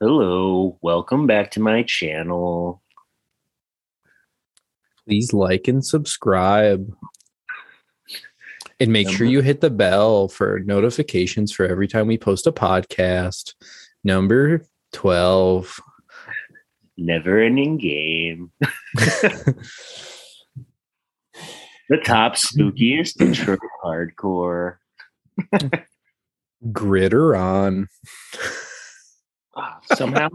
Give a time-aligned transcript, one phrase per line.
[0.00, 2.82] Hello, welcome back to my channel.
[5.04, 6.92] Please like and subscribe.
[8.78, 12.52] And make sure you hit the bell for notifications for every time we post a
[12.52, 13.54] podcast.
[14.04, 15.80] Number 12.
[16.98, 18.52] Never ending game.
[21.88, 24.78] The top spookiest Detroit hardcore.
[26.72, 27.88] Gritter on.
[29.56, 30.28] Ah, somehow,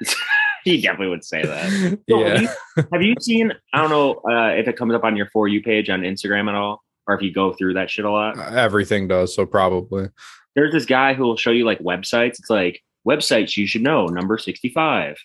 [0.64, 1.98] he definitely would say that.
[2.08, 2.48] So, have, Yeah.
[2.76, 3.52] you, have you seen?
[3.72, 6.48] I don't know uh, if it comes up on your for you page on Instagram
[6.48, 8.38] at all, or if you go through that shit a lot.
[8.38, 10.08] Everything does, so probably.
[10.54, 12.38] There's this guy who will show you like websites.
[12.38, 15.16] It's like websites you should know, number sixty-five,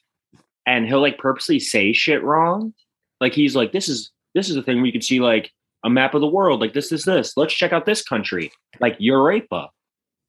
[0.66, 2.74] and he'll like purposely say shit wrong.
[3.22, 5.52] Like he's like, this is this is a thing where you can see like
[5.84, 7.34] a map of the world, like this is this.
[7.38, 9.70] Let's check out this country, like Europa,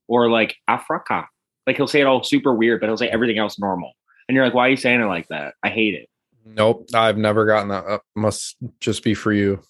[0.09, 1.27] or like Africa.
[1.69, 3.93] Like he'll say it all super weird, but he'll say everything else normal.
[4.27, 5.53] And you're like, why are you saying it like that?
[5.63, 6.09] I hate it.
[6.47, 6.89] Nope.
[6.95, 8.01] I've never gotten that.
[8.17, 9.61] Must just be for you.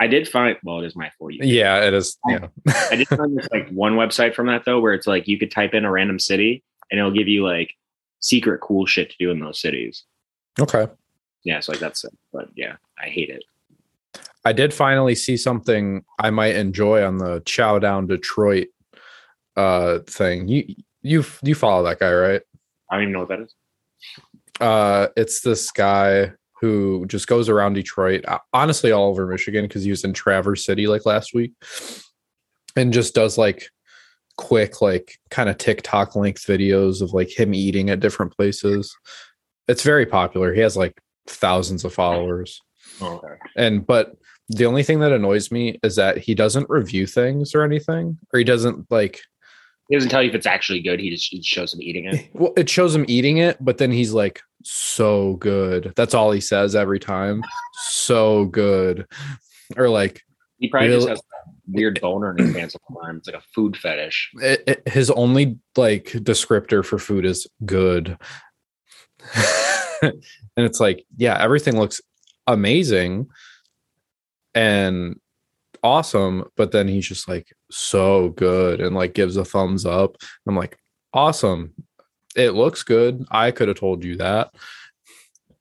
[0.00, 1.40] I did find well, it is my for you.
[1.42, 2.16] Yeah, it is.
[2.26, 2.48] Yeah.
[2.90, 5.50] I did find this like one website from that though, where it's like you could
[5.50, 7.74] type in a random city and it'll give you like
[8.20, 10.04] secret cool shit to do in those cities.
[10.58, 10.86] Okay.
[11.44, 12.16] Yeah, so like that's it.
[12.32, 13.44] But yeah, I hate it.
[14.46, 18.68] I did finally see something I might enjoy on the Chow Down Detroit
[19.54, 20.48] uh thing.
[20.48, 20.64] You
[21.06, 22.42] you you follow that guy, right?
[22.90, 23.54] I don't even know what that is.
[24.60, 29.84] Uh it's this guy who just goes around Detroit, uh, honestly all over Michigan because
[29.84, 31.52] he was in Traverse City like last week
[32.76, 33.68] and just does like
[34.36, 38.94] quick like kind of TikTok length videos of like him eating at different places.
[39.68, 40.54] It's very popular.
[40.54, 42.60] He has like thousands of followers.
[43.00, 43.34] Oh, okay.
[43.56, 44.16] And but
[44.48, 48.38] the only thing that annoys me is that he doesn't review things or anything, or
[48.38, 49.20] he doesn't like.
[49.88, 50.98] He doesn't tell you if it's actually good.
[51.00, 52.28] He just he shows him eating it.
[52.34, 56.40] Well, it shows him eating it, but then he's like, "So good." That's all he
[56.40, 57.42] says every time.
[57.90, 59.06] So good,
[59.76, 60.22] or like
[60.58, 61.22] He probably just has a
[61.68, 63.16] weird boner in his pants all the time.
[63.18, 64.30] It's like a food fetish.
[64.40, 68.18] it, it- his only like descriptor for food is good,
[70.02, 70.12] and
[70.56, 72.00] it's like, yeah, everything looks
[72.48, 73.26] amazing
[74.54, 75.18] and
[75.82, 80.16] awesome, but then he's just like so good and like gives a thumbs up.
[80.46, 80.78] I'm like,
[81.12, 81.74] awesome.
[82.34, 83.26] It looks good.
[83.30, 84.54] I could have told you that.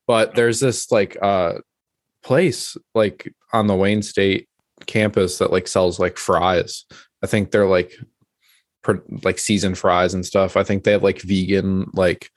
[0.07, 1.55] But there's this like uh
[2.23, 4.49] place like on the Wayne State
[4.85, 6.85] campus that like sells like fries.
[7.23, 7.93] I think they're like
[9.23, 10.57] like seasoned fries and stuff.
[10.57, 12.29] I think they have like vegan like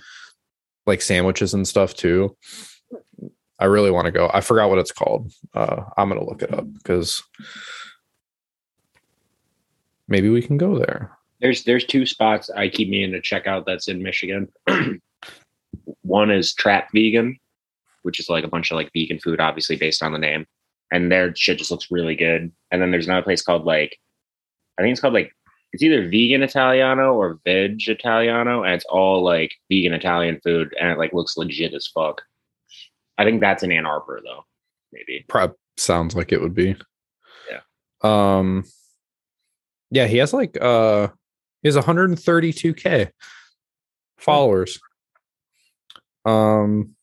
[0.87, 2.37] like sandwiches and stuff too.
[3.58, 4.30] I really want to go.
[4.32, 5.32] I forgot what it's called.
[5.54, 7.22] Uh, I'm gonna look it up because
[10.06, 11.16] maybe we can go there.
[11.41, 14.48] There's there's two spots I keep meaning to check out that's in Michigan.
[16.02, 17.38] One is Trap Vegan,
[18.02, 20.46] which is like a bunch of like vegan food, obviously based on the name.
[20.90, 22.50] And their shit just looks really good.
[22.70, 23.98] And then there's another place called like
[24.78, 25.32] I think it's called like
[25.72, 30.90] it's either vegan Italiano or veg Italiano, and it's all like vegan Italian food, and
[30.90, 32.22] it like looks legit as fuck.
[33.19, 34.45] I think that's in Ann Arbor though,
[34.93, 35.25] maybe.
[35.29, 36.77] Prob sounds like it would be.
[37.51, 37.61] Yeah.
[38.03, 38.65] Um.
[39.91, 41.09] Yeah, he has like uh,
[41.62, 43.11] he has 132k
[44.19, 44.79] followers.
[46.25, 46.95] Um.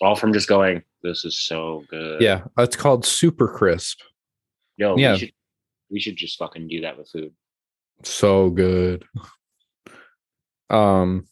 [0.00, 2.20] All from just going, this is so good.
[2.20, 4.00] Yeah, it's called Super Crisp.
[4.76, 5.12] Yo, Yeah.
[5.12, 5.32] we should
[5.90, 7.32] we should just fucking do that with food.
[8.02, 9.04] so good
[10.70, 11.24] um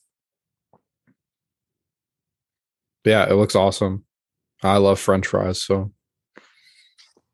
[3.05, 4.05] yeah it looks awesome
[4.63, 5.91] i love french fries so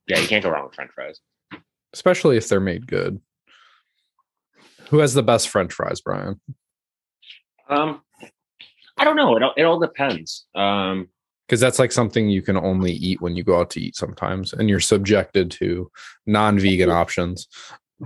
[0.07, 1.21] Yeah, you can't go wrong with French fries.
[1.93, 3.21] especially if they're made good
[4.89, 6.41] who has the best french fries brian
[7.69, 8.01] Um,
[8.97, 9.37] I don't know.
[9.37, 10.47] It all, it all depends.
[10.55, 11.09] Um,
[11.47, 14.53] because that's like something you can only eat when you go out to eat sometimes
[14.53, 15.91] and you're subjected to
[16.27, 17.47] non-vegan options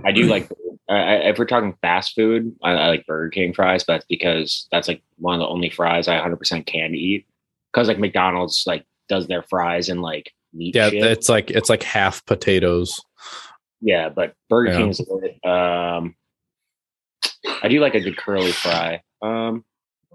[0.05, 0.49] I do like
[0.89, 4.05] I, I- if we're talking fast food, I, I like Burger King fries, but that's
[4.05, 7.25] because that's like one of the only fries I 100% can eat.
[7.73, 10.75] Because like McDonald's like does their fries and like meat.
[10.75, 11.03] yeah shit.
[11.03, 12.99] it's like it's like half potatoes
[13.85, 14.77] yeah, but Burger Yeah.
[14.77, 15.01] King is
[15.43, 16.15] um,
[17.61, 19.01] I do like a good curly fry.
[19.21, 19.65] Um,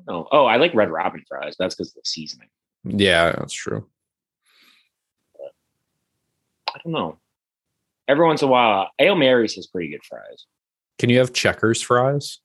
[0.07, 1.55] no, oh, I like Red Robin fries.
[1.59, 2.49] That's because of the seasoning.
[2.85, 3.87] yeah that's true
[6.75, 7.19] I don't know.
[8.07, 10.47] Every once in a while, Ale Mary's has pretty good fries.
[10.99, 12.39] can you have checkers fries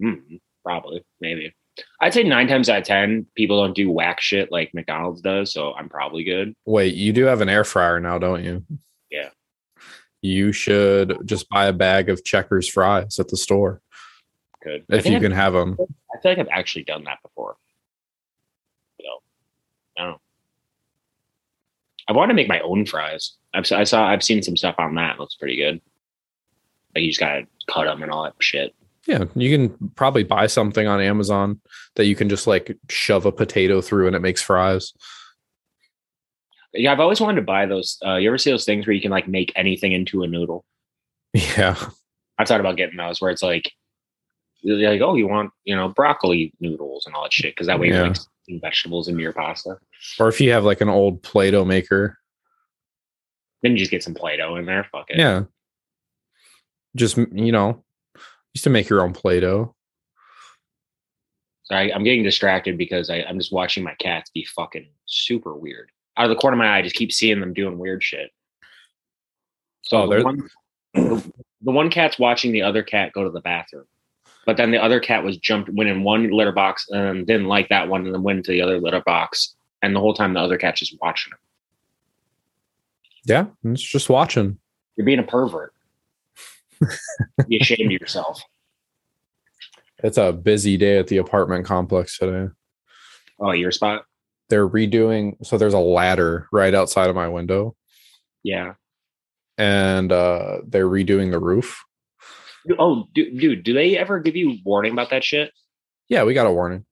[0.00, 1.52] Mm, probably, maybe.
[2.00, 5.52] I'd say nine times out of ten, people don't do whack shit like McDonald's does,
[5.52, 6.54] so I'm probably good.
[6.64, 8.64] Wait, you do have an air fryer now, don't you?
[9.10, 9.30] Yeah.
[10.22, 13.80] You should just buy a bag of Checkers fries at the store.
[14.62, 14.84] Good.
[14.88, 15.76] If you I've- can have them.
[15.80, 17.56] I feel like I've actually done that before.
[19.00, 19.06] So,
[19.98, 20.20] I don't know.
[22.08, 23.34] I want to make my own fries.
[23.54, 25.14] I've I saw I've seen some stuff on that.
[25.14, 25.80] It looks pretty good.
[26.94, 28.74] Like you just gotta cut them and all that shit.
[29.08, 31.62] Yeah, you can probably buy something on Amazon
[31.96, 34.92] that you can just like shove a potato through and it makes fries.
[36.74, 37.96] Yeah, I've always wanted to buy those.
[38.04, 40.64] Uh, you ever see those things where you can like make anything into a noodle?
[41.32, 41.76] Yeah.
[42.38, 43.72] I've thought about getting those where it's like,
[44.62, 47.88] like, oh, you want you know broccoli noodles and all that shit because that way
[47.88, 47.94] Yeah.
[48.04, 48.18] you're like
[48.60, 49.78] vegetables into your pasta.
[50.20, 52.18] Or if you have like an old Play-Doh maker.
[53.62, 54.84] Then you just get some Play-Doh in there.
[54.92, 55.18] Fuck it.
[55.18, 55.44] Yeah.
[56.94, 57.84] Just you know,
[58.58, 59.72] used to make your own Play-Doh.
[61.62, 65.54] So I, I'm getting distracted because I, I'm just watching my cats be fucking super
[65.54, 65.92] weird.
[66.16, 68.32] Out of the corner of my eye, I just keep seeing them doing weird shit.
[69.82, 70.50] So Oh, the, one,
[70.94, 71.32] the,
[71.62, 73.84] the one cat's watching the other cat go to the bathroom,
[74.44, 77.68] but then the other cat was jumped, went in one litter box and didn't like
[77.68, 79.54] that one, and then went into the other litter box.
[79.82, 81.38] And the whole time, the other cat's just watching him.
[83.24, 84.58] Yeah, it's just watching.
[84.96, 85.72] You're being a pervert.
[87.48, 88.42] Be ashamed of yourself.
[90.02, 92.52] It's a busy day at the apartment complex today.
[93.40, 94.04] Oh, your spot?
[94.48, 97.76] They're redoing so there's a ladder right outside of my window
[98.42, 98.74] Yeah.
[99.58, 101.82] and uh they're redoing the roof.
[102.78, 105.52] Oh, dude, dude, do they ever give you warning about that shit?
[106.08, 106.84] Yeah, we got a warning.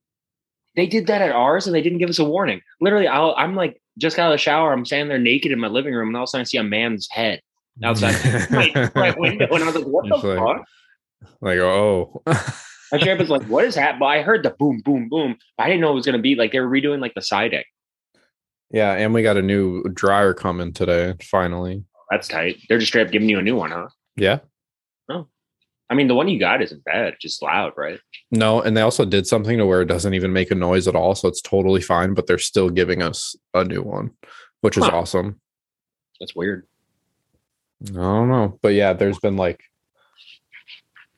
[0.75, 2.61] They did that at ours, and they didn't give us a warning.
[2.83, 4.73] Literally, I'll, I'm like just out of the shower.
[4.73, 6.59] I'm standing there naked in my living room, and all of a sudden I see
[6.59, 7.41] a man's head
[7.85, 10.67] outside my, my window, and I was like, "What the like- fuck?"
[11.41, 12.23] like, oh.
[12.93, 15.37] My sheriff was like, "What is that?" But I heard the boom, boom, boom.
[15.59, 17.65] I didn't know it was gonna be like they were redoing like the siding.
[18.71, 21.83] yeah, and we got a new dryer coming today, finally.
[22.11, 22.59] That's tight.
[22.69, 23.89] They're just straight up giving you a new one, huh?
[24.17, 24.39] Yeah.
[25.11, 25.27] Oh,
[25.91, 27.15] I mean, the one you got isn't bad.
[27.15, 27.99] It's just loud, right?
[28.31, 30.95] No, and they also did something to where it doesn't even make a noise at
[30.95, 34.11] all, so it's totally fine, but they're still giving us a new one,
[34.61, 35.41] which is awesome.
[36.21, 36.69] That's weird.
[37.85, 38.59] I don't know.
[38.63, 39.63] But yeah, there's been like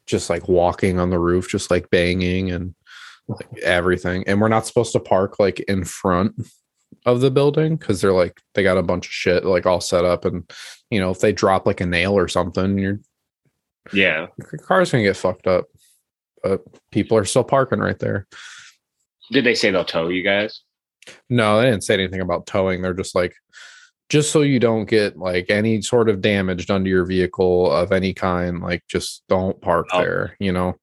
[0.06, 2.74] just like walking on the roof, just like banging and
[3.28, 4.24] like everything.
[4.26, 6.34] And we're not supposed to park like in front
[7.06, 10.04] of the building because they're like they got a bunch of shit like all set
[10.04, 10.50] up and
[10.90, 12.98] you know if they drop like a nail or something your,
[13.92, 14.26] Yeah.
[14.36, 15.66] your car's gonna get fucked up
[16.42, 18.26] but people are still parking right there
[19.30, 20.62] Did they say they'll tow you guys?
[21.30, 23.34] no they didn't say anything about towing they're just like
[24.08, 27.92] just so you don't get like any sort of damage done to your vehicle of
[27.92, 30.00] any kind like just don't park Oh.
[30.00, 30.74] there you know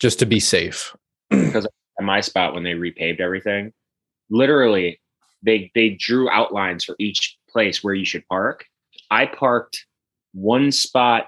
[0.00, 0.94] just to be safe
[1.30, 3.72] Because At my spot when they repaved everything,
[4.30, 5.00] literally
[5.42, 8.64] they they drew outlines for each place where you should park.
[9.10, 9.84] I parked
[10.32, 11.26] one spot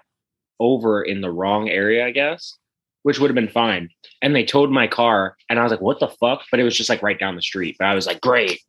[0.61, 2.57] over in the wrong area, I guess,
[3.03, 3.89] which would have been fine.
[4.23, 6.77] And they towed my car, and I was like, "What the fuck?" But it was
[6.77, 7.77] just like right down the street.
[7.79, 8.61] But I was like, "Great."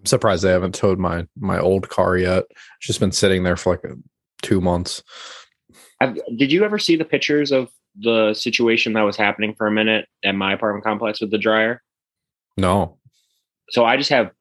[0.00, 3.56] I'm surprised they haven't towed my my old car yet it's just been sitting there
[3.56, 3.94] for like a,
[4.42, 5.02] two months
[6.00, 9.70] Have, did you ever see the pictures of the situation that was happening for a
[9.70, 11.82] minute at my apartment complex with the dryer?
[12.56, 12.98] no
[13.70, 14.32] so I just have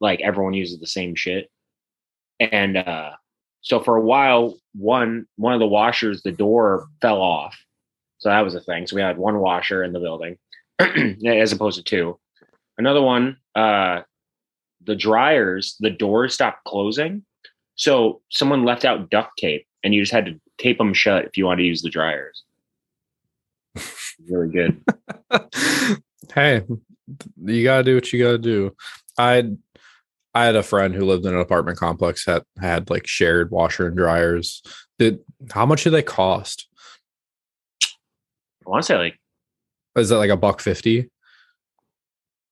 [0.00, 1.50] like everyone uses the same shit.
[2.40, 3.12] And uh
[3.60, 7.56] so for a while, one one of the washers, the door fell off.
[8.18, 8.86] So that was a thing.
[8.86, 10.38] So we had one washer in the building
[10.78, 12.18] as opposed to two.
[12.78, 14.02] Another one, uh
[14.88, 17.22] the dryers, the doors stopped closing.
[17.76, 21.36] So someone left out duct tape and you just had to tape them shut if
[21.36, 22.42] you wanted to use the dryers.
[24.28, 24.82] Really good.
[26.34, 26.62] hey,
[27.44, 28.74] you gotta do what you gotta do.
[29.16, 29.52] I
[30.34, 33.86] I had a friend who lived in an apartment complex that had like shared washer
[33.86, 34.60] and dryers.
[34.98, 35.20] Did
[35.52, 36.66] how much do they cost?
[37.84, 39.20] I want to say like
[39.96, 41.08] Is that like a buck fifty?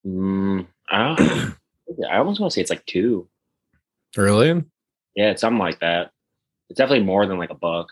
[0.05, 1.55] Mm, I, don't,
[2.09, 3.27] I almost want to say it's like two.
[4.15, 4.63] Really?
[5.15, 6.11] Yeah, it's something like that.
[6.69, 7.87] It's definitely more than like a buck.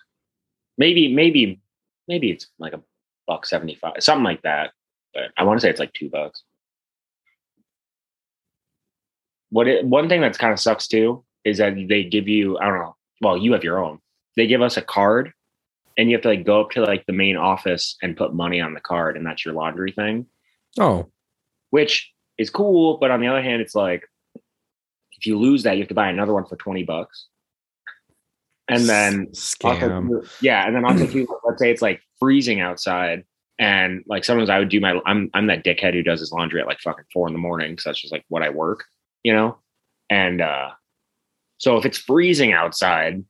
[0.78, 1.62] Maybe, maybe,
[2.08, 2.82] maybe it's like a
[3.28, 4.72] buck seventy five, something like that.
[5.14, 6.44] But I want to say it's like two bucks.
[9.50, 12.66] What it, one thing that's kind of sucks too is that they give you I
[12.66, 12.96] don't know.
[13.22, 14.00] Well, you have your own.
[14.36, 15.32] They give us a card,
[15.98, 18.60] and you have to like go up to like the main office and put money
[18.60, 20.26] on the card, and that's your laundry thing
[20.80, 21.08] Oh,
[21.70, 22.98] which is cool.
[22.98, 24.08] But on the other hand, it's like
[25.18, 27.28] if you lose that, you have to buy another one for 20 bucks.
[28.68, 30.10] And then scam.
[30.10, 33.24] too- yeah, and then also too, let's say it's like freezing outside.
[33.58, 36.60] And like sometimes I would do my I'm I'm that dickhead who does his laundry
[36.60, 38.84] at like fucking four in the morning because that's just like what I work,
[39.24, 39.58] you know?
[40.10, 40.72] And uh
[41.58, 43.24] so if it's freezing outside,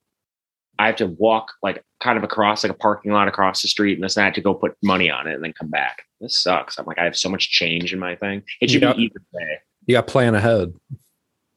[0.79, 3.93] I have to walk like kind of across like a parking lot across the street
[3.93, 6.04] and this and that to go put money on it and then come back.
[6.21, 6.77] This sucks.
[6.79, 8.43] I'm like, I have so much change in my thing.
[8.61, 8.93] It should Yeah.
[8.93, 9.59] be either way.
[9.85, 10.73] You got plan ahead.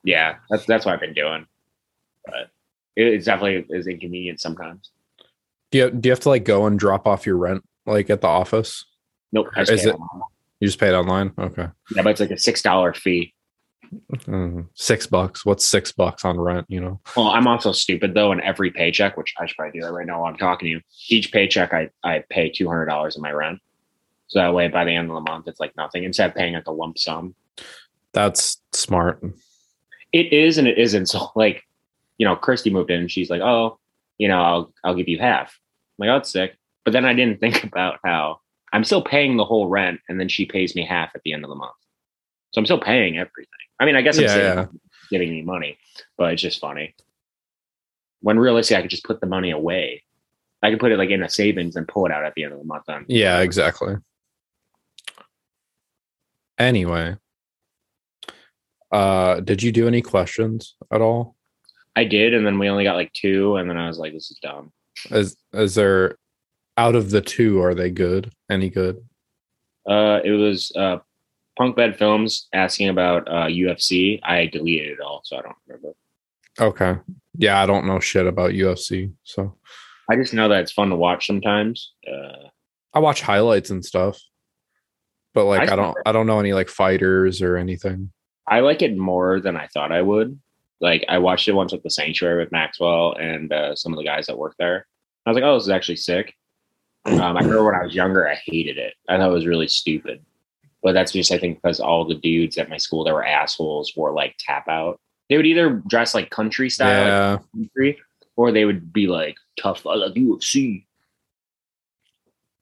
[0.04, 1.46] Yeah, that's that's what I've been doing.
[2.26, 2.50] But
[2.96, 4.90] it, it's definitely is inconvenient sometimes.
[5.70, 8.20] Do you do you have to like go and drop off your rent like at
[8.20, 8.84] the office?
[9.32, 9.48] Nope.
[9.54, 10.22] I just Is it- online.
[10.60, 11.32] You just pay it online.
[11.38, 13.32] Okay, Yeah, but it's like a six dollar fee.
[14.12, 15.46] Mm, six bucks.
[15.46, 16.66] What's six bucks on rent?
[16.68, 17.00] You know.
[17.16, 18.32] Well, I'm also stupid though.
[18.32, 20.70] And every paycheck, which I should probably do that right now while I'm talking to
[20.70, 23.60] you, each paycheck I I pay two hundred dollars in my rent.
[24.28, 26.04] So that way, by the end of the month, it's like nothing.
[26.04, 27.34] Instead of paying like a lump sum,
[28.12, 29.22] That's smart.
[30.12, 31.06] it is and it isn't.
[31.06, 31.64] So like,
[32.18, 33.78] you know, Christy moved in and she's like, oh,
[34.18, 35.58] you know, I'll I'll give you half.
[35.98, 36.56] I'm like, oh, that's sick.
[36.84, 38.40] But then I didn't think about how
[38.72, 41.44] I'm still paying the whole rent, and then she pays me half at the end
[41.44, 41.72] of the month.
[42.52, 43.46] So I'm still paying everything.
[43.80, 44.66] I mean, I guess I'm Yeah, yeah.
[45.10, 45.78] giving me money,
[46.18, 46.94] but it's just funny.
[48.20, 50.02] When realistically, I could just put the money away.
[50.62, 52.52] I could put it like in a savings and pull it out at the end
[52.52, 52.84] of the month.
[52.88, 53.94] Then Yeah, exactly.
[56.58, 57.16] Anyway,
[58.90, 61.36] uh, did you do any questions at all?
[61.96, 64.30] I did, and then we only got like two, and then I was like, "This
[64.30, 64.72] is dumb."
[65.10, 66.16] Is is there
[66.76, 67.60] out of the two?
[67.62, 68.32] Are they good?
[68.50, 69.04] Any good?
[69.88, 70.98] Uh, it was uh,
[71.56, 74.20] Punk Bed Films asking about uh, UFC.
[74.22, 75.94] I deleted it all, so I don't remember.
[76.60, 77.00] Okay.
[77.36, 79.56] Yeah, I don't know shit about UFC, so
[80.10, 81.92] I just know that it's fun to watch sometimes.
[82.06, 82.48] Uh,
[82.94, 84.20] I watch highlights and stuff,
[85.34, 88.12] but like I I, don't I don't know any like fighters or anything.
[88.46, 90.38] I like it more than I thought I would.
[90.80, 94.04] Like I watched it once with the Sanctuary with Maxwell and uh, some of the
[94.04, 94.86] guys that work there.
[95.26, 96.34] I was like, "Oh, this is actually sick."
[97.04, 98.94] Um, I remember when I was younger, I hated it.
[99.08, 100.24] I thought it was really stupid.
[100.82, 103.92] But that's just I think because all the dudes at my school that were assholes
[103.96, 105.00] wore like tap out.
[105.28, 107.98] They would either dress like country style, like Yeah, country,
[108.36, 109.84] or they would be like tough.
[109.86, 110.84] I love UFC.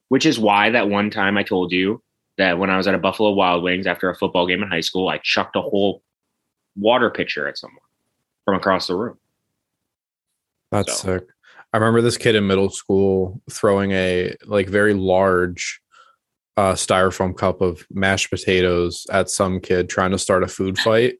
[0.09, 2.01] Which is why that one time I told you
[2.37, 4.81] that when I was at a Buffalo Wild Wings after a football game in high
[4.81, 6.03] school, I chucked a whole
[6.75, 7.79] water pitcher at someone
[8.45, 9.17] from across the room.
[10.71, 11.27] that's So- sick.
[11.73, 15.81] I remember this kid in middle school throwing a like very large
[16.55, 21.15] uh styrofoam cup of mashed potatoes at some kid trying to start a food fight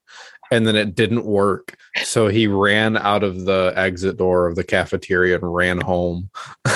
[0.51, 1.75] and then it didn't work.
[2.03, 6.29] So he ran out of the exit door of the cafeteria and ran home.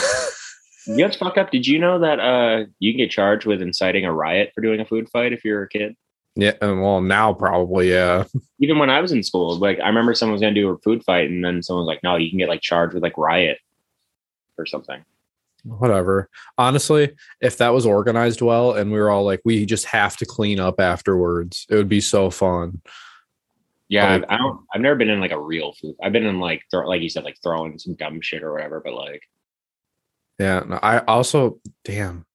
[0.88, 1.52] You know what's fucked up?
[1.52, 4.80] Did you know that uh, you can get charged with inciting a riot for doing
[4.80, 5.96] a food fight if you're a kid?
[6.36, 8.24] yeah, and well now probably yeah.
[8.60, 11.04] Even when I was in school, like I remember someone was gonna do a food
[11.04, 13.58] fight, and then someone was like, "No, you can get like charged with like riot
[14.58, 15.04] or something."
[15.64, 16.28] whatever.
[16.58, 20.26] Honestly, if that was organized well and we were all like, we just have to
[20.26, 22.82] clean up afterwards, it would be so fun.
[23.88, 24.62] Yeah, Like- I don't.
[24.74, 25.96] I've never been in like a real food.
[26.02, 28.80] I've been in like throw, like you said, like throwing some dumb shit or whatever.
[28.84, 29.22] But like,
[30.42, 30.64] Yeah.
[30.68, 32.26] no, I also, damn,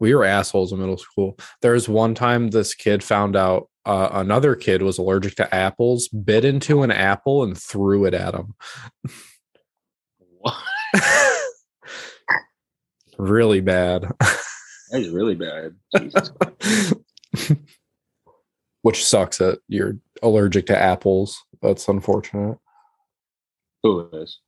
[0.00, 1.38] we were assholes in middle school.
[1.62, 6.08] There was one time this kid found out uh, another kid was allergic to apples,
[6.08, 8.54] bit into an apple and threw it at him.
[10.38, 10.56] what?
[13.18, 14.10] really bad.
[14.20, 15.76] that is really bad.
[15.96, 16.32] Jesus.
[18.82, 21.40] Which sucks that you're allergic to apples.
[21.62, 22.58] That's unfortunate.
[23.82, 24.40] Who is?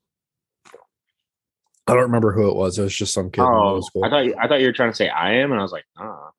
[1.88, 2.78] I don't remember who it was.
[2.78, 3.80] It was just some kid in Oh.
[4.02, 5.72] I thought you, I thought you were trying to say I am, and I was
[5.72, 6.30] like, ah.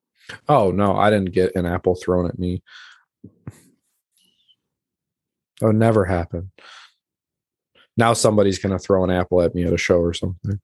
[0.48, 2.62] Oh no, I didn't get an apple thrown at me.
[5.60, 6.50] That would never happen.
[7.96, 10.60] Now somebody's gonna throw an apple at me at a show or something.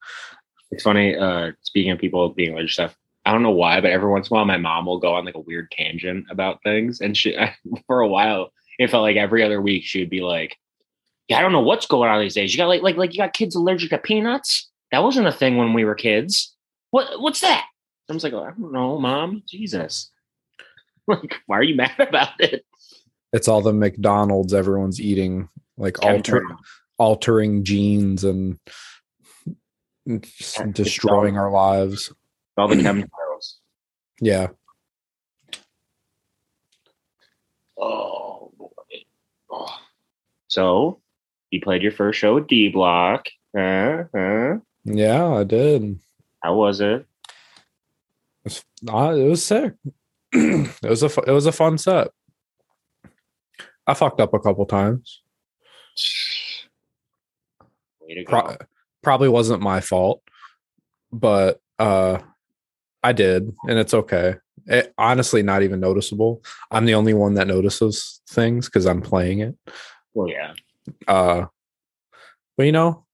[0.71, 1.17] It's funny.
[1.17, 4.29] Uh, speaking of people being allergic to stuff, I don't know why, but every once
[4.29, 7.17] in a while, my mom will go on like a weird tangent about things, and
[7.17, 7.37] she
[7.87, 10.57] for a while it felt like every other week she would be like,
[11.29, 12.53] "Yeah, I don't know what's going on these days.
[12.53, 14.71] You got like like like you got kids allergic to peanuts.
[14.95, 16.55] That wasn't a thing when we were kids.
[16.93, 17.67] What what's that?"
[18.09, 19.43] I was like, oh, "I don't know, mom.
[19.49, 20.09] Jesus,
[21.09, 22.65] like why are you mad about it?"
[23.33, 26.47] It's all the McDonald's everyone's eating, like alter,
[26.97, 28.57] altering genes and
[30.73, 32.13] destroying all- our lives.
[32.57, 33.09] all the chemtrails.
[34.21, 34.47] Yeah.
[37.77, 38.69] Oh boy.
[39.51, 39.77] Oh.
[40.47, 41.01] So
[41.51, 43.27] you played your first show with D Block.
[43.57, 44.05] Huh?
[44.15, 44.59] Huh?
[44.85, 45.99] Yeah, I did.
[46.43, 47.07] How was it?
[48.89, 49.75] Uh, it was sick.
[50.33, 52.09] it was a it was a fun set.
[53.87, 55.23] I fucked up a couple times.
[58.01, 58.31] Way to go.
[58.31, 58.57] Pro-
[59.03, 60.23] probably wasn't my fault,
[61.13, 62.19] but uh,
[63.03, 64.37] I did, and it's okay.
[64.67, 66.43] It, honestly, not even noticeable.
[66.71, 69.57] I'm the only one that notices things because I'm playing it.
[70.13, 70.53] well, yeah.
[71.07, 71.47] Uh,
[72.57, 73.05] but you know,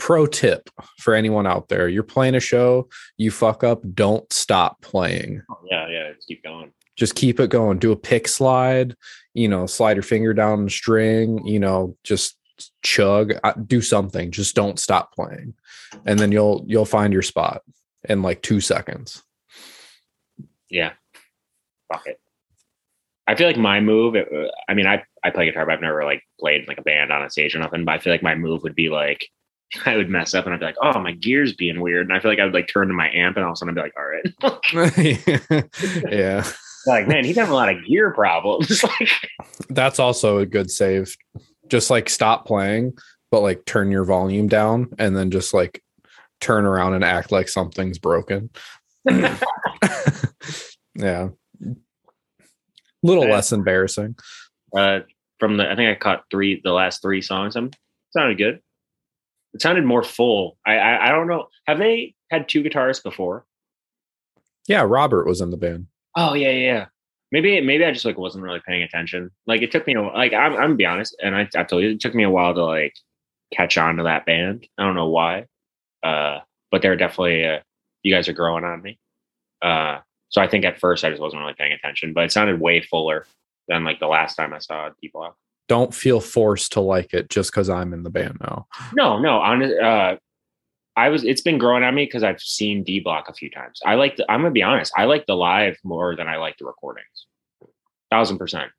[0.00, 2.88] pro tip for anyone out there you're playing a show
[3.18, 6.12] you fuck up don't stop playing Oh, yeah, yeah.
[6.14, 6.72] Just keep going.
[6.96, 8.96] just keep it going do a pick slide
[9.34, 12.36] you know slide your finger down the string you know just
[12.82, 15.54] chug uh, do something just don't stop playing
[16.06, 17.62] and then you'll you'll find your spot
[18.08, 19.22] in like two seconds
[20.70, 20.92] Yeah.
[21.92, 22.20] Fuck it.
[23.26, 24.14] I feel like my move.
[24.16, 26.82] it, uh, I mean, I I play guitar, but I've never like played like a
[26.82, 27.84] band on a stage or nothing.
[27.84, 29.28] But I feel like my move would be like
[29.86, 32.20] I would mess up and I'd be like, oh, my gear's being weird, and I
[32.20, 33.82] feel like I would like turn to my amp and all of a sudden I'd
[33.82, 35.64] be like, all right,
[36.12, 36.44] yeah
[36.86, 38.82] like man, he's having a lot of gear problems.
[38.82, 39.10] like,
[39.68, 41.14] that's also a good save
[41.68, 42.92] just like stop playing
[43.30, 45.82] but like turn your volume down and then just like
[46.40, 48.48] turn around and act like something's broken
[50.94, 51.28] yeah
[53.02, 53.30] little Yeah.
[53.34, 54.16] less embarrassing
[54.76, 55.00] uh,
[55.38, 57.54] from the I think I caught three the last three songs.
[57.54, 57.70] Them
[58.10, 58.60] sounded good.
[59.52, 60.58] It sounded more full.
[60.64, 61.48] I, I I don't know.
[61.66, 63.44] Have they had two guitarists before?
[64.68, 66.86] yeah robert was in the band Oh yeah, yeah.
[67.32, 69.30] Maybe maybe I just like wasn't really paying attention.
[69.46, 71.82] Like it took me a, like I'm I'm gonna be honest, and I I told
[71.82, 72.94] you it took me a while to like
[73.52, 74.66] catch on to that band.
[74.78, 75.46] I don't know why,
[76.02, 76.40] uh,
[76.70, 77.60] but they're definitely uh,
[78.02, 78.98] you guys are growing on me.
[79.62, 79.98] Uh,
[80.30, 82.80] so I think at first I just wasn't really paying attention, but it sounded way
[82.80, 83.26] fuller
[83.68, 85.36] than like the last time I saw D Block.
[85.70, 89.40] Don't feel forced to like it just because i'm in the band now No, no,
[89.40, 90.16] uh,
[90.96, 91.22] I was.
[91.22, 93.80] It's been growing on me because I've seen D Block a few times.
[93.86, 94.16] I like.
[94.16, 94.92] The, I'm gonna be honest.
[94.96, 97.26] I like the live more than I like the recordings.
[98.10, 98.70] Thousand percent.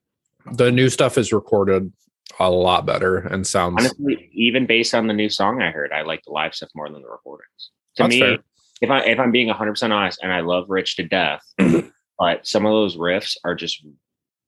[0.52, 1.92] the new stuff is recorded
[2.40, 6.02] a lot better and sounds honestly, even based on the new song I heard, I
[6.02, 7.72] like the live stuff more than the recordings.
[7.96, 8.38] To me, fair.
[8.82, 11.42] if I if I'm being 100 percent honest, and I love Rich to death,
[12.20, 13.86] but some of those riffs are just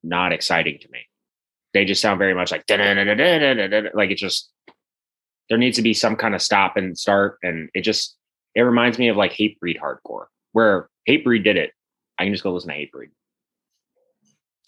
[0.04, 1.00] not exciting to me.
[1.74, 4.51] They just sound very much like like it just
[5.50, 8.15] there needs to be some kind of stop and start, and it just
[8.56, 11.72] it reminds me of like Hatebreed hardcore, where Hatebreed did it.
[12.20, 13.10] I can just go listen to Hatebreed.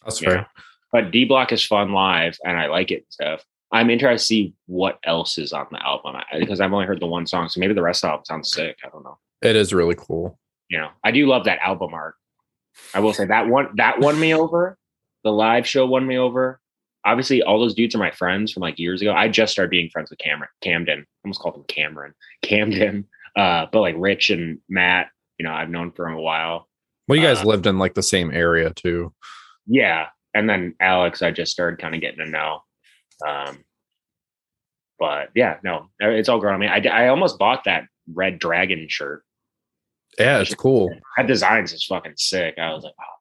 [0.04, 0.30] that's Yeah.
[0.30, 0.48] fair
[0.92, 3.46] But D Block is fun live, and I like it and stuff.
[3.72, 7.08] I'm interested to see what else is on the album because I've only heard the
[7.08, 8.78] one song, so maybe the rest of the album sounds sick.
[8.86, 9.18] I don't know.
[9.42, 10.40] it is really cool
[10.70, 12.16] You know, I do love that album art.
[12.94, 14.78] I will say that one that won me over.
[15.24, 16.60] The live show won me over.
[17.06, 19.14] Obviously, all those dudes are my friends from like years ago.
[19.14, 21.00] I just started being friends with Cameron, Camden.
[21.02, 23.08] I almost called him Cameron, Camden.
[23.38, 26.70] Uh, but like Rich and Matt, you know, I've known for a while.
[27.10, 29.14] well you guys Uh, lived in like the same area too
[29.68, 32.62] Yeah, and then Alex, I just started kind of getting to know.
[33.28, 33.66] Um,
[34.98, 36.68] but yeah, no, it's all grown on me.
[36.68, 39.24] I, I almost bought that red dragon shirt.
[40.18, 42.56] yeah it's cool That designs is fucking sick.
[42.58, 43.15] I was like, oh,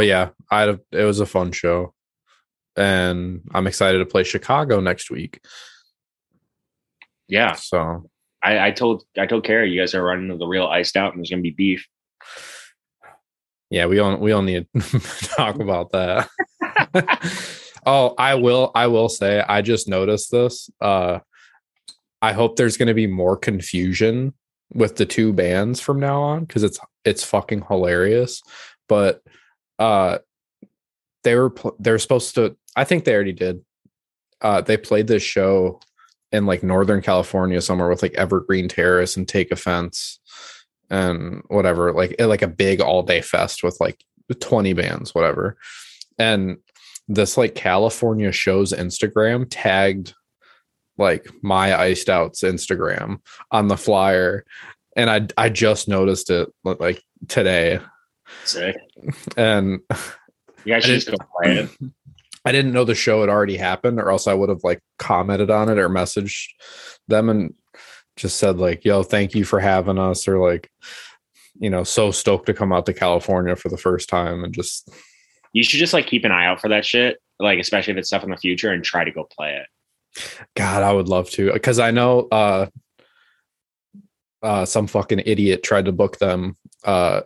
[0.00, 1.92] but yeah i had it was a fun show.
[2.74, 5.42] And i'm excited to play chicago next week.
[7.28, 7.52] Yeah.
[7.52, 8.08] so.
[8.42, 11.20] I, I told I told Carrie you guys are running the real iced out, and
[11.20, 11.86] there's gonna be beef.
[13.68, 15.00] yeah we don't we don't need to
[15.36, 16.30] talk about that.
[17.86, 21.20] Oh i will i will say i just noticed this uh
[22.20, 24.34] i hope there's going to be more confusion
[24.72, 28.42] with the two bands from now on because it's it's fucking hilarious.
[28.88, 29.22] But
[29.80, 30.18] uh
[31.24, 33.64] they were pl- they're supposed to i think they already did.
[34.40, 35.80] Uh they played this show
[36.30, 40.20] in like northern california somewhere with like evergreen terrace and take offense
[40.90, 44.04] and whatever like eh, like a big all day fest with like
[44.38, 45.56] 20 bands whatever.
[46.18, 46.58] And
[47.08, 50.14] this like california shows instagram tagged
[50.98, 53.18] like my iced outs instagram
[53.50, 54.44] on the flyer.
[54.96, 57.80] And i i just noticed it like today
[58.44, 58.76] Sick.
[59.36, 59.80] and
[60.64, 61.70] You guys should just go play it.
[62.44, 65.50] I didn't know the show had already happened, or else I would have like commented
[65.50, 66.48] on it or messaged
[67.06, 67.54] them and
[68.16, 70.70] just said like, "Yo, thank you for having us," or like,
[71.58, 74.88] you know, so stoked to come out to California for the first time, and just
[75.52, 78.08] You should just like keep an eye out for that shit, like especially if it's
[78.08, 79.66] stuff in the future, and try to go play it.
[80.56, 82.66] God, I would love to because I know uh,
[84.42, 87.20] uh, some fucking idiot tried to book them uh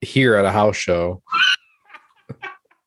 [0.00, 1.22] here at a house show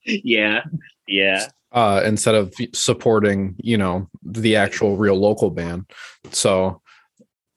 [0.05, 0.61] yeah,
[1.07, 1.47] yeah.
[1.71, 5.85] uh instead of supporting you know the actual real local band
[6.31, 6.81] so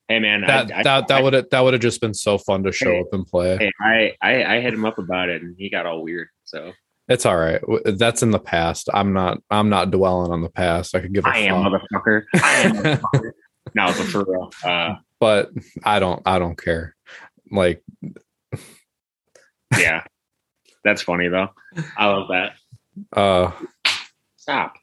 [0.09, 2.71] Hey man, that I, that that would that would have just been so fun to
[2.71, 3.57] show Hey, up and play.
[3.57, 6.29] Hey, I, I I hit him up about it, and he got all weird.
[6.45, 6.71] So
[7.09, 7.61] It's all right.
[7.85, 8.89] That's in the past.
[8.95, 9.39] I'm not.
[9.51, 10.95] I'm not dwelling on the past.
[10.95, 11.73] I could give a I am fuck.
[11.93, 12.23] motherfucker.
[12.37, 13.31] I am motherfucker.
[13.75, 14.53] no, but for real.
[14.65, 15.51] Uh, but
[15.83, 16.23] I don't.
[16.25, 16.95] I don't care.
[17.51, 17.83] Like
[19.79, 20.05] yeah,
[20.85, 21.49] that's funny though.
[21.97, 22.53] I love that.
[23.13, 23.51] uh
[24.37, 24.75] Stop.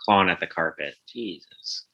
[0.00, 0.94] clawing at the carpet.
[1.06, 1.86] Jesus.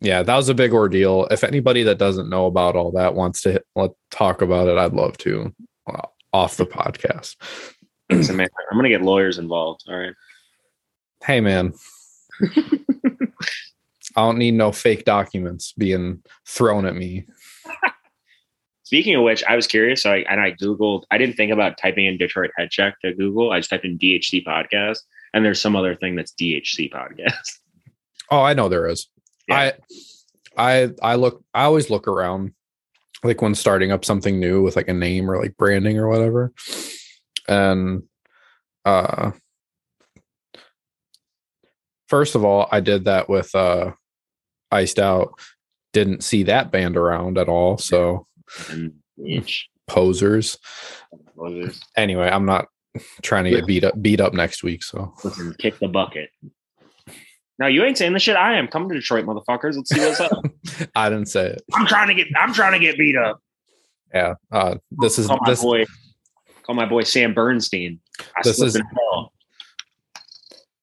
[0.00, 1.26] Yeah, that was a big ordeal.
[1.30, 4.76] If anybody that doesn't know about all that wants to hit, let talk about it,
[4.76, 5.54] I'd love to
[5.90, 7.36] uh, off the podcast.
[8.10, 9.84] Man, I'm gonna get lawyers involved.
[9.88, 10.14] All right.
[11.24, 11.72] Hey, man,
[14.16, 17.26] I don't need no fake documents being thrown at me.
[18.94, 20.04] Speaking of which, I was curious.
[20.04, 21.02] So I and I googled.
[21.10, 23.50] I didn't think about typing in Detroit head check to Google.
[23.50, 24.98] I just typed in DHC podcast,
[25.32, 27.32] and there's some other thing that's DHC podcast.
[28.30, 29.08] Oh, I know there is.
[29.48, 29.72] Yeah.
[30.56, 32.54] I I I look I always look around
[33.22, 36.54] like when starting up something new with like a name or like branding or whatever.
[37.46, 38.04] And
[38.86, 39.32] uh
[42.08, 43.92] first of all, I did that with uh
[44.70, 45.38] Iced Out.
[45.92, 48.26] Didn't see that band around at all, so
[48.70, 50.58] And each posers.
[51.96, 52.66] Anyway, I'm not
[53.22, 56.30] trying to get beat up beat up next week, so listen, kick the bucket.
[57.58, 58.66] No, you ain't saying the shit I am.
[58.66, 59.76] Come to Detroit, motherfuckers.
[59.76, 60.44] Let's see what's up.
[60.96, 61.62] I didn't say it.
[61.74, 62.26] I'm trying to get.
[62.36, 63.40] I'm trying to get beat up.
[64.12, 64.34] Yeah.
[64.50, 65.84] Uh this is Call my this boy.
[66.64, 68.00] Call my boy Sam Bernstein.
[68.20, 68.80] I This is-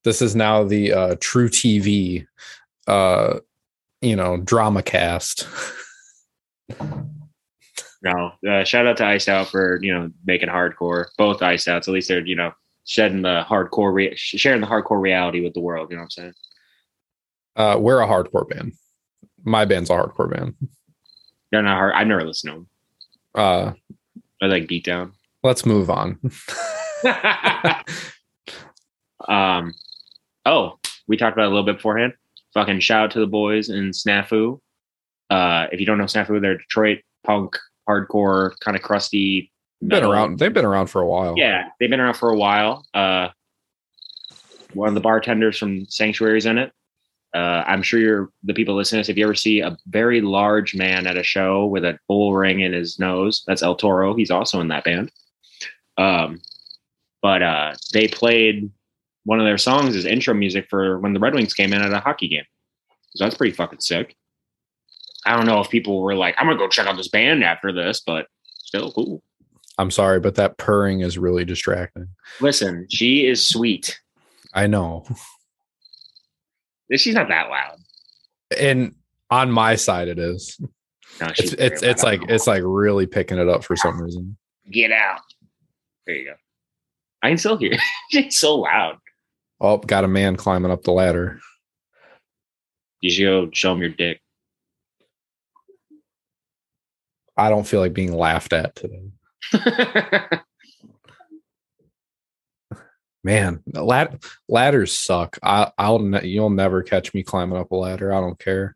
[0.04, 2.26] this is now the uh truTV
[2.88, 3.39] uh
[4.02, 5.47] you know drama cast
[8.04, 11.06] No, uh, shout out to Iced Out for you know making hardcore.
[11.18, 12.52] Both Iced Outs, at least they're you know
[12.86, 15.90] shedding the hardcore, re- sharing the hardcore reality with the world.
[15.92, 16.34] You know what I'm saying?
[17.58, 18.72] uh we're a hardcore band
[19.44, 20.56] my band's a hardcore band
[21.52, 21.94] They're not hard.
[21.96, 22.68] I've never listened to them.
[23.36, 23.74] uh
[24.42, 25.12] I like Beatdown.
[25.44, 26.18] let's move on
[29.28, 29.74] um,
[30.46, 32.14] oh, we talked about it a little bit beforehand.
[32.54, 34.60] Fucking shout out to the boys in Snafu.
[35.30, 37.58] Uh, if you don't know Snafu, they're Detroit punk,
[37.89, 39.52] hardcore, kind of crusty.
[39.82, 42.86] been around they've been around for a while Yeah, they've been around for a while.
[42.94, 43.30] Uh,
[44.74, 46.72] one of the bartenders from Sanctuary's in it.
[47.34, 49.10] Uh, I'm sure you're the people listening to this.
[49.10, 52.60] If you ever see a very large man at a show with a bull ring
[52.60, 54.13] in his nose, that's El Toro.
[54.13, 55.12] He's also in that band.
[55.98, 56.41] Um,
[57.22, 58.70] but uh, they played
[59.24, 61.94] one of their songs as intro music for when the Red Wings came in at
[61.94, 62.44] a hockey game.
[63.15, 64.15] So that's pretty fucking sick.
[65.26, 67.72] I don't know if people were like, I'm gonna go check out this band after
[67.72, 69.22] this, but still cool.
[69.80, 72.08] i'm sorry but that purring is really distracting
[72.40, 74.00] Listen, she is sweet.
[74.54, 75.06] i know
[76.96, 77.78] She's not that loud.
[78.60, 78.96] and
[79.30, 80.58] on my side it is
[81.20, 84.38] No, it's it's it's like it's like really picking it up for some reason
[84.72, 85.20] get out.
[86.06, 86.34] There you go.
[87.24, 87.78] I can still hear.
[88.12, 88.98] she's so loud.
[89.60, 91.40] oh got a man climbing up the ladder
[93.02, 94.22] You should go show him your dick.
[97.38, 99.10] I don't feel like being laughed at today
[103.24, 105.38] Man, lad- ladders suck.
[105.44, 108.12] I, I'll ne- you'll never catch me climbing up a ladder.
[108.12, 108.74] I don't care.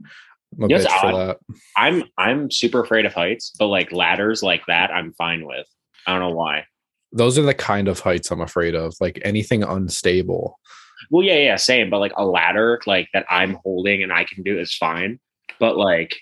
[0.56, 1.16] I'm a You know bitch for odd?
[1.16, 1.38] that.
[1.76, 5.66] I'm I'm super afraid of heights, but like ladders like that, I'm fine with.
[6.06, 6.66] I don't know why.
[7.12, 8.94] Those are the kind of heights I'm afraid of.
[9.00, 10.60] Like anything unstable.
[11.10, 11.90] Well, yeah, yeah, same.
[11.90, 15.20] But like a ladder, like that I'm holding and I can do is fine.
[15.60, 16.16] But like,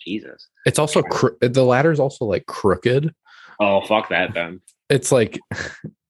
[0.00, 0.48] Jesus.
[0.66, 3.14] It's also cro- the ladder's also like crooked.
[3.60, 4.60] Oh fuck that then.
[4.88, 5.38] It's like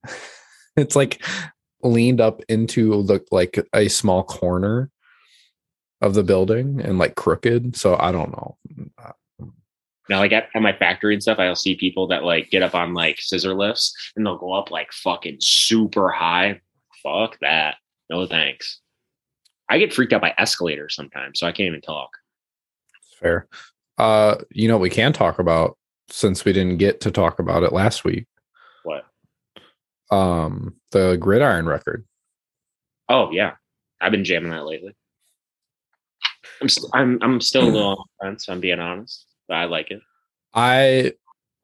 [0.76, 1.22] it's like
[1.82, 4.90] leaned up into the like a small corner
[6.00, 7.76] of the building and like crooked.
[7.76, 8.56] So I don't know.
[10.08, 12.74] Now, like at, at my factory and stuff, I'll see people that like get up
[12.74, 16.60] on like scissor lifts and they'll go up like fucking super high.
[17.02, 17.76] Fuck that.
[18.10, 18.80] No thanks.
[19.68, 22.10] I get freaked out by escalators sometimes, so I can't even talk.
[23.20, 23.46] Fair.
[24.00, 25.76] Uh, you know, what we can talk about
[26.08, 28.26] since we didn't get to talk about it last week.
[28.82, 29.04] What?
[30.10, 32.06] Um, the gridiron record.
[33.10, 33.56] Oh yeah,
[34.00, 34.96] I've been jamming that lately.
[36.62, 38.48] I'm st- I'm I'm still a little on the fence.
[38.48, 40.00] I'm being honest, but I like it.
[40.54, 41.12] I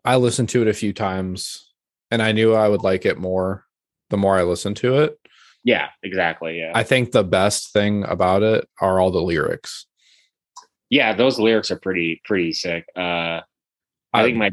[0.04, 1.72] I listened to it a few times
[2.10, 3.64] and I knew I would like it more
[4.10, 5.18] the more I listened to it.
[5.64, 6.58] Yeah, exactly.
[6.58, 9.86] Yeah, I think the best thing about it are all the lyrics.
[10.90, 11.14] Yeah.
[11.14, 12.84] Those lyrics are pretty pretty sick.
[12.96, 13.40] Uh,
[14.12, 14.50] I think my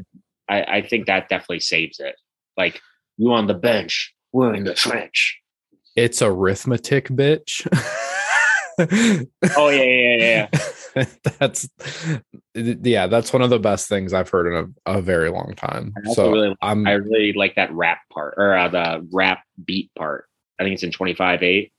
[0.49, 2.15] I, I think that definitely saves it.
[2.57, 2.81] Like
[3.17, 5.39] you on the bench, we're in the trench.
[5.95, 7.67] it's arithmetic, bitch.
[9.55, 10.47] Oh yeah, yeah, yeah.
[10.95, 11.05] yeah.
[11.39, 11.69] that's
[12.55, 15.93] yeah, that's one of the best things I've heard in a, a very long time.
[16.07, 19.91] I So really- I'm I really like that rap part or uh, the rap beat
[19.95, 20.25] part.
[20.59, 21.71] I think it's in twenty five eight.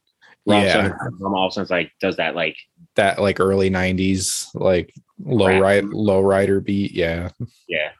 [0.46, 0.92] Yeah.
[1.20, 2.56] Rom all of a sudden like does that like
[2.96, 5.62] that like early '90s like low Rap.
[5.62, 6.92] ride low rider beat.
[6.92, 7.30] Yeah,
[7.68, 7.90] yeah.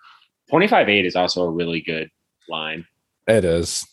[0.50, 2.10] Twenty five eight is also a really good
[2.48, 2.86] line.
[3.26, 3.86] it is.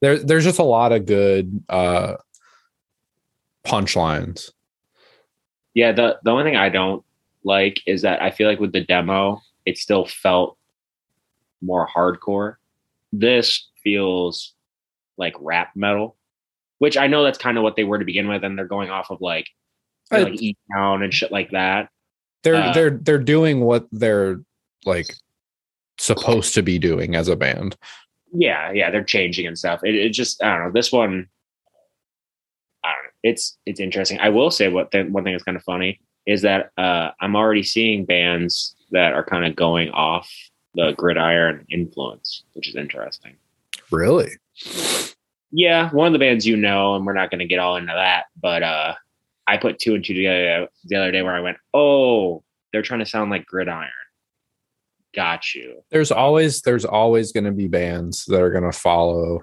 [0.00, 2.16] There, there's just a lot of good uh
[3.64, 4.50] punchlines.
[5.74, 7.04] Yeah, the the only thing I don't
[7.44, 10.56] like is that I feel like with the demo, it still felt
[11.60, 12.56] more hardcore.
[13.12, 14.54] This feels
[15.16, 16.16] like rap metal,
[16.82, 18.90] which I know that's kind of what they were to begin with, and they're going
[18.90, 19.46] off of like
[20.10, 21.88] Uh, like E Town and shit like that.
[22.42, 24.40] They're Uh, they're they're doing what they're
[24.84, 25.14] like
[25.96, 27.76] supposed to be doing as a band.
[28.32, 29.84] Yeah, yeah, they're changing and stuff.
[29.84, 30.72] It, it just I don't know.
[30.72, 31.28] This one,
[32.82, 33.10] I don't know.
[33.22, 34.18] It's it's interesting.
[34.18, 37.36] I will say what the, one thing that's kind of funny is that uh, I'm
[37.36, 40.28] already seeing bands that are kind of going off
[40.74, 43.36] the gridiron influence, which is interesting.
[43.92, 44.32] Really?
[45.52, 47.92] Yeah, one of the bands you know, and we're not going to get all into
[47.94, 48.94] that, but uh,
[49.46, 53.00] I put two and two together the other day where I went, oh, they're trying
[53.00, 53.90] to sound like gridiron.
[55.14, 55.82] Got you.
[55.90, 59.40] There's always there's always going to be bands that are going to follow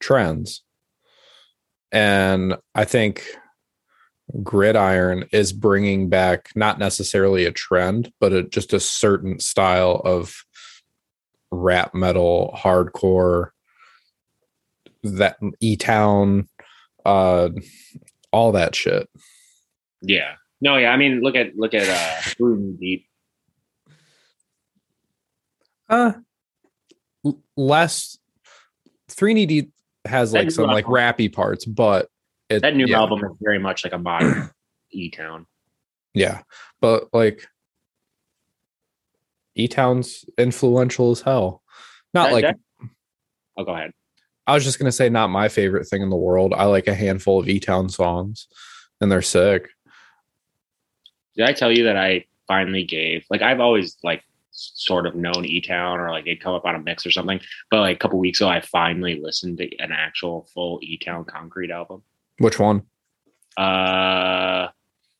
[0.00, 0.62] trends.
[1.92, 3.24] And I think
[4.42, 10.44] gridiron is bringing back not necessarily a trend, but a, just a certain style of
[11.50, 13.50] rap metal, hardcore,
[15.02, 16.48] that E Town,
[17.04, 17.48] uh,
[18.32, 19.08] all that shit.
[20.02, 20.34] Yeah.
[20.60, 20.90] No, yeah.
[20.90, 22.44] I mean, look at look at uh,
[22.78, 23.06] Deep.
[25.88, 26.12] Uh,
[27.56, 28.18] less.
[29.08, 29.72] Three Knee Deep
[30.06, 32.08] has like some like rappy parts, but
[32.48, 34.50] it, That new yeah, album is very much like a modern
[34.92, 35.46] E Town.
[36.14, 36.42] yeah,
[36.80, 37.46] but like
[39.56, 41.62] E Town's influential as hell.
[42.14, 42.56] Not That- like that-
[43.56, 43.90] Oh, go ahead.
[44.50, 46.52] I was just gonna say, not my favorite thing in the world.
[46.52, 48.48] I like a handful of E Town songs,
[49.00, 49.68] and they're sick.
[51.36, 55.44] Did I tell you that I finally gave like I've always like sort of known
[55.44, 57.98] E Town or like they'd come up on a mix or something, but like a
[58.00, 62.02] couple weeks ago I finally listened to an actual full E Town Concrete album.
[62.38, 62.82] Which one?
[63.56, 64.66] Uh,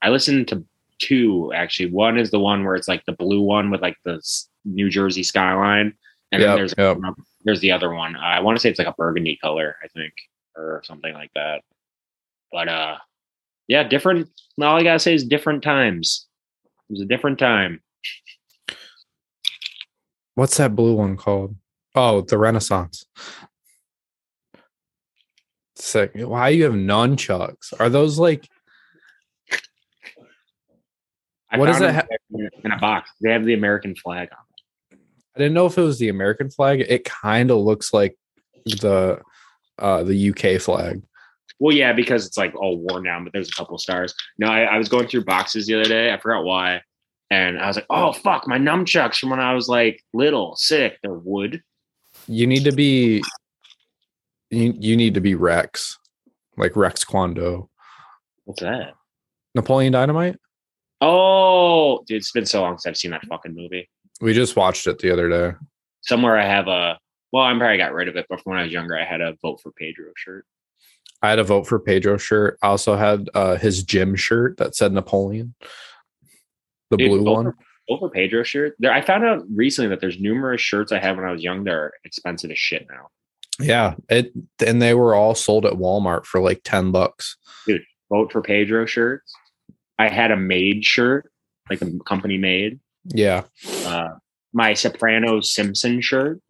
[0.02, 0.64] I listened to
[0.98, 1.92] two actually.
[1.92, 4.20] One is the one where it's like the blue one with like the
[4.64, 5.94] New Jersey skyline,
[6.32, 6.98] and Yep, then there's yep.
[7.44, 8.16] There's the other one.
[8.16, 10.12] I want to say it's like a burgundy color, I think,
[10.56, 11.62] or something like that.
[12.52, 12.96] But uh,
[13.68, 14.28] yeah, different.
[14.60, 16.26] All I gotta say is different times.
[16.88, 17.80] It was a different time.
[20.34, 21.56] What's that blue one called?
[21.94, 23.04] Oh, the Renaissance.
[25.76, 26.12] Sick.
[26.14, 27.72] Why you have nunchucks?
[27.78, 28.48] Are those like
[31.50, 33.10] I What found it them in a box?
[33.20, 34.38] They have the American flag on.
[35.34, 36.80] I didn't know if it was the American flag.
[36.80, 38.16] It kind of looks like
[38.64, 39.20] the
[39.78, 41.02] uh the UK flag.
[41.58, 44.14] Well, yeah, because it's like all worn down, but there's a couple stars.
[44.38, 46.12] No, I, I was going through boxes the other day.
[46.12, 46.80] I forgot why.
[47.30, 50.98] And I was like, oh, fuck, my nunchucks from when I was like little, sick.
[51.02, 51.62] They're wood.
[52.26, 53.22] You need to be
[54.50, 55.98] you, you need to be Rex.
[56.56, 57.68] Like Rex Kwon Do.
[58.44, 58.94] What's that?
[59.54, 60.36] Napoleon Dynamite?
[61.00, 63.88] Oh, dude, it's been so long since I've seen that fucking movie.
[64.20, 65.56] We just watched it the other day.
[66.02, 66.98] Somewhere I have a,
[67.32, 69.20] well, I'm probably got rid of it, but from when I was younger, I had
[69.20, 70.46] a vote for Pedro shirt.
[71.22, 72.58] I had a vote for Pedro shirt.
[72.62, 75.54] I also had uh his gym shirt that said Napoleon.
[76.90, 77.44] The Dude, blue one.
[77.44, 77.56] For,
[77.90, 78.74] vote for Pedro shirt.
[78.78, 81.64] There, I found out recently that there's numerous shirts I had when I was young
[81.64, 83.08] that are expensive as shit now.
[83.58, 84.32] Yeah, it
[84.66, 87.36] and they were all sold at Walmart for like 10 bucks.
[87.66, 89.32] Dude, Vote for Pedro shirts.
[89.98, 91.30] I had a made shirt,
[91.68, 92.80] like a company made.
[93.04, 93.44] Yeah.
[93.84, 94.08] Uh,
[94.52, 96.40] my Soprano Simpson shirt.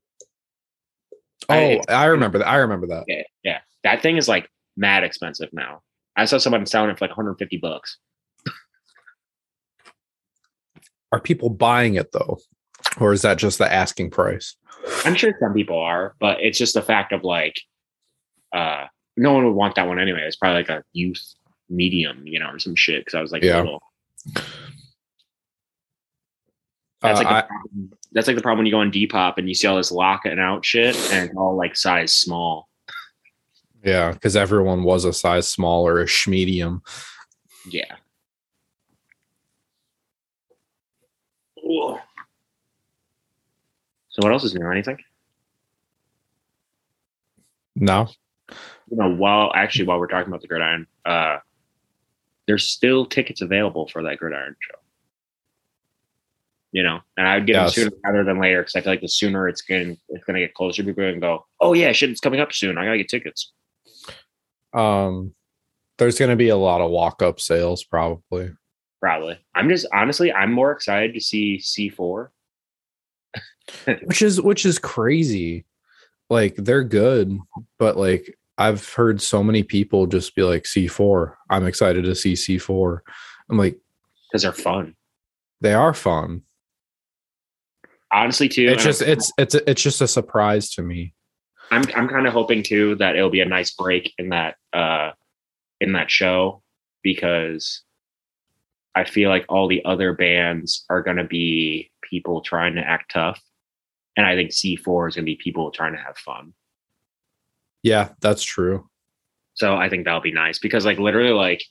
[1.48, 2.48] Oh, I- I, remember that.
[2.48, 3.04] I remember that.
[3.08, 5.82] Yeah, yeah, that thing is like mad expensive now.
[6.16, 7.98] I saw someone selling it for like 150 bucks.
[11.12, 12.38] Are people buying it though?
[12.98, 14.56] Or is that just the asking price?
[15.04, 17.60] I'm sure some people are, but it's just the fact of like,
[18.52, 18.86] uh,
[19.16, 20.22] no one would want that one anyway.
[20.22, 21.22] It's probably like a youth
[21.68, 23.02] medium, you know, or some shit.
[23.04, 23.58] Because I was like, Yeah.
[23.60, 23.82] little.
[27.02, 27.92] That's Uh, like the problem.
[28.12, 30.38] that's like the problem when you go on Depop and you see all this locking
[30.38, 32.68] out shit, and all like size small.
[33.82, 36.82] Yeah, because everyone was a size small or a medium.
[37.70, 37.96] Yeah.
[41.64, 41.98] Ooh.
[44.10, 44.68] So what else is new?
[44.70, 44.98] Anything?
[47.76, 48.08] No.
[48.90, 51.38] you know, while actually while we're talking about the gridiron, uh,
[52.46, 54.79] there's still tickets available for that gridiron show.
[56.72, 57.74] You know, and I would get Yes.
[57.74, 60.34] them sooner rather than later because I feel like the sooner it's going, it's going
[60.34, 60.84] to get closer.
[60.84, 62.78] People are going to go, oh yeah, shit, it's coming up soon.
[62.78, 63.52] I gotta get tickets.
[64.72, 65.34] Um
[65.98, 68.50] there's gonna be a lot of walk-up sales probably.
[69.00, 69.38] Probably.
[69.54, 72.28] I'm just honestly, I'm more excited to see C4.
[74.04, 75.64] Which is which is crazy.
[76.28, 77.36] Like they're good,
[77.78, 81.34] but like I've heard so many people just be like C4.
[81.48, 82.98] I'm excited to see C4.
[83.48, 83.78] I'm like,
[84.30, 84.94] because they're fun.
[85.60, 86.42] they are fun.
[88.12, 88.68] Honestly, too.
[88.68, 91.14] It's just I'm- it's it's it's just a surprise to me.
[91.70, 95.12] I'm I'm kind of hoping too that it'll be a nice break in that uh
[95.80, 96.62] in that show
[97.02, 97.82] because
[98.94, 103.12] I feel like all the other bands are going to be people trying to act
[103.12, 103.40] tough
[104.16, 106.52] and I think C4 is going to be people trying to have fun.
[107.82, 108.88] Yeah, that's true.
[109.54, 111.62] So I think that'll be nice because like literally like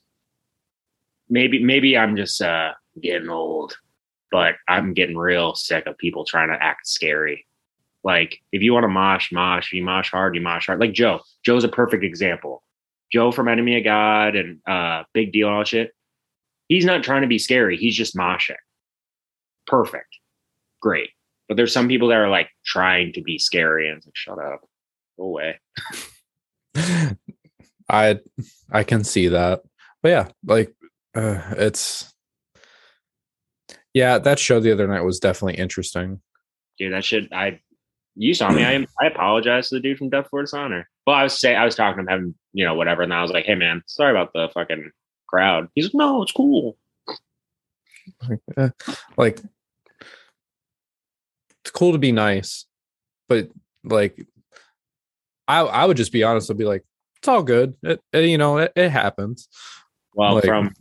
[1.30, 2.71] maybe maybe I'm just uh
[3.02, 3.78] getting old,
[4.32, 7.46] but I'm getting real sick of people trying to act scary.
[8.04, 10.80] Like if you want to mosh, mosh, you mosh hard, you mosh hard.
[10.80, 11.22] Like Joe.
[11.44, 12.63] Joe's a perfect example.
[13.12, 15.92] Joe from Enemy of God and uh Big Deal and all shit.
[16.68, 17.78] He's not trying to be scary.
[17.78, 18.56] He's just moshing.
[19.65, 20.18] Perfect.
[20.82, 21.10] Great.
[21.48, 24.38] But there's some people that are like trying to be scary and it's like, shut
[24.38, 24.62] up.
[25.18, 25.60] Go away.
[27.89, 28.20] I
[28.72, 29.63] I can see that.
[30.02, 30.74] But yeah, like
[31.15, 32.13] uh, it's
[34.00, 36.22] yeah, that show the other night was definitely interesting.
[36.78, 37.32] dude, that shit.
[37.34, 37.60] I,
[38.16, 38.64] you saw me.
[38.66, 40.90] I, I apologize to the dude from Death Before Dishonor.
[41.06, 43.22] Well, I was say I was talking to him, having you know whatever, and I
[43.22, 44.92] was like, hey man, sorry about the fucking
[45.28, 45.68] crowd.
[45.76, 46.78] He's like, no, it's cool.
[48.28, 48.70] Like, eh,
[49.18, 49.40] like
[51.62, 52.66] it's cool to be nice,
[53.28, 53.50] but
[53.84, 54.26] like
[55.48, 56.84] I I would just be honest and be like,
[57.18, 57.76] it's all good.
[57.84, 59.48] It, it- you know, it, it happens.
[60.14, 60.74] Well, Like- from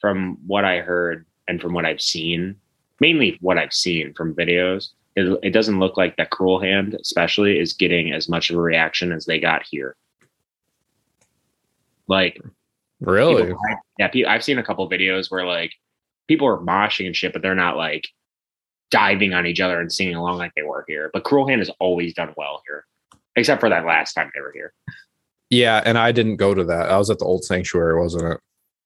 [0.00, 2.56] from what I heard and from what I've seen,
[3.00, 7.58] mainly what I've seen from videos, it, it doesn't look like that Cruel Hand, especially,
[7.58, 9.96] is getting as much of a reaction as they got here.
[12.06, 12.40] Like
[13.00, 13.42] Really?
[13.46, 13.60] people-
[13.98, 15.72] yeah, pe- I've seen a couple videos where like
[16.26, 18.08] people are moshing and shit, but they're not like
[18.90, 21.10] diving on each other and singing along like they were here.
[21.12, 22.84] But Cruel Hand has always done well here,
[23.36, 24.72] except for that last time they were here.
[25.50, 26.90] Yeah, and I didn't go to that.
[26.90, 28.40] I was at the old sanctuary, wasn't it?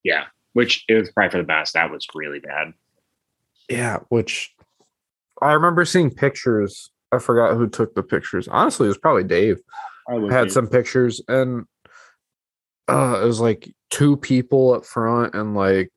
[0.05, 1.75] Yeah, which it was probably for the best.
[1.75, 2.73] That was really bad.
[3.69, 4.55] Yeah, which
[5.41, 6.91] I remember seeing pictures.
[7.11, 8.49] I forgot who took the pictures.
[8.49, 9.61] Honestly, it was probably Dave.
[10.09, 11.65] I had some pictures and
[12.89, 15.93] uh it was like two people up front and like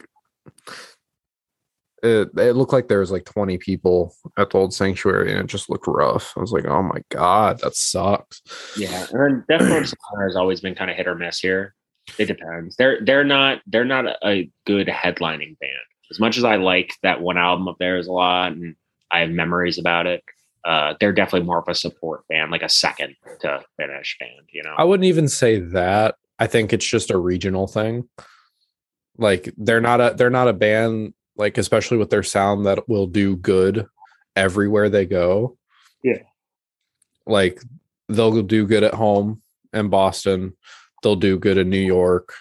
[2.04, 5.48] it, it looked like there was like 20 people at the old sanctuary and it
[5.48, 6.34] just looked rough.
[6.38, 8.42] I was like, oh my god, that sucks.
[8.78, 11.74] Yeah, and then Death has always been kind of hit or miss here.
[12.18, 12.76] It depends.
[12.76, 15.72] They're they're not they're not a, good headlining band.
[16.12, 18.76] As much as I like that one album of theirs a lot, and
[19.12, 20.24] I have memories about it,
[20.64, 24.50] uh, they're definitely more of a support band, like a second to finish band.
[24.52, 26.16] You know, I wouldn't even say that.
[26.38, 28.08] I think it's just a regional thing.
[29.18, 33.08] Like they're not a they're not a band like especially with their sound that will
[33.08, 33.88] do good
[34.36, 35.58] everywhere they go.
[36.04, 36.24] Yeah.
[37.26, 37.62] Like
[38.10, 39.42] they'll do good at home
[39.74, 40.54] in Boston.
[41.04, 42.34] They'll do good in New York.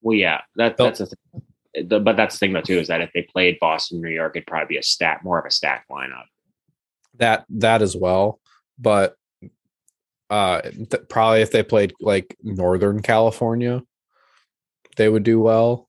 [0.00, 3.00] well, yeah, that that's a th- the, but that's the thing though too is that
[3.00, 5.86] if they played Boston, New York, it'd probably be a stat more of a stack
[5.90, 6.24] lineup.
[7.18, 8.40] That that as well.
[8.78, 9.16] But
[10.30, 13.82] uh th- probably if they played like Northern California,
[14.96, 15.88] they would do well.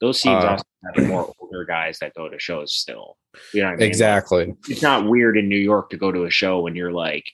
[0.00, 3.16] Those scenes Uh, also have more older guys that go to shows still.
[3.52, 3.82] You know I mean?
[3.82, 4.54] Exactly.
[4.68, 7.24] it's not weird in New York to go to a show when you're like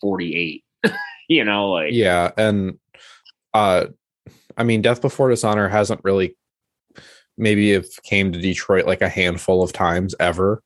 [0.00, 0.64] 48.
[1.28, 2.78] you know, like yeah and
[3.54, 3.86] uh
[4.56, 6.36] i mean death before dishonor hasn't really
[7.38, 10.62] maybe if came to detroit like a handful of times ever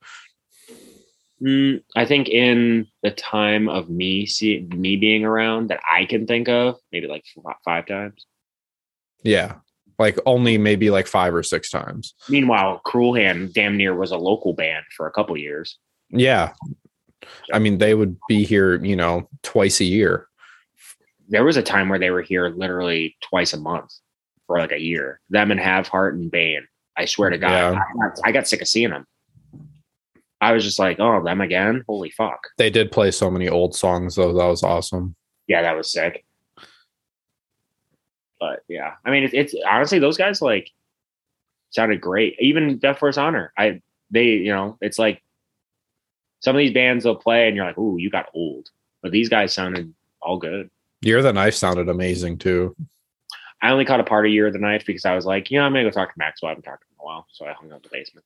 [1.39, 6.25] Mm, I think in the time of me see me being around that I can
[6.25, 7.23] think of, maybe like
[7.63, 8.25] five times.
[9.23, 9.55] yeah
[9.99, 14.17] like only maybe like five or six times Meanwhile, Cruel Hand damn near was a
[14.17, 15.77] local band for a couple years.
[16.09, 16.53] yeah
[17.53, 20.26] i mean they would be here you know twice a year
[21.27, 23.93] There was a time where they were here literally twice a month
[24.45, 25.19] for like a year.
[25.29, 26.67] Them and Have Heart and Bane.
[26.95, 27.79] I swear to God, Yeah.
[27.79, 29.05] I, got, I got sick of seeing them.
[30.39, 31.83] I was just like, oh, them again?
[31.87, 32.39] Holy fuck.
[32.57, 35.15] they did play so many old songs though that was awesome
[35.47, 36.25] yeah, that was sick.
[38.39, 40.69] But yeah, I mean, it's, it's honestly those guys like
[41.71, 42.35] sounded great.
[42.39, 45.23] Even Death Before Dishonor, I they you know it's like
[46.41, 48.69] some of these bands they'll play and you're like, ooh, you got old,
[49.01, 50.69] but these guys sounded all good.
[51.01, 52.75] Year of the Knife sounded amazing too.
[53.61, 55.59] I only caught a part of Year of the Knife because I was like, you
[55.59, 56.49] know, I'm gonna go talk to Maxwell.
[56.49, 58.25] I haven't talked to him in a while, so I hung out in the basement.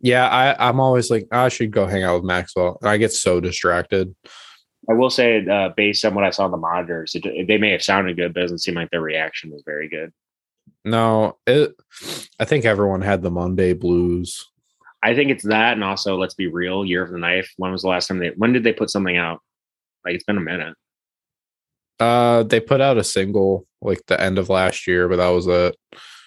[0.00, 2.78] Yeah, I, I'm always like, I should go hang out with Maxwell.
[2.82, 4.14] I get so distracted.
[4.88, 7.70] I will say, uh, based on what I saw on the monitors, it, they may
[7.72, 10.10] have sounded good, but it doesn't seem like their reaction was very good.
[10.84, 11.74] No, it
[12.38, 14.48] I think everyone had the Monday blues.
[15.02, 17.52] I think it's that, and also let's be real, Year of the Knife.
[17.56, 18.30] When was the last time they?
[18.30, 19.42] When did they put something out?
[20.04, 20.74] Like it's been a minute.
[22.00, 25.46] Uh, they put out a single like the end of last year, but that was
[25.46, 25.76] it.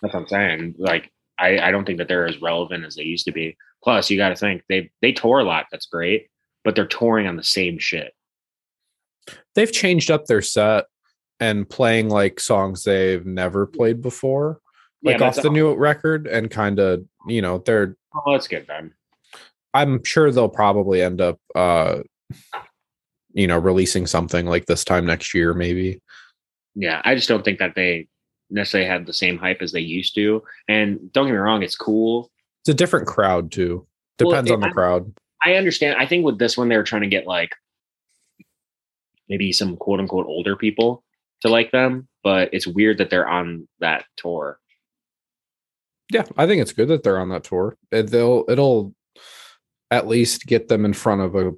[0.02, 0.76] That's what I'm saying.
[0.78, 3.58] Like, I, I don't think that they're as relevant as they used to be.
[3.84, 5.66] Plus, you got to think they they tour a lot.
[5.72, 6.28] That's great,
[6.64, 8.14] but they're touring on the same shit.
[9.56, 10.86] They've changed up their set
[11.40, 14.60] and playing like songs they've never played before,
[15.04, 17.98] like Yeah, off the all- new record, and kind of you know they're.
[18.16, 18.94] Oh, that's good then.
[19.74, 22.02] I'm sure they'll probably end up, uh,
[23.34, 26.02] you know, releasing something like this time next year, maybe.
[26.76, 28.08] Yeah, I just don't think that they
[28.50, 30.44] necessarily had the same hype as they used to.
[30.68, 32.32] And don't get me wrong, it's cool.
[32.62, 33.86] It's a different crowd too.
[34.20, 35.14] Well, Depends it- on the crowd.
[35.46, 35.98] I understand.
[36.00, 37.52] I think with this one, they were trying to get like
[39.28, 41.04] maybe some quote unquote older people
[41.42, 44.58] to like them, but it's weird that they're on that tour.
[46.12, 47.76] Yeah, I think it's good that they're on that tour.
[47.92, 48.94] It, they'll it'll
[49.92, 51.52] at least get them in front of a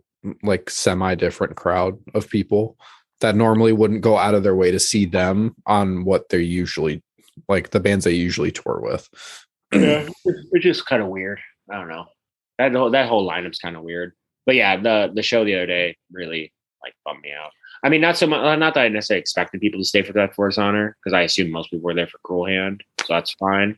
[0.43, 2.77] like semi different crowd of people
[3.21, 7.01] that normally wouldn't go out of their way to see them on what they're usually
[7.47, 9.09] like the bands they usually tour with.
[9.73, 11.39] Yeah, it's just kind of weird.
[11.69, 12.05] I don't know.
[12.57, 14.13] That whole that whole lineup's kind of weird.
[14.45, 16.53] But yeah, the the show the other day really
[16.83, 17.51] like bummed me out.
[17.83, 18.39] I mean, not so much.
[18.39, 21.21] Uh, not that I necessarily expected people to stay for that Force Honor because I
[21.21, 23.77] assumed most people were there for Cruel Hand, so that's fine.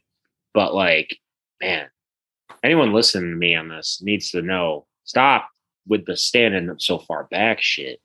[0.53, 1.17] But like,
[1.61, 1.87] man,
[2.63, 5.49] anyone listening to me on this needs to know stop
[5.87, 7.99] with the standing so far back shit.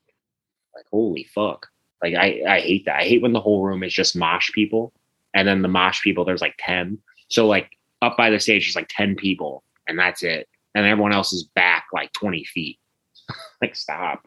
[0.74, 1.68] Like, holy fuck!
[2.03, 3.01] Like, I I hate that.
[3.01, 4.93] I hate when the whole room is just mosh people,
[5.35, 6.99] and then the mosh people there's like ten.
[7.28, 7.70] So like
[8.01, 10.49] up by the stage, there's like ten people, and that's it.
[10.74, 12.78] And everyone else is back like twenty feet.
[13.61, 14.26] like, stop.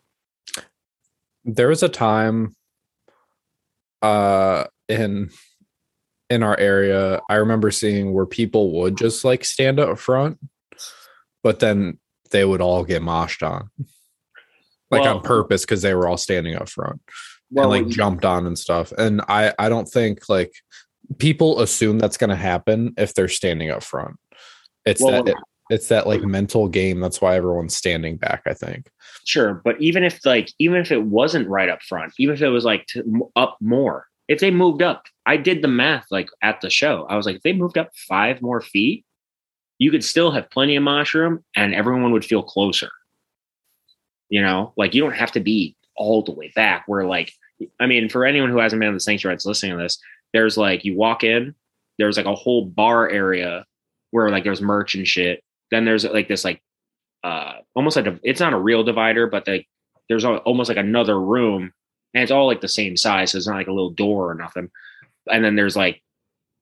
[1.43, 2.55] There was a time
[4.01, 5.29] uh in
[6.29, 10.37] in our area I remember seeing where people would just like stand up front,
[11.43, 11.99] but then
[12.31, 13.69] they would all get moshed on.
[14.91, 17.01] Like Well- on purpose because they were all standing up front.
[17.51, 18.91] Well, and like jumped on and stuff.
[18.97, 20.51] And I I don't think like
[21.19, 24.17] people assume that's going to happen if they're standing up front.
[24.85, 25.37] It's Well, that it,
[25.69, 26.99] it's that like mental game.
[26.99, 28.43] That's why everyone's standing back.
[28.45, 28.89] I think.
[29.25, 32.49] Sure, but even if like even if it wasn't right up front, even if it
[32.49, 36.61] was like to, up more, if they moved up, I did the math like at
[36.61, 37.05] the show.
[37.09, 39.05] I was like, if they moved up five more feet,
[39.77, 42.89] you could still have plenty of mosh room, and everyone would feel closer.
[44.29, 46.83] You know, like you don't have to be all the way back.
[46.87, 47.31] Where like,
[47.79, 49.99] I mean, for anyone who hasn't been in the sanctuary that's listening to this,
[50.33, 51.55] there's like you walk in,
[51.97, 53.65] there's like a whole bar area
[54.11, 55.43] where like there's merch and shit.
[55.71, 56.61] Then there's like this like
[57.23, 59.67] uh almost like a, it's not a real divider, but like
[60.09, 61.71] there's almost like another room,
[62.13, 63.31] and it's all like the same size.
[63.31, 64.69] So it's not like a little door or nothing.
[65.31, 66.01] And then there's like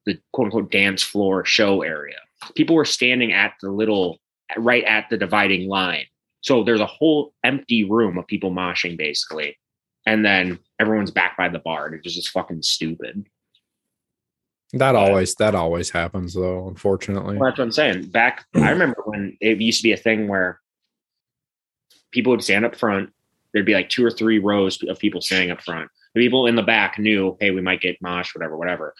[0.05, 2.17] the quote unquote dance floor show area.
[2.55, 4.19] People were standing at the little
[4.57, 6.05] right at the dividing line.
[6.41, 9.57] So there's a whole empty room of people moshing basically.
[10.05, 11.85] And then everyone's back by the bar.
[11.85, 13.25] And it's just fucking stupid.
[14.73, 16.67] That always that always happens though.
[16.67, 18.07] Unfortunately, Well, that's what I'm saying.
[18.07, 20.59] Back, I remember when it used to be a thing where
[22.11, 23.11] people would stand up front.
[23.53, 25.89] There'd be like two or three rows of people standing up front.
[26.15, 28.95] The people in the back knew, hey, we might get mosh, whatever, whatever.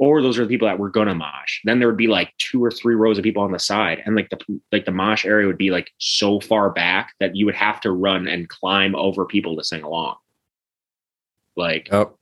[0.00, 1.60] Or those are the people that were gonna mosh.
[1.64, 4.16] Then there would be like two or three rows of people on the side, and
[4.16, 7.54] like the like the mosh area would be like so far back that you would
[7.54, 10.16] have to run and climb over people to sing along.
[11.54, 12.14] Like Yep.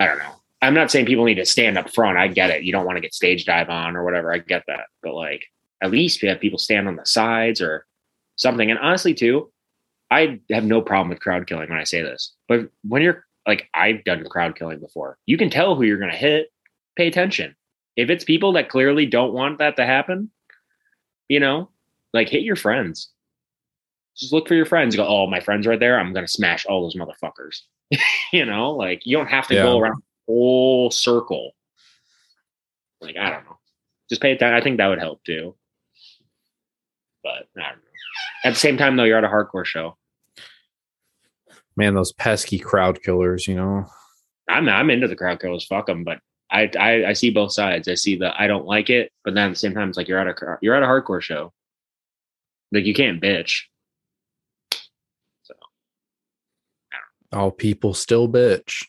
[0.00, 0.34] I don't know.
[0.60, 2.18] I'm not saying people need to stand up front.
[2.18, 2.64] I get it.
[2.64, 4.32] You don't want to get stage dive on or whatever.
[4.32, 4.86] I get that.
[5.02, 5.44] But like
[5.80, 7.86] at least we have people stand on the sides or
[8.36, 8.70] something.
[8.70, 9.52] And honestly, too,
[10.10, 12.34] I have no problem with crowd killing when I say this.
[12.48, 16.16] But when you're like I've done crowd killing before, you can tell who you're gonna
[16.16, 16.52] hit.
[16.96, 17.56] Pay attention.
[17.96, 20.30] If it's people that clearly don't want that to happen,
[21.28, 21.70] you know,
[22.12, 23.10] like hit your friends.
[24.16, 24.96] Just look for your friends.
[24.96, 25.98] Go, oh, my friend's right there.
[25.98, 27.60] I'm gonna smash all those motherfuckers.
[28.32, 31.52] you know, like you don't have to go around the whole circle.
[33.00, 33.58] Like, I don't know.
[34.08, 34.54] Just pay attention.
[34.54, 35.54] I think that would help too.
[37.22, 37.90] But I don't know.
[38.44, 39.96] At the same time, though, you're at a hardcore show.
[41.80, 43.48] Man, those pesky crowd killers.
[43.48, 43.86] You know.
[44.50, 45.64] I'm I'm into the crowd killers.
[45.66, 46.04] Fuck them.
[46.04, 46.18] But
[46.52, 47.88] I, I I see both sides.
[47.88, 50.06] I see the I don't like it, but then at the same time, it's like
[50.06, 51.54] you're at a you're at a hardcore show.
[52.70, 53.62] Like you can't bitch.
[57.32, 58.84] All people still bitch.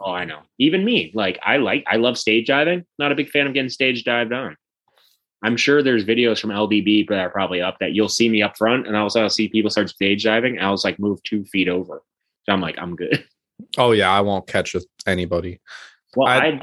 [0.00, 0.40] Oh, I know.
[0.58, 2.84] Even me, like I like I love stage diving.
[2.98, 4.56] Not a big fan of getting stage dived on.
[5.44, 8.56] I'm sure there's videos from LDB that are probably up that you'll see me up
[8.58, 10.56] front, and also I'll see people start stage diving.
[10.56, 12.02] And I was like move two feet over,
[12.44, 13.24] so I'm like I'm good.
[13.78, 15.60] Oh yeah, I won't catch with anybody.
[16.16, 16.60] Well, I, I-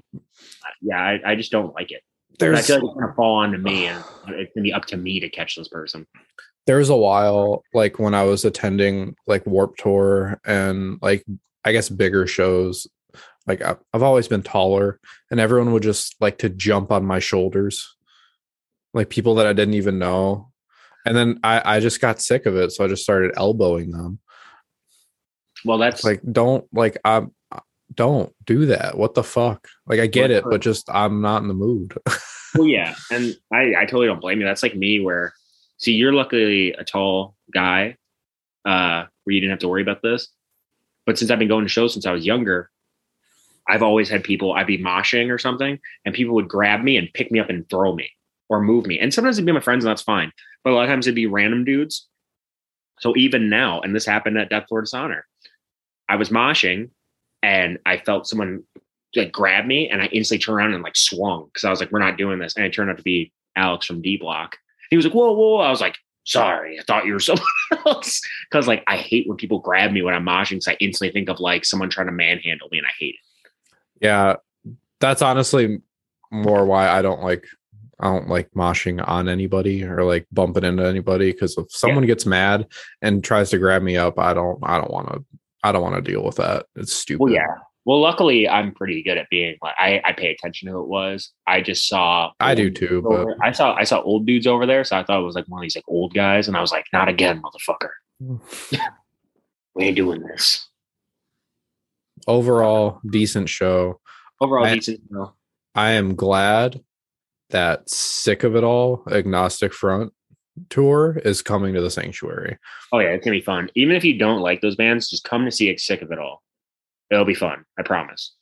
[0.82, 2.02] yeah, I, I just don't like it.
[2.32, 4.98] I There's feel like it's gonna fall onto me, and it's gonna be up to
[4.98, 6.06] me to catch this person.
[6.68, 11.24] there was a while like when I was attending like Warp Tour and like
[11.64, 12.86] I guess bigger shows.
[13.48, 15.00] Like I- I've always been taller,
[15.32, 17.96] and everyone would just like to jump on my shoulders,
[18.94, 20.52] like people that I didn't even know.
[21.06, 24.20] And then I, I just got sick of it, so I just started elbowing them.
[25.66, 27.24] Well, that's Like, don't like I
[27.94, 28.98] don't do that.
[28.98, 29.68] What the fuck?
[29.88, 31.98] Like I get it, but just I'm not in the mood.
[32.56, 34.46] well, yeah, and I, I totally don't blame you.
[34.46, 35.34] That's like me, where
[35.78, 37.98] see, you're luckily a tall guy,
[38.66, 40.28] uh, where you didn't have to worry about this.
[41.06, 42.70] But since I've been going to shows since I was younger,
[43.68, 44.54] I've always had people.
[44.54, 47.68] I'd be moshing or something, and people would grab me and pick me up and
[47.70, 48.10] throw me
[48.50, 49.00] or move me.
[49.00, 50.32] And sometimes it'd be my friends, and that's fine.
[50.64, 52.08] But a lot of times it'd be random dudes.
[53.00, 55.26] So even now, and this happened at Death Before Dishonor,
[56.08, 56.90] I was moshing,
[57.44, 58.64] and I felt someone
[59.16, 61.92] like grab me and I instantly turned around and like swung because I was like,
[61.92, 62.56] we're not doing this.
[62.56, 64.58] And it turned out to be Alex from D Block.
[64.90, 65.62] He was like, whoa, whoa, whoa.
[65.62, 67.46] I was like, sorry, I thought you were someone
[67.86, 68.22] else.
[68.52, 71.30] Cause like I hate when people grab me when I'm moshing because I instantly think
[71.30, 74.06] of like someone trying to manhandle me and I hate it.
[74.06, 74.36] yeah,
[75.00, 75.82] that's honestly
[76.32, 77.46] more why I don't like
[78.00, 82.26] I don't like moshing on anybody or like bumping into anybody because if someone gets
[82.26, 82.68] mad
[83.02, 85.24] and tries to grab me up, I don't I don't want to
[85.64, 86.66] I don't want to deal with that.
[86.76, 87.24] It's stupid.
[87.24, 87.48] Well, yeah.
[87.86, 90.88] Well, luckily I'm pretty good at being like I, I pay attention to who it
[90.88, 91.32] was.
[91.48, 94.66] I just saw I do too, but over- I saw I saw old dudes over
[94.66, 96.62] there, so I thought it was like one of these like old guys, and I
[96.62, 97.90] was like, not again, motherfucker.
[99.76, 100.68] we ain't doing this.
[102.28, 104.00] overall decent show.
[104.42, 105.02] Overall, I- decent.
[105.10, 105.34] know.
[105.76, 106.82] I am glad
[107.50, 110.14] that sick of it all agnostic front
[110.70, 112.58] tour is coming to the sanctuary.
[112.92, 113.70] Oh yeah, it's gonna be fun.
[113.76, 116.20] Even if you don't like those bands, just come to see it sick of it
[116.20, 116.42] all.
[117.12, 117.64] It'll be fun.
[117.78, 118.36] I promise.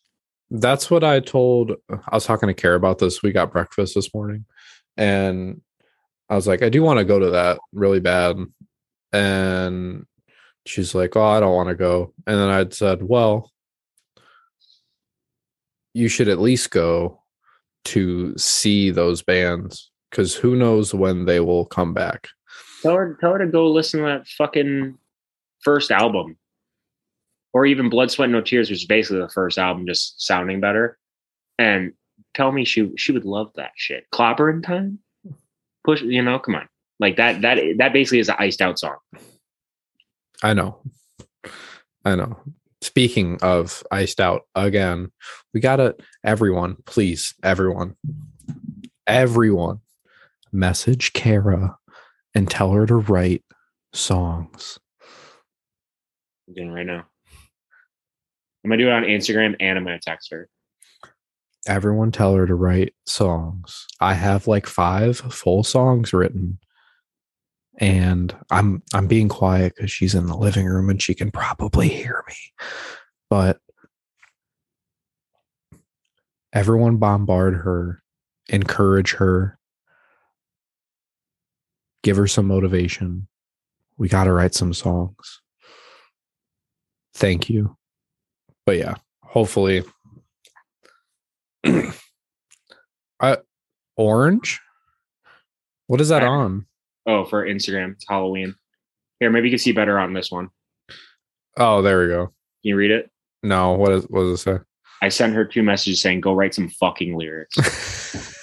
[0.49, 3.22] That's what I told I was talking to Kara about this.
[3.22, 4.45] We got breakfast this morning
[4.95, 5.62] and
[6.30, 8.38] I was like, I do want to go to that really bad.
[9.14, 10.05] And
[10.66, 12.14] she's like, Oh, I don't want to go.
[12.26, 13.51] And then I'd said, Well,
[15.93, 17.24] you should at least go
[17.88, 22.27] to see those bands because who knows when they will come back.
[22.81, 24.97] Tell her, tell her to go listen to that fucking
[25.61, 26.38] first album,
[27.53, 30.97] or even Blood, Sweat, No Tears, which is basically the first album, just sounding better.
[31.57, 31.93] And
[32.33, 34.05] tell me she she would love that shit.
[34.13, 34.99] Clobberin' Time,
[35.83, 36.01] push.
[36.01, 36.69] You know, come on,
[36.99, 37.41] like that.
[37.41, 38.97] That that basically is an iced out song.
[40.43, 40.79] I know.
[42.05, 42.39] I know.
[42.88, 45.11] Speaking of iced out again,
[45.53, 47.97] we gotta everyone, please, everyone,
[49.05, 49.81] everyone,
[50.53, 51.77] message Kara
[52.33, 53.43] and tell her to write
[53.91, 54.79] songs.
[56.47, 57.05] I'm doing right now.
[58.63, 60.47] I'm gonna do it on Instagram and I'm gonna text her.
[61.67, 63.85] Everyone tell her to write songs.
[63.99, 66.57] I have like five full songs written.
[67.78, 71.89] And I'm I'm being quiet because she's in the living room and she can probably
[71.89, 72.36] hear me.
[73.30, 73.59] But
[76.53, 78.01] everyone bombard her,
[78.49, 79.59] encourage her,
[82.03, 83.28] give her some motivation.
[83.97, 85.41] We got to write some songs.
[87.13, 87.75] Thank you.
[88.65, 89.84] But yeah, hopefully
[93.19, 93.38] uh,
[93.95, 94.61] orange.
[95.88, 96.65] What is that on?
[97.08, 98.53] Oh, for Instagram, it's Halloween.
[99.22, 100.49] Here, maybe you can see better on this one.
[101.58, 102.26] Oh, there we go.
[102.26, 102.34] Can
[102.64, 103.10] you read it?
[103.43, 104.58] No, what is what does it say?
[105.01, 107.55] I sent her two messages saying, "Go write some fucking lyrics."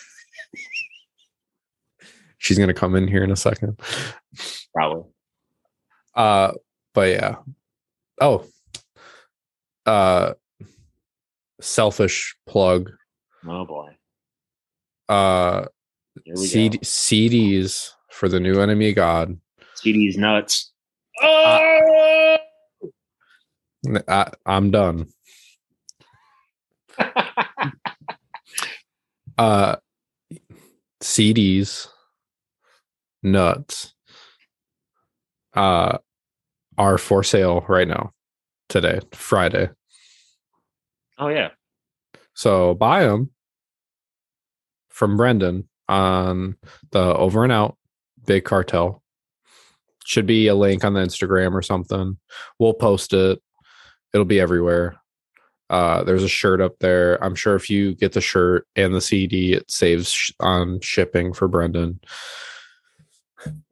[2.38, 3.78] She's gonna come in here in a second.
[4.74, 5.10] Probably.
[6.14, 6.52] Uh,
[6.94, 7.36] but yeah.
[8.20, 8.46] Oh,
[9.84, 10.34] uh,
[11.60, 12.92] selfish plug.
[13.46, 13.96] Oh boy.
[15.08, 15.66] Uh,
[16.34, 16.78] CD-.
[16.78, 19.36] CDs for the new enemy God.
[19.74, 20.72] CD's nuts.
[21.20, 22.38] Oh!
[24.08, 25.08] I, I'm done.
[29.36, 29.74] Uh,
[31.02, 31.88] CDs,
[33.24, 33.94] nuts,
[35.54, 35.98] uh,
[36.78, 38.12] are for sale right now,
[38.68, 39.70] today, Friday.
[41.18, 41.48] oh yeah.
[42.34, 43.30] So buy them
[44.88, 46.56] from Brendan on
[46.92, 47.76] the Over and Out
[48.26, 49.02] Big Cartel.
[50.04, 52.18] Should be a link on the Instagram or something.
[52.58, 53.40] We'll post it.
[54.12, 54.96] It'll be everywhere.
[55.70, 57.22] Uh, there's a shirt up there.
[57.24, 61.32] I'm sure if you get the shirt and the CD, it saves sh- on shipping
[61.32, 62.00] for Brendan.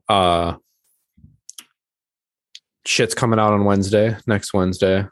[0.08, 0.54] Uh,
[2.86, 5.04] shit's coming out on Wednesday, next Wednesday.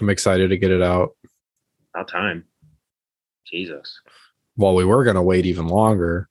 [0.00, 1.10] I'm excited to get it out.
[1.94, 2.44] About time.
[3.44, 4.00] Jesus.
[4.56, 6.28] Well, we were gonna wait even longer,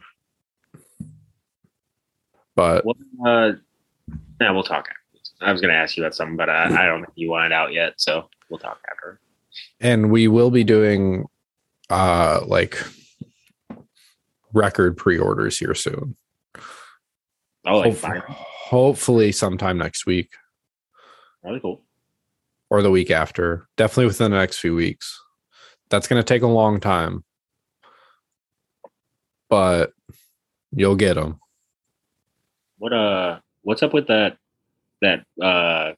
[2.61, 2.95] but Well,
[3.25, 3.51] uh,
[4.39, 4.87] yeah, we'll talk.
[4.89, 5.33] afterwards.
[5.41, 7.51] I was gonna ask you about something, but I, I don't think you want it
[7.51, 9.19] out yet, so we'll talk after.
[9.79, 11.25] And we will be doing
[11.89, 12.77] uh like
[14.53, 16.15] record pre-orders here soon.
[17.65, 20.29] Oh, like Hopefully, hopefully sometime next week
[21.43, 21.81] Really cool.
[22.69, 23.67] or the week after.
[23.77, 25.19] Definitely within the next few weeks.
[25.89, 27.23] That's going to take a long time.
[29.49, 29.91] But
[30.71, 31.39] you'll get them.
[32.81, 34.37] What uh what's up with that
[35.03, 35.91] that uh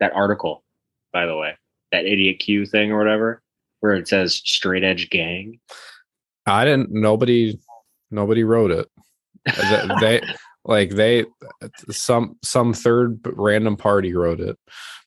[0.00, 0.64] that article,
[1.12, 1.54] by the way?
[1.92, 3.40] That IDIOTEQ thing or whatever,
[3.78, 5.60] where it says straight edge gang.
[6.44, 7.60] I didn't nobody
[8.10, 8.88] nobody wrote it.
[9.44, 10.34] they, they
[10.64, 11.24] like they
[11.92, 14.58] some some third random party wrote it.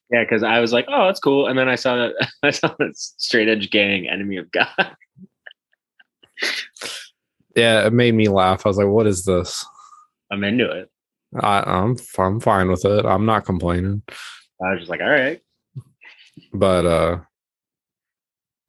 [0.10, 1.48] Yeah, because I was like, oh, that's cool.
[1.48, 4.96] And then I saw that I saw that straight edge gang, enemy of God.
[7.54, 8.66] Yeah, it made me laugh.
[8.66, 9.66] I was like, "What is this?"
[10.34, 10.90] I'm into it.
[11.40, 13.06] I, I'm I'm fine with it.
[13.06, 14.02] I'm not complaining.
[14.62, 15.42] I was just like, all right.
[16.54, 17.20] But uh,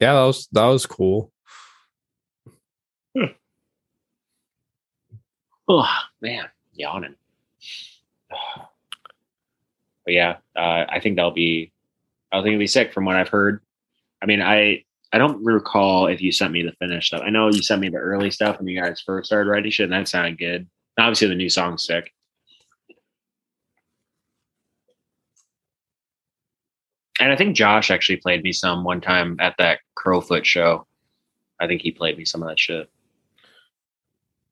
[0.00, 1.32] yeah, that was that was cool.
[5.66, 5.88] Oh
[6.20, 6.44] man,
[6.74, 7.14] yawning.
[10.04, 11.72] But yeah, uh, I think that'll be.
[12.30, 13.62] I think it'll be sick from what I've heard.
[14.22, 17.22] I mean, I I don't recall if you sent me the finished stuff.
[17.24, 19.84] I know you sent me the early stuff when you guys first started writing shit,
[19.84, 20.66] and that sounded good.
[20.98, 22.12] Obviously, the new song's sick.
[27.20, 30.86] And I think Josh actually played me some one time at that Crowfoot show.
[31.60, 32.90] I think he played me some of that shit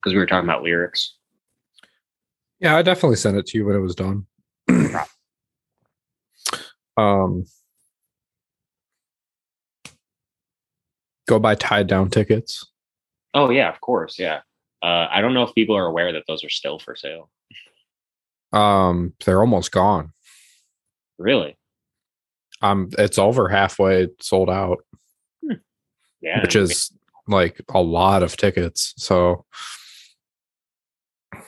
[0.03, 1.17] because we were talking about lyrics.
[2.61, 4.27] Yeah, I definitely sent it to you when it was done.
[6.97, 7.45] um,
[11.27, 12.67] go buy tied down tickets.
[13.35, 14.41] Oh yeah, of course, yeah.
[14.83, 17.31] Uh, I don't know if people are aware that those are still for sale.
[18.53, 20.13] Um, they're almost gone.
[21.19, 21.57] Really?
[22.61, 24.79] Um, it's over halfway sold out,
[26.21, 26.43] Yeah.
[26.43, 26.93] which is
[27.29, 28.95] like a lot of tickets.
[28.97, 29.45] So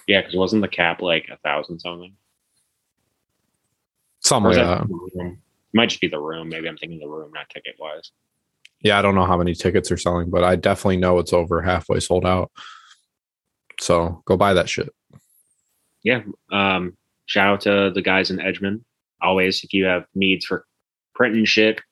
[0.06, 2.14] yeah, because wasn't the cap like a thousand something?
[4.20, 4.88] something Or like that that.
[4.88, 5.32] the room?
[5.72, 6.48] It might just be the room.
[6.48, 8.10] Maybe I'm thinking the room, not ticket wise.
[8.80, 11.60] Yeah, I don't know how many tickets are selling, but I definitely know it's over
[11.62, 12.50] halfway sold out.
[13.84, 14.88] So go buy that shit.
[16.02, 16.22] Yeah.
[16.50, 18.80] Um, shout out to the guys in Edgemond.
[19.20, 20.64] Always, if you have needs for
[21.14, 21.82] printing shit,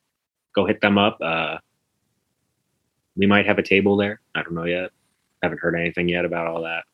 [0.55, 1.19] go hit them up.
[1.21, 1.59] Uh,
[3.15, 4.23] we might have a table there.
[4.35, 4.91] I don't know yet.
[5.43, 6.85] Haven't heard anything yet about all that.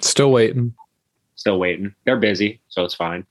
[0.00, 0.74] Still waiting.
[1.34, 1.94] Still waiting.
[2.06, 3.26] They're busy, so it's fine.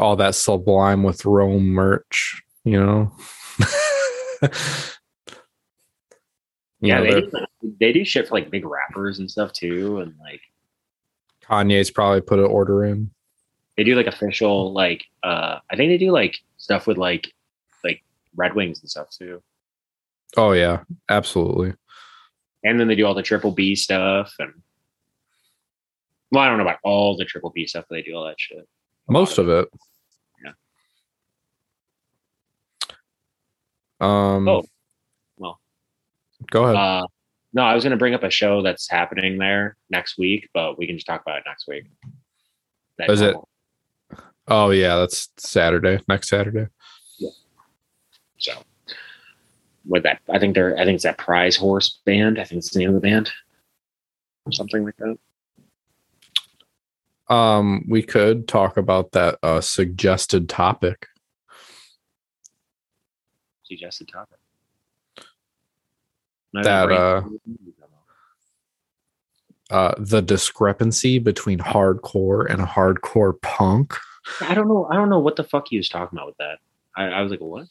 [0.00, 3.12] All that sublime with Rome merch, you know.
[6.80, 7.46] Yeah, they do,
[7.80, 10.40] they do shit for like big rappers and stuff too, and like
[11.42, 13.10] Kanye's probably put an order in.
[13.76, 17.32] they do like official like uh I think they do like stuff with like
[17.84, 18.02] like
[18.34, 19.42] Red Wings and stuff too.
[20.36, 21.74] Oh yeah, absolutely.
[22.64, 24.52] And then they do all the triple B stuff and
[26.30, 28.40] well, I don't know about all the triple B stuff, but they do all that
[28.40, 28.66] shit.
[29.08, 29.68] Most of it.
[30.44, 30.52] Yeah.
[34.00, 34.48] Um.
[34.48, 34.64] Oh.
[36.50, 36.76] Go ahead.
[36.76, 37.06] Uh
[37.52, 40.86] no, I was gonna bring up a show that's happening there next week, but we
[40.86, 41.86] can just talk about it next week.
[42.98, 43.36] That Is it-
[44.48, 46.00] oh yeah, that's Saturday.
[46.08, 46.66] Next Saturday.
[47.18, 47.30] Yeah.
[48.38, 48.52] So
[49.86, 52.38] with that, I think they're I think it's that Prize Horse band.
[52.38, 53.30] I think it's the name of the band.
[54.44, 55.18] Or something like that.
[57.28, 61.06] Um, we could talk about that uh, suggested topic.
[63.64, 64.38] Suggested topic.
[66.64, 67.22] That, uh,
[69.68, 73.94] Uh, the discrepancy between hardcore and hardcore punk.
[74.40, 74.86] I don't know.
[74.88, 76.58] I don't know what the fuck he was talking about with that.
[76.96, 77.66] I, I was like, what?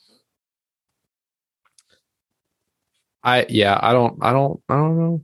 [3.24, 5.22] I yeah, I don't, I don't, I don't know.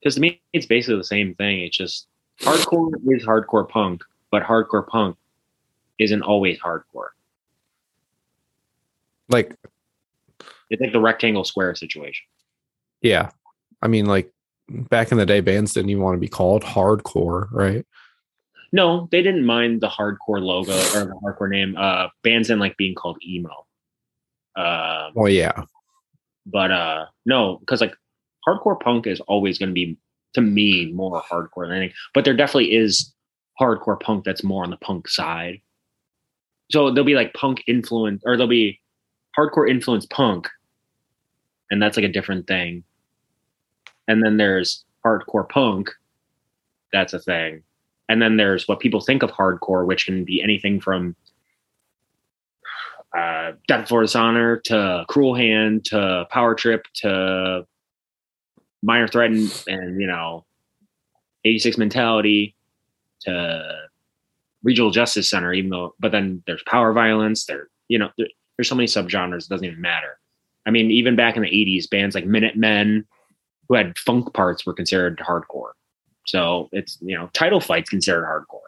[0.00, 1.60] Because to me, it's basically the same thing.
[1.60, 2.08] It's just
[2.40, 5.16] hardcore is hardcore punk, but hardcore punk
[6.00, 7.10] isn't always hardcore.
[9.28, 9.54] Like,
[10.70, 12.26] It's like the rectangle square situation.
[13.04, 13.30] Yeah,
[13.82, 14.32] I mean, like
[14.68, 17.86] back in the day, bands didn't even want to be called hardcore, right?
[18.72, 21.76] No, they didn't mind the hardcore logo or the hardcore name.
[21.78, 23.66] Uh, bands didn't like being called emo.
[24.56, 25.62] Uh, Well, yeah,
[26.46, 27.94] but uh, no, because like
[28.46, 29.96] hardcore punk is always going to be
[30.34, 31.96] to me more hardcore than anything.
[32.14, 33.12] But there definitely is
[33.60, 35.60] hardcore punk that's more on the punk side.
[36.70, 38.80] So there'll be like punk influence, or there'll be
[39.38, 40.48] hardcore influence punk,
[41.70, 42.82] and that's like a different thing.
[44.08, 45.90] And then there's hardcore punk,
[46.92, 47.62] that's a thing.
[48.08, 51.16] and then there's what people think of hardcore, which can be anything from
[53.16, 57.66] uh, Death Before Dishonor to Cruel Hand to Power Trip to
[58.82, 60.44] Minor Threat and, and you know
[61.44, 62.54] 86 Mentality
[63.20, 63.88] to
[64.62, 65.52] Regional Justice Center.
[65.52, 67.46] Even though, but then there's Power Violence.
[67.46, 68.26] There, you know, there,
[68.56, 69.44] there's so many subgenres.
[69.44, 70.18] It doesn't even matter.
[70.66, 73.06] I mean, even back in the 80s, bands like Minutemen,
[73.68, 75.72] who had funk parts, were considered hardcore.
[76.26, 78.60] So it's you know, title fights considered hardcore.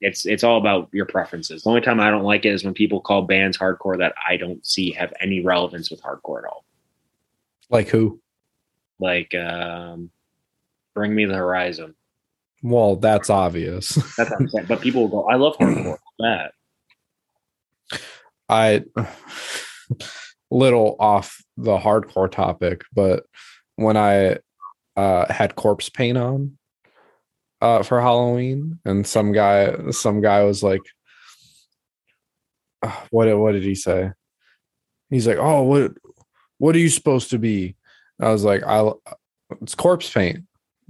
[0.00, 1.62] It's it's all about your preferences.
[1.62, 4.36] The only time I don't like it is when people call bands hardcore that I
[4.36, 6.64] don't see have any relevance with hardcore at all.
[7.70, 8.20] Like who?
[9.00, 10.10] Like um,
[10.94, 11.94] Bring Me the Horizon.
[12.62, 13.94] Well, that's obvious.
[14.16, 14.66] That's what I'm saying.
[14.66, 15.98] But people will go, I love hardcore.
[16.20, 16.50] That
[18.48, 18.84] I
[20.50, 23.24] little off the hardcore topic, but
[23.76, 24.38] when I
[24.96, 26.58] uh, had corpse paint on
[27.60, 30.82] uh, for Halloween, and some guy, some guy was like,
[32.82, 33.36] uh, "What?
[33.38, 34.12] What did he say?"
[35.10, 35.92] He's like, "Oh, what?
[36.58, 37.76] What are you supposed to be?"
[38.20, 38.90] I was like, "I,
[39.62, 40.44] it's corpse paint.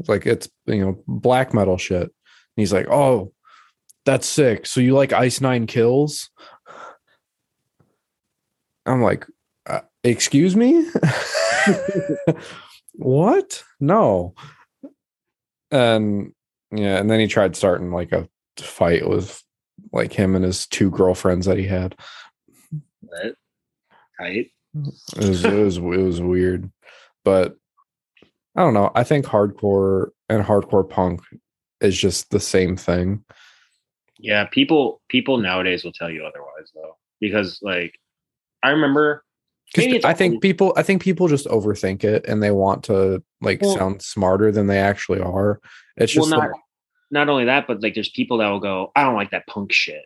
[0.07, 2.11] Like it's you know black metal shit." And
[2.57, 3.33] he's like, "Oh,
[4.05, 4.67] that's sick.
[4.67, 6.31] So you like Ice Nine Kills?"
[8.87, 9.27] I'm like,
[9.69, 10.89] uh, "Excuse me."
[12.95, 13.63] what?
[13.81, 14.35] No.
[15.71, 16.33] And
[16.71, 19.43] yeah, and then he tried starting like a fight with
[19.93, 21.97] like him and his two girlfriends that he had.
[23.01, 23.35] What?
[24.21, 24.51] Tight.
[24.75, 26.71] It was, it was it was weird,
[27.25, 27.57] but
[28.55, 28.91] I don't know.
[28.95, 31.23] I think hardcore and hardcore punk
[31.81, 33.25] is just the same thing.
[34.19, 37.99] Yeah, people people nowadays will tell you otherwise though, because like
[38.63, 39.25] I remember.
[39.75, 43.61] Because I think people, I think people just overthink it and they want to like
[43.61, 45.61] Well- sound smarter than they actually are.
[45.97, 46.61] It's well, just not like,
[47.11, 49.73] not only that, but like there's people that will go, I don't like that punk
[49.73, 50.05] shit,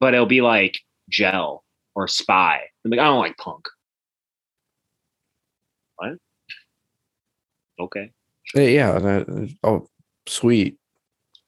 [0.00, 2.60] but it'll be like Gel or Spy.
[2.84, 3.66] I'm like, I don't like punk.
[5.96, 6.12] What?
[7.78, 8.10] Okay.
[8.56, 8.98] eh, yeah.
[8.98, 9.86] that- oh,
[10.26, 10.76] sweet.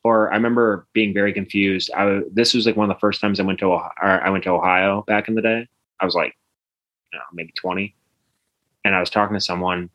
[0.03, 1.91] or I remember being very confused.
[1.95, 4.31] I this was like one of the first times I went to Ohio, or I
[4.31, 5.67] went to Ohio back in the day.
[6.01, 6.35] I was like,
[7.15, 7.95] know, maybe twenty,
[8.85, 9.91] and I was talking to someone,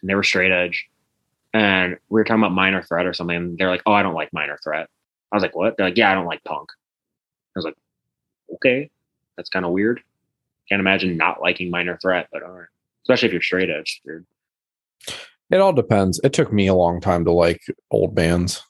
[0.00, 0.88] and they were straight edge,
[1.52, 3.36] and we were talking about Minor Threat or something.
[3.36, 4.88] And they're like, "Oh, I don't like Minor Threat."
[5.32, 6.68] I was like, "What?" They're like, "Yeah, I don't like punk."
[7.54, 7.76] I was like,
[8.54, 8.90] "Okay,
[9.36, 10.02] that's kind of weird."
[10.68, 12.68] Can't imagine not liking Minor Threat, but all right,
[13.04, 14.00] especially if you're straight edge.
[14.04, 14.26] Weird.
[15.50, 16.20] It all depends.
[16.22, 17.60] It took me a long time to like
[17.90, 18.62] old bands.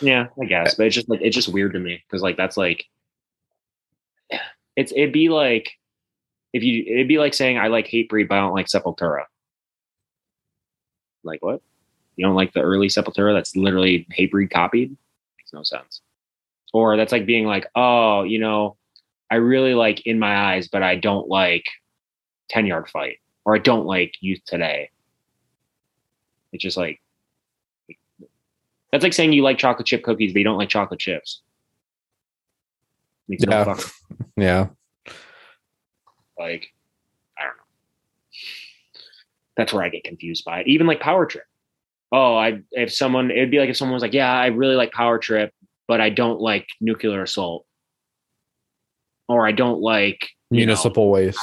[0.00, 2.56] Yeah, I guess, but it's just like it's just weird to me because like that's
[2.58, 2.84] like
[4.76, 5.72] it's it'd be like
[6.56, 9.24] if you it'd be like saying I like Hatebreed but I don't like Sepultura.
[11.22, 11.60] Like what?
[12.16, 14.96] You don't like the early Sepultura that's literally Hatebreed copied?
[15.38, 16.00] Makes no sense.
[16.72, 18.76] Or that's like being like, oh, you know,
[19.30, 21.64] I really like In My Eyes, but I don't like
[22.48, 24.90] Ten Yard Fight, or I don't like Youth Today.
[26.52, 27.00] It's just like
[28.92, 31.42] that's like saying you like chocolate chip cookies, but you don't like chocolate chips.
[33.28, 33.76] Makes Yeah.
[34.36, 34.68] Yeah.
[36.38, 36.72] Like
[37.38, 37.62] I don't know.
[39.56, 40.66] That's where I get confused by it.
[40.68, 41.44] Even like Power Trip.
[42.12, 44.92] Oh, I if someone it'd be like if someone was like, Yeah, I really like
[44.92, 45.52] Power Trip,
[45.88, 47.64] but I don't like nuclear assault.
[49.28, 51.38] Or I don't like you know- Municipal waste.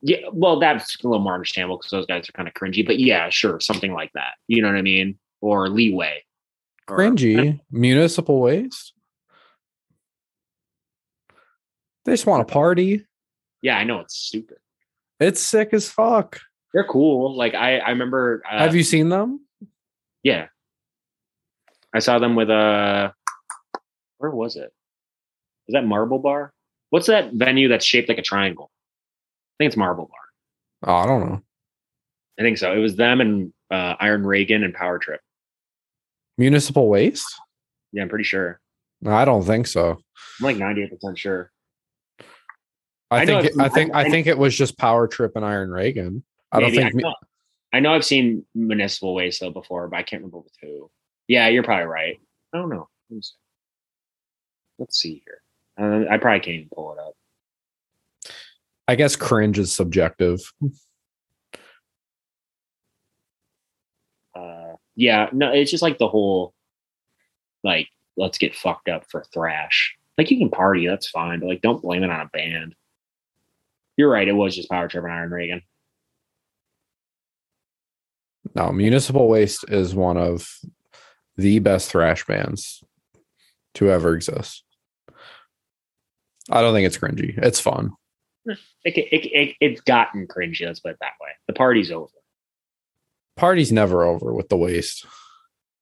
[0.00, 2.84] yeah, well, that's a little more understandable because those guys are kind of cringy.
[2.84, 4.34] But yeah, sure, something like that.
[4.48, 5.18] You know what I mean?
[5.40, 6.24] Or leeway.
[6.88, 7.60] Or- Cringy.
[7.70, 8.94] Municipal waste.
[12.04, 13.06] They just want to party.
[13.62, 14.58] Yeah, I know it's stupid.
[15.20, 16.40] It's sick as fuck.
[16.74, 17.36] They're cool.
[17.36, 18.42] Like I, I remember.
[18.50, 19.40] Uh, Have you seen them?
[20.22, 20.48] Yeah,
[21.94, 23.14] I saw them with a.
[24.18, 24.72] Where was it?
[25.68, 26.52] Is that Marble Bar?
[26.90, 28.70] What's that venue that's shaped like a triangle?
[28.70, 30.90] I think it's Marble Bar.
[30.94, 31.42] Oh, I don't know.
[32.38, 32.72] I think so.
[32.72, 35.20] It was them and uh, Iron Reagan and Power Trip.
[36.38, 37.26] Municipal waste?
[37.92, 38.60] Yeah, I'm pretty sure.
[39.00, 39.98] No, I don't think so.
[40.40, 41.50] I'm like 98% sure.
[43.12, 45.44] I, I think it, I think I I- think it was just Power Trip and
[45.44, 46.24] Iron Reagan.
[46.50, 47.14] I don't think I know,
[47.74, 50.90] I know I've seen Municipal Waste though before, but I can't remember with who.
[51.28, 52.20] Yeah, you're probably right.
[52.52, 52.88] I don't know.
[53.10, 53.34] Let me see.
[54.78, 55.42] Let's see here.
[55.78, 57.14] Uh, I probably can't even pull it up.
[58.88, 60.40] I guess cringe is subjective.
[64.34, 66.52] Uh, yeah, no, it's just like the whole,
[67.62, 69.96] like, let's get fucked up for thrash.
[70.18, 72.74] Like, you can party, that's fine, but like, don't blame it on a band.
[73.96, 74.26] You're right.
[74.26, 75.62] It was just Power Trip and Iron Reagan.
[78.54, 80.48] No, municipal waste is one of
[81.36, 82.84] the best thrash bands
[83.74, 84.64] to ever exist.
[86.50, 87.38] I don't think it's cringy.
[87.38, 87.92] It's fun.
[88.84, 90.66] It, it, it, it's gotten cringy.
[90.66, 91.28] Let's put it that way.
[91.46, 92.10] The party's over.
[93.36, 95.06] Party's never over with the waste.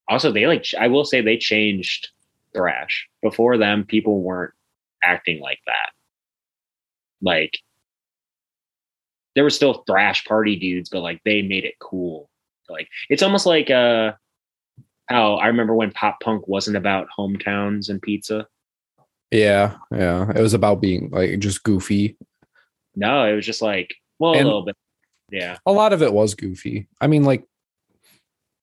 [0.06, 0.66] Also, they like.
[0.78, 2.11] I will say they changed
[2.54, 3.08] thrash.
[3.22, 4.52] Before them, people weren't
[5.02, 5.92] acting like that.
[7.22, 7.58] Like
[9.34, 12.28] there were still thrash party dudes, but like they made it cool.
[12.68, 14.12] Like it's almost like uh
[15.06, 18.46] how I remember when pop punk wasn't about hometowns and pizza.
[19.30, 20.30] Yeah, yeah.
[20.34, 22.16] It was about being like just goofy.
[22.96, 24.76] No, it was just like well, And- a little bit.
[25.30, 25.58] Yeah.
[25.64, 26.88] A lot of it was goofy.
[27.00, 27.44] I mean, like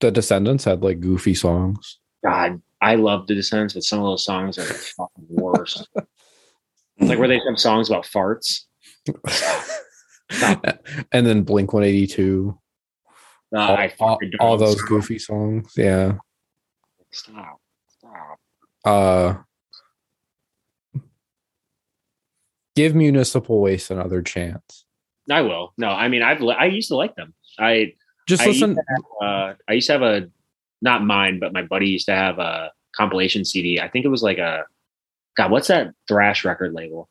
[0.01, 1.99] the Descendents had like goofy songs.
[2.25, 5.87] God, I love the Descendents, but some of those songs are the fucking worst.
[6.99, 8.61] Like where they have songs about farts.
[11.11, 12.57] and then Blink 182.
[13.55, 15.73] Uh, all, I all, all those goofy songs.
[15.75, 16.15] Yeah.
[17.11, 17.61] Stop.
[17.87, 18.39] Stop.
[18.83, 19.35] Uh
[22.75, 24.85] give municipal waste another chance.
[25.31, 25.73] I will.
[25.77, 27.33] No, I mean I've I used to like them.
[27.59, 27.93] I
[28.27, 28.75] Just I listen.
[28.75, 30.29] to have, uh, I used to have a
[30.81, 33.81] not mine, but my buddy used to have a compilation CD.
[33.81, 34.65] I think it was like a
[35.35, 35.51] God.
[35.51, 37.09] What's that thrash record label?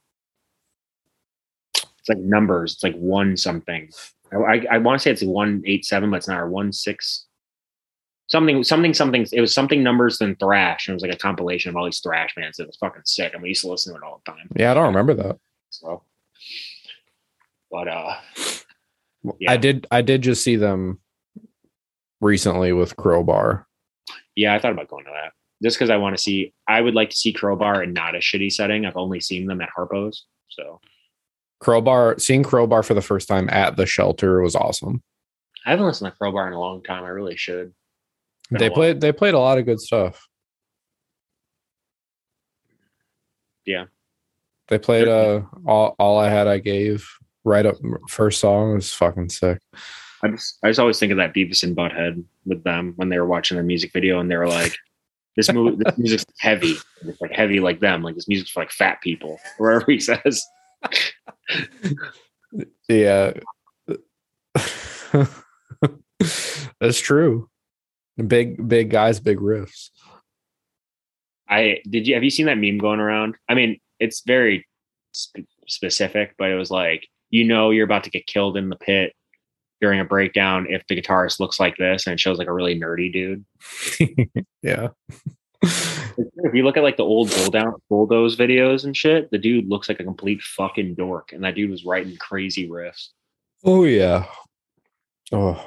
[2.07, 2.75] It's like numbers.
[2.75, 3.91] It's like one something.
[4.33, 6.39] I, I, I want to say it's one eight seven, but it's not.
[6.39, 7.27] Or one six
[8.29, 9.27] something something something.
[9.33, 12.01] It was something numbers than thrash, and it was like a compilation of all these
[12.01, 12.59] thrash bands.
[12.59, 14.49] It was fucking sick, and we used to listen to it all the time.
[14.57, 15.39] Yeah, I don't remember that.
[15.71, 16.03] So,
[17.71, 18.15] but uh,
[19.39, 19.51] Yeah.
[19.51, 21.01] I did I did just see them
[22.21, 23.67] recently with Crowbar.
[24.35, 25.33] Yeah, I thought about going to that
[25.63, 26.53] just because I want to see.
[26.69, 28.87] I would like to see Crowbar in not a shitty setting.
[28.87, 30.81] I've only seen them at Harpo's, so
[31.61, 35.03] Crowbar seeing Crowbar for the first time at the shelter was awesome.
[35.65, 37.05] I haven't listened to Crowbar in a long time.
[37.05, 37.75] I really should.
[38.51, 40.29] They played they played a lot of good stuff.
[43.65, 43.87] Yeah.
[44.69, 47.09] They played uh all all I had I gave
[47.45, 47.77] right up
[48.09, 49.61] first song was fucking sick.
[50.23, 53.19] I just, I just always think of that Beavis and Butthead with them when they
[53.19, 54.77] were watching their music video and they were like,
[55.37, 56.77] "This movie, this music's heavy.
[57.03, 58.03] It's like heavy like them.
[58.03, 60.45] Like this music's for like fat people." Or whatever he says.
[62.89, 63.33] Yeah.
[66.81, 67.49] That's true.
[68.27, 69.91] Big big guys, big riffs.
[71.49, 73.37] I did you have you seen that meme going around?
[73.49, 74.67] I mean, it's very
[75.13, 78.77] sp- specific, but it was like you know you're about to get killed in the
[78.77, 79.13] pit
[79.81, 82.79] during a breakdown if the guitarist looks like this, and it shows like a really
[82.79, 83.45] nerdy dude.
[84.63, 84.89] yeah.
[85.67, 89.89] If you look at like the old bulldown bulldoze videos and shit, the dude looks
[89.89, 93.09] like a complete fucking dork, and that dude was writing crazy riffs.
[93.65, 94.27] Oh yeah.
[95.33, 95.63] Oh.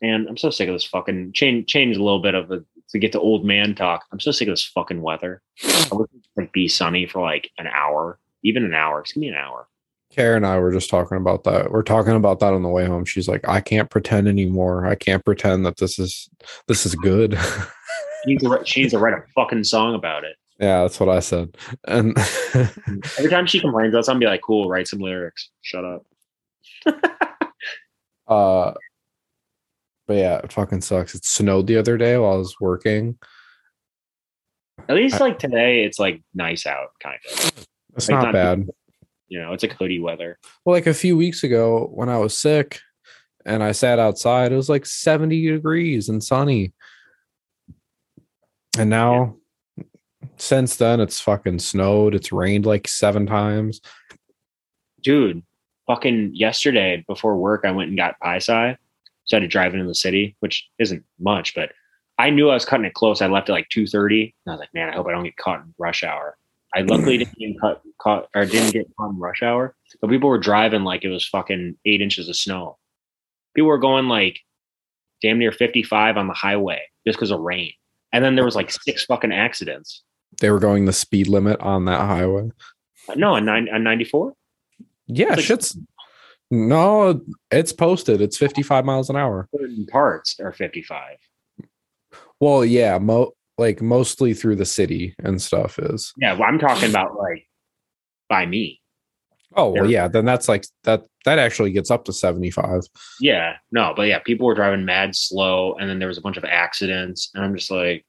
[0.00, 1.66] And I'm so sick of this fucking change.
[1.66, 4.04] Change a little bit of the to get to old man talk.
[4.12, 5.42] I'm so sick of this fucking weather.
[5.62, 9.02] I wish it like be sunny for like an hour, even an hour.
[9.02, 9.66] Just give me an hour.
[10.10, 11.70] Karen and I were just talking about that.
[11.70, 13.04] We're talking about that on the way home.
[13.04, 14.86] She's like, I can't pretend anymore.
[14.86, 16.28] I can't pretend that this is
[16.66, 17.38] this is good.
[18.24, 20.36] She needs to write, she needs to write a fucking song about it.
[20.58, 21.56] yeah, that's what I said.
[21.86, 22.16] And
[22.54, 26.04] Every time she complains about something, be like, "Cool, write some lyrics." Shut up.
[28.26, 28.72] uh
[30.06, 31.14] but yeah, it fucking sucks.
[31.14, 33.18] It snowed the other day while I was working.
[34.88, 37.66] At least like today, it's like nice out, kind of.
[37.94, 38.68] It's Like, not not- bad.
[39.28, 40.38] You know, it's like hoodie weather.
[40.64, 42.80] Well, like a few weeks ago when I was sick
[43.44, 46.72] and I sat outside, it was like 70 degrees and sunny.
[48.78, 49.36] And now
[50.36, 52.14] since then it's fucking snowed.
[52.14, 53.80] It's rained like seven times.
[55.02, 55.42] dude,
[55.86, 58.76] fucking yesterday before work, I went and got pie psi.
[59.24, 61.72] So I had to drive into the city, which isn't much, but
[62.18, 63.20] I knew I was cutting it close.
[63.20, 65.24] I left at like two thirty, and I was like, man, I hope I don't
[65.24, 66.36] get caught in rush hour.
[66.74, 70.28] I luckily didn't get cut, caught or didn't get caught in rush hour, but people
[70.28, 72.76] were driving like it was fucking eight inches of snow.
[73.54, 74.40] People were going like
[75.22, 77.72] damn near fifty five on the highway just because of rain,
[78.12, 80.02] and then there was like six fucking accidents.
[80.40, 82.50] They were going the speed limit on that highway.
[83.16, 84.34] No, on nine on ninety four.
[85.06, 85.76] Yeah, Like- shit's
[86.50, 88.22] no, it's posted.
[88.22, 89.48] It's 55 miles an hour.
[89.54, 91.16] Certain parts are fifty five.
[92.40, 96.12] Well, yeah, mo like mostly through the city and stuff is.
[96.16, 97.46] Yeah, well, I'm talking about like
[98.28, 98.80] by me.
[99.54, 102.82] Oh, well, yeah, then that's like that that actually gets up to 75.
[103.20, 106.36] Yeah, no, but yeah, people were driving mad slow, and then there was a bunch
[106.36, 108.04] of accidents, and I'm just like,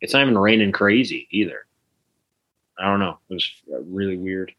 [0.00, 1.66] it's not even raining crazy either.
[2.78, 3.18] I don't know.
[3.28, 3.50] It was
[3.86, 4.52] really weird.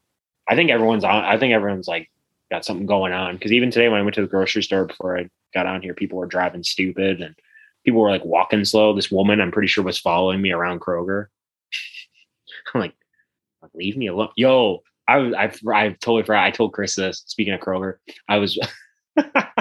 [0.47, 1.23] I think everyone's on.
[1.23, 2.09] I think everyone's like
[2.51, 3.35] got something going on.
[3.35, 5.93] Because even today, when I went to the grocery store before I got on here,
[5.93, 7.35] people were driving stupid and
[7.85, 8.93] people were like walking slow.
[8.93, 11.27] This woman, I'm pretty sure, was following me around Kroger.
[12.73, 12.95] I'm like,
[13.73, 14.83] leave me alone, yo.
[15.07, 16.43] I was I I totally forgot.
[16.43, 17.23] I told Chris this.
[17.25, 17.95] Speaking of Kroger,
[18.27, 18.59] I was
[19.17, 19.57] I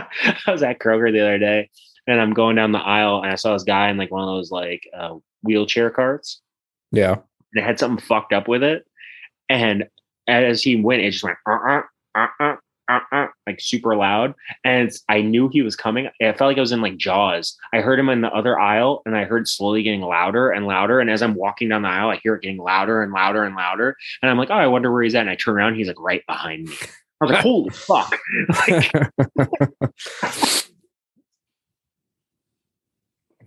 [0.46, 1.70] was at Kroger the other day,
[2.06, 4.28] and I'm going down the aisle, and I saw this guy in like one of
[4.28, 6.42] those like uh, wheelchair carts.
[6.92, 7.12] Yeah.
[7.12, 8.86] And it had something fucked up with it,
[9.48, 9.88] and
[10.26, 11.82] as he went, it just went uh uh
[12.14, 12.56] uh uh
[12.89, 14.34] uh, uh, like super loud.
[14.64, 16.09] And I knew he was coming.
[16.20, 17.57] I felt like I was in like Jaws.
[17.72, 21.01] I heard him in the other aisle and I heard slowly getting louder and louder.
[21.01, 23.55] And as I'm walking down the aisle, I hear it getting louder and louder and
[23.55, 23.97] louder.
[24.22, 25.20] And I'm like, oh, I wonder where he's at.
[25.22, 26.74] And I turn around, he's like right behind me.
[27.20, 28.16] I was like, holy fuck.
[28.49, 28.93] Like,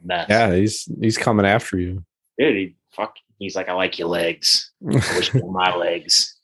[0.29, 2.03] yeah, he's he's coming after you.
[2.37, 3.15] Dude, he, fuck.
[3.37, 4.71] He's like, I like your legs.
[4.83, 6.37] I wish you were my legs.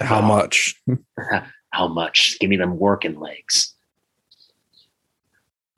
[0.00, 0.74] How much?
[1.70, 2.38] How much?
[2.40, 3.74] Give me them working legs.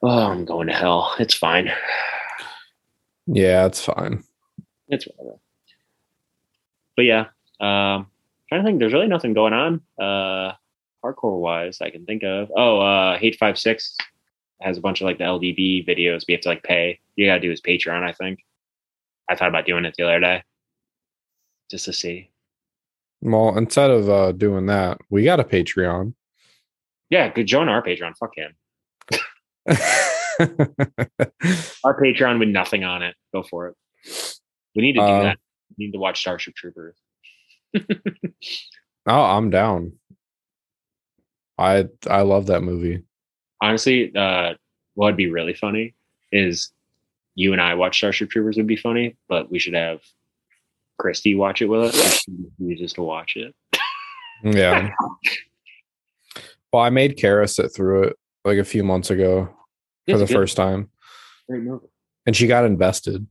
[0.03, 1.15] Oh, I'm going to hell.
[1.19, 1.71] It's fine.
[3.27, 4.25] Yeah, it's fine.
[4.89, 5.39] It's whatever.
[6.97, 7.27] But yeah,
[7.61, 8.09] um,
[8.49, 8.81] trying to think.
[8.81, 10.53] There's really nothing going on, uh,
[11.05, 11.81] hardcore wise.
[11.81, 12.51] I can think of.
[12.57, 13.95] Oh, uh, Hate5six
[14.61, 16.25] has a bunch of like the LDB videos.
[16.27, 16.99] We have to like pay.
[17.17, 18.03] You gotta do his Patreon.
[18.03, 18.41] I think.
[19.29, 20.43] I thought about doing it the other day,
[21.71, 22.32] just to see.
[23.23, 26.15] Well, instead of uh, doing that, we got a Patreon.
[27.09, 28.15] Yeah, good join our Patreon.
[28.19, 28.53] Fuck him.
[31.85, 33.15] our Patreon with nothing on it.
[33.33, 33.77] Go for it.
[34.75, 35.39] We need to do Uh, that.
[35.79, 36.97] We need to watch Starship Troopers.
[37.77, 37.81] oh,
[39.07, 39.93] I'm down.
[41.59, 43.05] I I love that movie.
[43.61, 44.55] Honestly, uh,
[44.95, 45.95] what would be really funny
[46.33, 46.73] is
[47.35, 50.01] you and I watch Starship Troopers would be funny, but we should have
[51.03, 52.21] Christy watch it with us.
[52.21, 53.55] She refuses to watch it.
[54.45, 54.91] Yeah.
[56.73, 60.27] well, I made Kara sit through it like a few months ago for It's the
[60.27, 60.35] good.
[60.35, 60.91] first time,
[61.49, 61.87] Great movie.
[62.27, 63.25] and she got invested.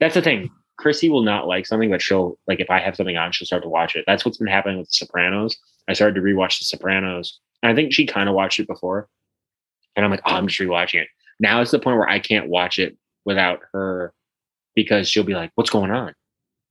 [0.00, 0.50] That's the thing.
[0.76, 3.62] Chrissy will not like something, but she'll like if I have something on, she'll start
[3.62, 4.04] to watch it.
[4.06, 5.56] That's what's been happening with The Sopranos.
[5.88, 7.40] I started to rewatch The Sopranos.
[7.62, 9.08] And I think she kind of watched it before,
[9.96, 11.08] and I'm like, oh, I'm just rewatching it.
[11.40, 14.12] Now it's the point where I can't watch it without her
[14.74, 16.12] because she'll be like, "What's going on?"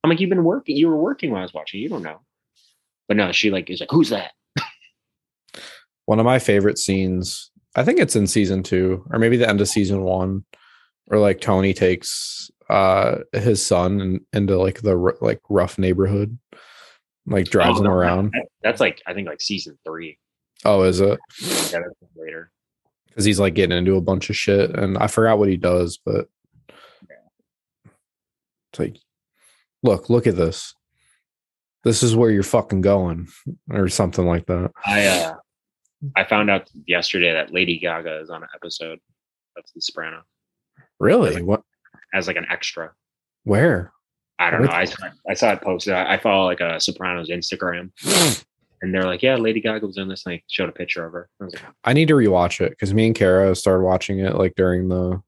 [0.03, 0.75] I'm like, "You've been working.
[0.77, 1.79] You were working when I was watching.
[1.81, 2.21] You don't know."
[3.07, 4.31] But no, she like is like, "Who's that?"
[6.05, 9.61] One of my favorite scenes, I think it's in season two, or maybe the end
[9.61, 10.43] of season one,
[11.05, 16.37] where like Tony takes uh his son and into like the r- like rough neighborhood,
[17.27, 18.31] like drives Oh, him around.
[18.33, 20.17] that- That's like I think like season three.
[20.65, 21.19] Oh, is it?
[21.71, 21.79] Yeah,
[22.15, 22.51] later.
[23.07, 25.99] Because he's like getting into a bunch of shit, and I forgot what he does,
[26.05, 26.27] but
[28.71, 28.97] it's like,
[29.83, 30.73] look, look at this.
[31.83, 33.27] This is where you're fucking going,
[33.69, 34.71] or something like that.
[34.85, 35.35] I uh
[36.15, 38.99] I found out yesterday that Lady Gaga is on an episode
[39.57, 40.21] of The Soprano
[40.99, 41.41] Really?
[41.41, 41.63] What?
[42.13, 42.91] as like an extra.
[43.43, 43.91] Where?
[44.39, 44.71] I don't know.
[44.71, 45.93] I saw, I saw it posted.
[45.93, 47.91] I, I follow like a Sopranos Instagram,
[48.81, 51.13] and they're like, "Yeah, Lady Gaga was in this." And they showed a picture of
[51.13, 51.29] her.
[51.39, 54.55] I like, I need to rewatch it because me and Kara started watching it like
[54.55, 55.21] during the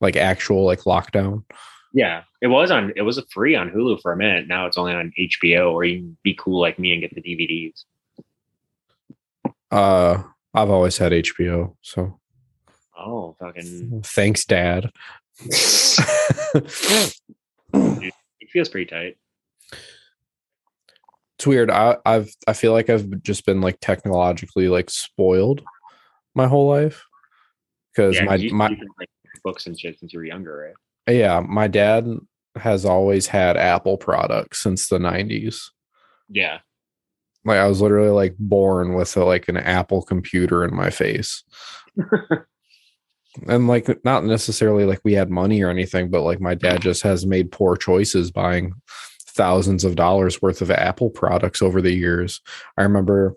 [0.00, 1.44] like actual like lockdown.
[1.92, 2.92] "Yeah, it was on.
[2.96, 4.46] It was a free on Hulu for a minute.
[4.48, 7.22] Now it's only on HBO, or you can be cool like me and get the
[7.22, 7.84] DVDs."
[9.70, 10.22] Uh,
[10.54, 12.18] I've always had HBO, so
[12.98, 14.02] Oh, fucking!
[14.04, 14.90] thanks, Dad.
[17.72, 19.16] it feels pretty tight.
[21.38, 21.70] it's weird.
[21.70, 25.62] I, I've I feel like I've just been like technologically like spoiled
[26.34, 27.04] my whole life
[27.94, 29.08] because Yeah, my you, my you can, like
[29.44, 30.74] books and shit since you were younger, right?
[31.08, 32.06] Yeah my dad
[32.56, 35.70] has always had Apple products since the nineties.
[36.28, 36.58] Yeah,
[37.44, 41.44] Like I was literally like born with a, like an Apple computer in my face.
[43.46, 47.02] and like not necessarily like we had money or anything, but like my dad just
[47.02, 48.72] has made poor choices buying
[49.20, 52.40] thousands of dollars worth of Apple products over the years.
[52.76, 53.36] I remember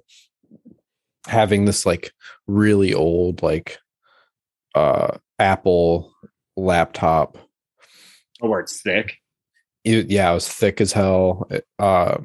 [1.28, 2.12] having this like
[2.48, 3.78] really old like
[4.76, 6.14] uh Apple
[6.58, 7.38] laptop.
[8.50, 9.18] Where it's thick.
[9.84, 11.48] It- yeah, it was thick as hell.
[11.50, 12.18] It, uh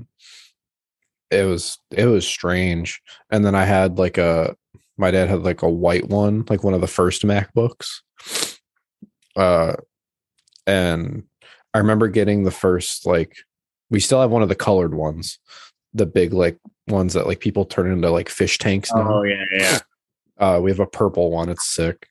[1.30, 3.02] it was it was strange.
[3.30, 4.56] And then I had like a
[4.96, 8.00] my dad had like a white one, like one of the first MacBooks.
[9.34, 9.74] Uh
[10.66, 11.24] and
[11.74, 13.36] I remember getting the first like
[13.90, 15.38] we still have one of the colored ones,
[15.94, 16.58] the big like
[16.88, 19.14] ones that like people turn into like fish tanks now.
[19.18, 19.78] Oh yeah, yeah.
[20.38, 21.48] Uh, we have a purple one.
[21.48, 22.08] It's sick.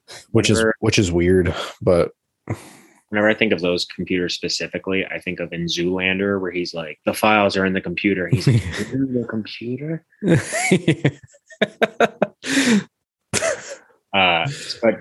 [0.07, 2.13] the DVDs." which is which is weird, but
[3.09, 6.99] Whenever I think of those computers specifically, I think of in Zoolander where he's like,
[7.07, 8.27] the files are in the computer.
[8.27, 8.63] He's like,
[8.93, 10.05] in the computer?
[14.15, 14.49] Uh,
[14.83, 14.95] but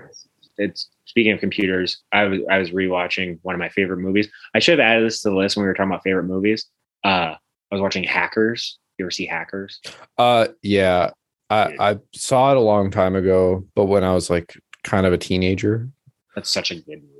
[0.58, 4.28] it's speaking of computers, I was I was rewatching one of my favorite movies.
[4.54, 6.66] I should have added this to the list when we were talking about favorite movies.
[7.02, 7.38] Uh, I
[7.74, 8.78] was watching Hackers.
[8.98, 9.80] You ever see Hackers?
[10.18, 11.10] uh yeah.
[11.48, 15.14] I I saw it a long time ago, but when I was like kind of
[15.14, 15.88] a teenager.
[16.34, 17.12] That's such a good movie.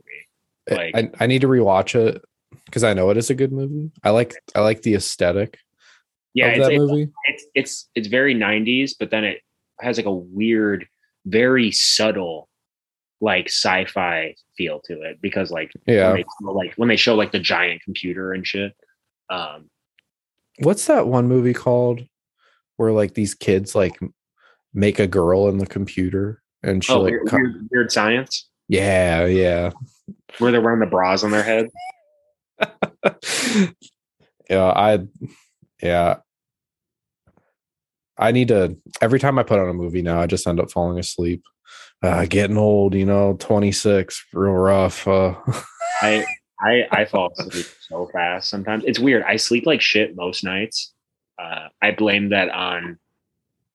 [0.71, 2.23] I- Like- I, I need to rewatch it
[2.67, 3.91] because I know it is a good movie.
[4.05, 5.59] I like I like the aesthetic
[6.35, 7.09] Yeah, of it's, that it's, movie.
[7.29, 9.41] it's it's it's very '90s, but then it
[9.81, 10.87] has like a weird,
[11.25, 12.49] very subtle,
[13.21, 16.09] like sci-fi feel to it because like Yeah.
[16.09, 18.75] when they, show, like when they show like the giant computer and shit.
[19.31, 19.71] Um,
[20.61, 22.07] What's that one movie called
[22.77, 23.99] where like these kids like
[24.75, 29.25] make a girl in the computer and she oh, like weird, weird, weird science yeah
[29.25, 29.71] yeah
[30.39, 31.69] where they're wearing the bras on their head.
[34.51, 34.99] yeah i
[35.83, 36.17] yeah
[38.19, 40.71] i need to every time i put on a movie now i just end up
[40.71, 41.43] falling asleep
[42.03, 45.35] uh getting old you know 26 real rough uh
[46.03, 46.25] I
[46.61, 48.85] I I fall asleep so fast sometimes.
[48.87, 49.23] It's weird.
[49.23, 50.93] I sleep like shit most nights.
[51.39, 52.99] Uh, I blame that on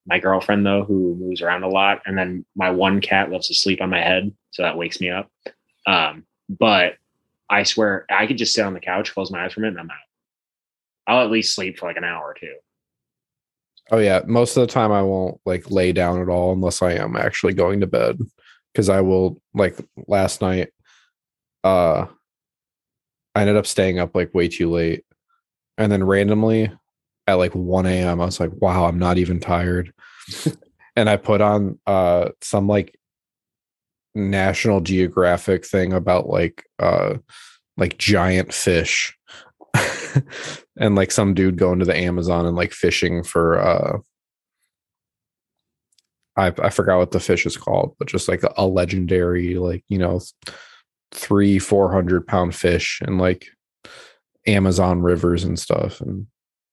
[0.07, 3.53] my girlfriend though, who moves around a lot, and then my one cat loves to
[3.53, 5.29] sleep on my head, so that wakes me up.
[5.85, 6.95] Um, but
[7.49, 9.79] I swear I could just sit on the couch, close my eyes for a minute,
[9.79, 9.97] and I'm out.
[11.07, 12.55] I'll at least sleep for like an hour or two.
[13.91, 14.21] Oh yeah.
[14.25, 17.53] Most of the time i won't like lay down at all unless i am actually
[17.53, 18.17] going to bed
[18.73, 19.77] because i will like
[20.07, 20.69] last night
[21.63, 22.05] uh
[23.35, 25.05] i ended up staying up like way too late.
[25.77, 26.71] And then randomly
[27.27, 29.93] at like 1 a.m i was like wow i'm not even tired.
[30.97, 32.99] And i put on uh some like
[34.13, 37.15] national geographic thing about like uh
[37.77, 39.17] like giant fish
[40.77, 43.97] and like some dude going to the amazon and like fishing for uh
[46.37, 49.97] I, I forgot what the fish is called, but just like a, legendary, like, you
[49.97, 50.21] know,
[51.11, 53.47] three, 400 pound fish and like
[54.47, 56.01] Amazon rivers and stuff.
[56.01, 56.27] And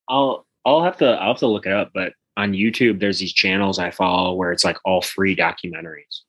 [0.07, 3.33] I'll I'll have to I'll have to look it up, but on YouTube there's these
[3.33, 6.21] channels I follow where it's like all free documentaries.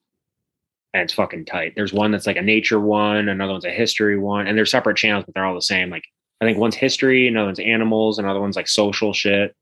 [0.93, 1.73] And it's fucking tight.
[1.75, 4.97] There's one that's like a nature one, another one's a history one, and they're separate
[4.97, 5.89] channels, but they're all the same.
[5.89, 6.03] Like
[6.41, 9.55] I think one's history, another one's animals, another one's like social shit,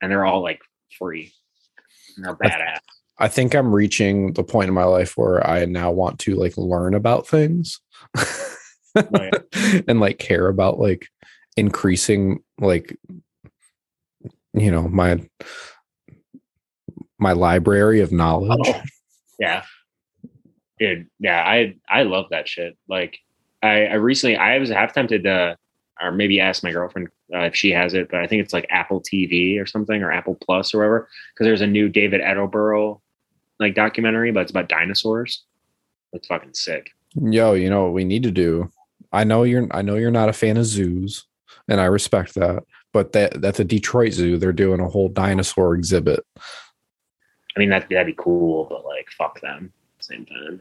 [0.00, 0.60] and they're all like
[0.98, 1.32] free.
[2.16, 2.78] And they're badass.
[3.18, 6.56] I think I'm reaching the point in my life where I now want to like
[6.56, 7.80] learn about things
[8.16, 8.48] oh,
[9.86, 11.08] and like care about like
[11.56, 12.96] increasing like
[14.54, 15.20] you know my
[17.18, 18.58] my library of knowledge.
[18.66, 18.82] Oh,
[19.38, 19.64] yeah.
[20.78, 22.76] Dude, yeah, I I love that shit.
[22.88, 23.18] Like
[23.62, 25.56] I, I recently I was half tempted to
[26.00, 28.66] or maybe ask my girlfriend uh, if she has it, but I think it's like
[28.70, 31.08] Apple TV or something or Apple Plus or whatever.
[31.34, 33.00] Because there's a new David Attenborough
[33.60, 35.44] like documentary, but it's about dinosaurs.
[36.12, 36.90] It's fucking sick.
[37.14, 38.70] Yo, you know what we need to do?
[39.12, 41.26] I know you're I know you're not a fan of zoos,
[41.68, 42.64] and I respect that.
[42.92, 44.36] But that that's a Detroit Zoo.
[44.38, 46.20] They're doing a whole dinosaur exhibit.
[47.56, 50.60] I mean that that'd be cool, but like fuck them same time.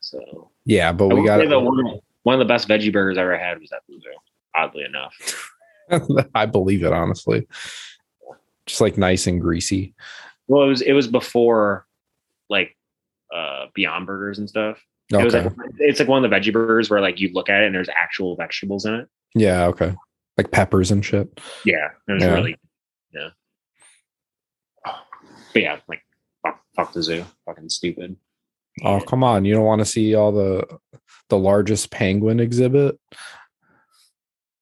[0.00, 3.22] So Yeah, but I we got one, of- one of the best veggie burgers I
[3.22, 4.00] ever had was at Blue
[4.56, 5.52] oddly enough.
[6.34, 7.46] I believe it honestly.
[8.66, 9.94] Just like nice and greasy.
[10.48, 11.86] Well, it was it was before
[12.48, 12.76] like
[13.34, 14.82] uh Beyond Burgers and stuff.
[15.12, 17.62] It was like it's like one of the veggie burgers where like you look at
[17.62, 19.08] it and there's actual vegetables in it.
[19.34, 19.94] Yeah, okay.
[20.36, 21.40] Like peppers and shit.
[21.64, 22.34] Yeah, it was Yeah.
[22.34, 22.56] really
[23.12, 23.28] yeah.
[25.52, 26.02] But yeah, like
[26.42, 28.16] fuck, fuck the zoo, fucking stupid.
[28.84, 29.44] Oh, come on.
[29.44, 30.66] You don't want to see all the
[31.28, 32.98] the largest penguin exhibit?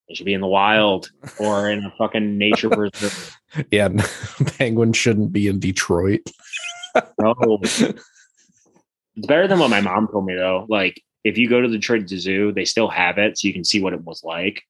[0.09, 3.37] It should be in the wild or in a fucking nature preserve.
[3.71, 3.89] Yeah,
[4.59, 6.23] penguin shouldn't be in Detroit.
[7.21, 7.61] No.
[9.17, 10.67] It's better than what my mom told me though.
[10.69, 13.63] Like if you go to the Detroit Zoo, they still have it, so you can
[13.63, 14.63] see what it was like.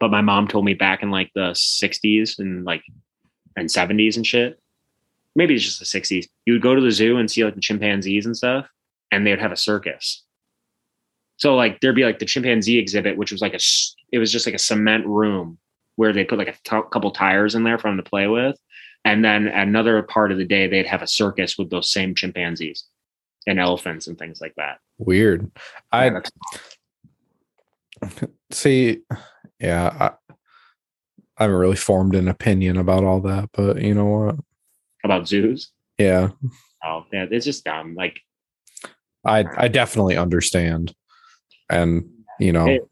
[0.00, 2.82] But my mom told me back in like the '60s and like
[3.56, 4.58] and '70s and shit.
[5.36, 6.26] Maybe it's just the '60s.
[6.46, 8.66] You would go to the zoo and see like the chimpanzees and stuff,
[9.12, 10.23] and they'd have a circus.
[11.36, 13.60] So like there'd be like the chimpanzee exhibit, which was like a
[14.12, 15.58] it was just like a cement room
[15.96, 18.56] where they put like a t- couple tires in there for them to play with,
[19.04, 22.84] and then another part of the day they'd have a circus with those same chimpanzees
[23.46, 24.78] and elephants and things like that.
[24.98, 25.50] Weird.
[25.92, 26.32] I Yeah, that's-
[28.50, 28.98] see
[29.60, 30.06] yeah I,
[31.38, 34.36] I haven't really formed an opinion about all that but you know what
[35.04, 35.70] about zoos.
[35.98, 36.30] yeah
[36.86, 37.94] Oh, yeah, it's just dumb.
[37.94, 38.20] Like
[39.24, 40.94] I I definitely understand,
[41.70, 42.08] and
[42.40, 42.88] you know, It-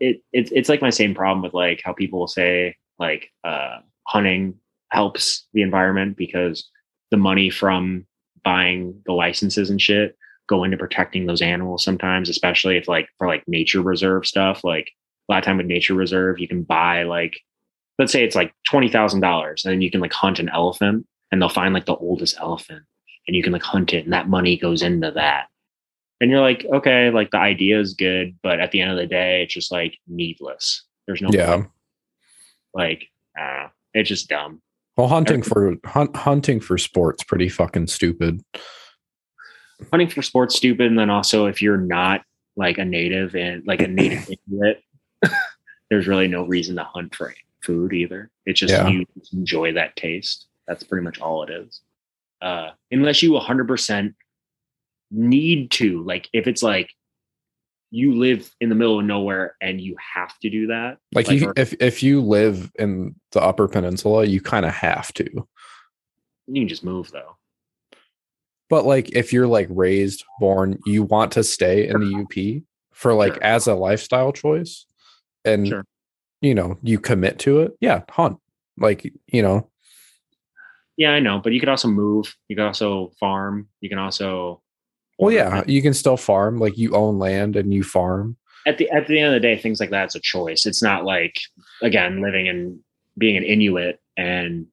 [0.00, 3.78] it, it it's like my same problem with like how people will say like uh
[4.08, 4.54] hunting
[4.90, 6.68] helps the environment because
[7.12, 8.04] the money from
[8.44, 10.16] buying the licenses and shit
[10.48, 14.90] go into protecting those animals sometimes especially if like for like nature reserve stuff like
[15.28, 17.38] a lot of time with nature reserve you can buy like
[18.00, 21.72] let's say it's like $20000 and you can like hunt an elephant and they'll find
[21.74, 22.82] like the oldest elephant
[23.28, 25.46] and you can like hunt it and that money goes into that
[26.22, 29.06] and you're like okay like the idea is good but at the end of the
[29.06, 31.56] day it's just like needless there's no yeah.
[31.56, 31.68] point.
[32.72, 33.08] like
[33.38, 34.62] uh, it's just dumb
[34.96, 38.40] Well, hunting for hunt, hunting for sports pretty fucking stupid.
[39.90, 42.22] hunting for sports stupid and then also if you're not
[42.56, 44.28] like a native and like a native
[45.90, 48.88] there's really no reason to hunt for food either it's just Yeah.
[48.88, 51.80] you enjoy that taste that's pretty much all it is
[52.42, 54.14] uh unless you 100%
[55.12, 56.90] need to like if it's like
[57.90, 61.40] you live in the middle of nowhere and you have to do that Like, Like,
[61.40, 65.24] you, or- if if you live in the Upper Peninsula, you kind of have to.
[66.46, 67.36] you can just move though
[68.70, 72.62] But like, if you're like raised, born, you want to stay in the UP
[72.94, 73.44] for like Sure.
[73.44, 74.86] as a lifestyle choice,
[75.44, 75.84] and Sure.
[76.40, 77.72] you know you commit to it.
[77.80, 78.38] Yeah, hunt.
[78.78, 79.68] Like you know,
[80.96, 84.61] yeah i know but you could also move you could also farm you can also
[85.22, 86.58] well, yeah, you can still farm.
[86.58, 88.36] Like you own land and you farm.
[88.66, 90.66] at the at the end of the day, things like that's a choice.
[90.66, 91.36] It's not like
[91.82, 92.78] again living and
[93.18, 94.66] being an Inuit and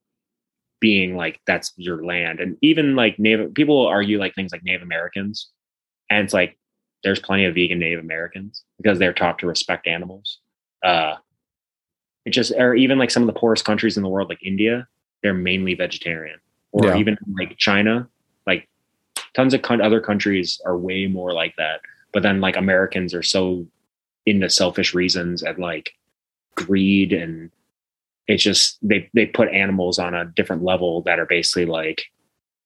[0.80, 2.40] being like that's your land.
[2.40, 5.50] And even like Native people argue like things like Native Americans,
[6.10, 6.58] and it's like
[7.04, 10.40] there's plenty of vegan Native Americans because they're taught to respect animals.
[10.84, 11.16] Uh,
[12.26, 14.88] it just or even like some of the poorest countries in the world, like India,
[15.24, 16.40] they're mainly vegetarian,
[16.72, 16.98] or Yeah.
[16.98, 18.08] even like China,
[19.40, 21.80] tons of con- other countries are way more like that.
[22.12, 23.66] But then like Americans are so
[24.26, 25.94] into selfish reasons and like
[26.56, 27.50] greed and
[28.28, 32.04] it's just they they put animals on a different level that are basically like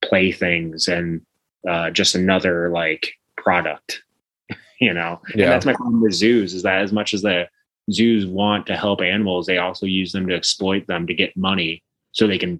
[0.03, 1.21] playthings and
[1.69, 4.01] uh, just another like product
[4.81, 5.43] you know Yeah.
[5.43, 7.47] and that's my problem with zoos is that as much as the
[7.91, 11.83] zoos want to help animals they also use them to exploit them to get money
[12.13, 12.59] so they can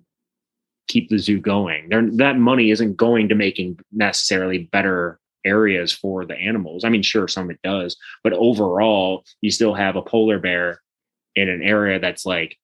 [0.88, 1.90] keep the zoo going.
[1.90, 6.84] They're, that money isn't going to making necessarily better areas for the animals.
[6.84, 10.82] I mean sure some it does but overall you still have a polar bear
[11.36, 12.58] in an area that's like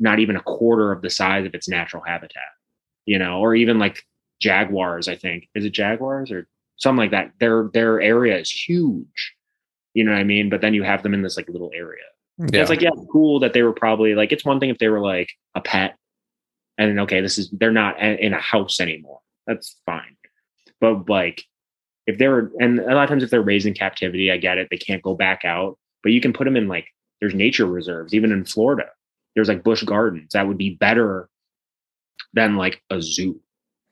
[0.00, 2.42] not even a quarter of the size of its natural habitat
[3.06, 4.04] you know or even like
[4.40, 5.48] jaguars i think.
[5.54, 7.32] Is it jaguars or something like that?
[7.38, 9.34] Their their area is huge
[9.94, 10.48] you know what i mean?
[10.48, 12.02] But then you have them in this like little area.
[12.38, 14.88] Yeah, it's like yeah cool that they were probably like it's one thing if they
[14.88, 15.96] were like a pet
[16.82, 19.20] and then okay this is they're not in a house anymore.
[19.46, 20.16] That's fine.
[20.80, 21.44] But like
[22.06, 24.66] if they're and a lot of times if they're raised in captivity i get it
[24.70, 26.88] they can't go back out but you can put them in like
[27.20, 28.88] there's nature reserves even in florida.
[29.34, 31.28] There's like Busch Gardens that would be better
[32.34, 33.40] than like a zoo.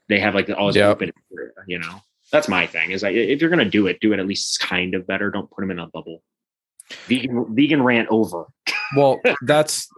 [0.08, 0.90] They have like all this Yep.
[0.96, 2.02] open area, you know?
[2.32, 4.94] That's my thing is like if you're gonna do it do it at least kind
[4.94, 5.30] of better.
[5.30, 6.22] Don't put them in a bubble.
[7.06, 8.46] Vegan vegan rant over.
[8.96, 9.88] Well that's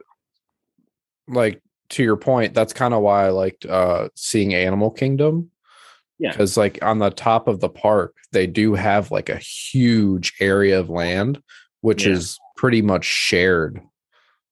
[1.27, 1.61] like
[1.93, 5.51] to your point that's kind of why i liked uh seeing animal kingdom
[6.19, 6.31] Yeah.
[6.33, 10.81] because like on the top of the park they do have like a huge area
[10.81, 11.43] of land
[11.81, 12.13] which Yeah.
[12.15, 13.81] is pretty much shared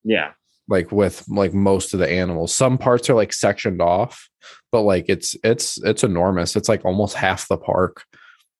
[0.03, 0.31] yeah
[0.67, 4.29] like with like most of the animals some parts are like sectioned off
[4.71, 8.03] but like it's it's it's enormous it's like almost half the park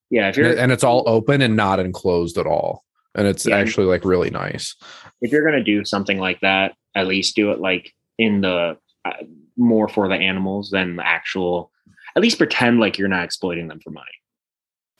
[0.10, 2.84] yeah if and, you're it- and it's all open and not enclosed at all
[3.16, 3.58] and it's Yeah.
[3.58, 4.76] actually like really nice
[5.22, 9.12] if you're gonna do something like that, at least do it like in the uh,
[9.58, 11.72] more for the animals than the actual.
[12.16, 14.08] At least pretend like you're not exploiting them for money.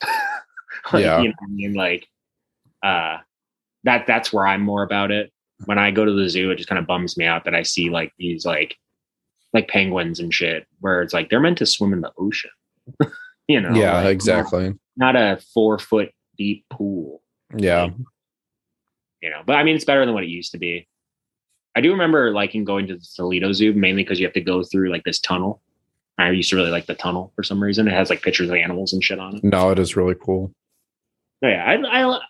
[0.92, 1.20] Like, Yeah.
[1.20, 1.74] you know what I mean.
[1.74, 2.08] Like,
[2.82, 3.18] uh,
[3.84, 5.32] that that's where I'm more about it.
[5.66, 7.62] When I go to the zoo, it just kind of bums me out that I
[7.62, 8.76] see like these like
[9.52, 12.50] like penguins and shit, where it's like they're meant to swim in the ocean.
[13.48, 13.74] you know?
[13.74, 17.22] yeah like, exactly Not a four foot deep pool
[17.56, 17.90] yeah
[19.20, 19.42] you know.
[19.46, 20.88] But I mean, it's better than what it used to be.
[21.74, 24.62] I do remember liking going to the Toledo Zoo mainly because you have to go
[24.62, 25.62] through like this tunnel.
[26.18, 27.88] I used to really like the tunnel for some reason.
[27.88, 29.44] It has like pictures of animals and shit on it.
[29.44, 30.52] no it is really cool
[31.42, 32.20] So, yeah, I, I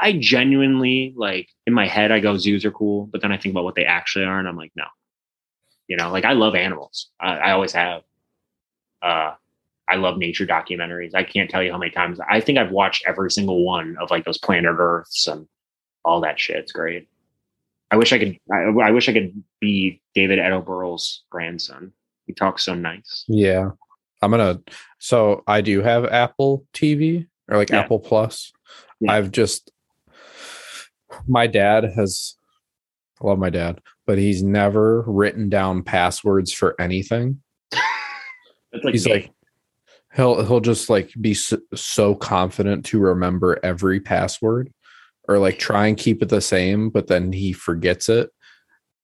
[0.00, 3.52] I genuinely like in my head I go zoos are cool, but then I think
[3.52, 4.84] about what they actually are, and I'm like, no.
[5.88, 7.08] You know, like I love animals.
[7.20, 8.02] I, I always have.
[9.02, 9.34] Uh,
[9.90, 11.14] I love nature documentaries.
[11.14, 12.20] I can't tell you how many times.
[12.30, 15.48] I think I've watched every single one of like those Planet Earths and
[16.04, 16.56] all that shit.
[16.56, 17.08] It's great.
[17.90, 18.38] I wish I could.
[18.52, 18.56] I,
[18.86, 21.92] I wish I could be David Attenborough's grandson.
[22.26, 23.24] He talks so nice.
[23.28, 23.70] yeah
[24.20, 24.60] I'm gonna.
[24.98, 27.80] So I do have Apple TV or like Yeah.
[27.80, 28.52] Apple Plus.
[29.00, 29.12] Yeah.
[29.12, 29.70] I've just.
[31.26, 32.34] My dad has.
[33.22, 37.40] I love my dad, but he's never written down passwords for anything.
[38.84, 39.32] Like he's like,
[40.14, 44.70] he'll he'll just like be so, so confident to remember every password,
[45.28, 48.30] or like try and keep it the same, but then he forgets it,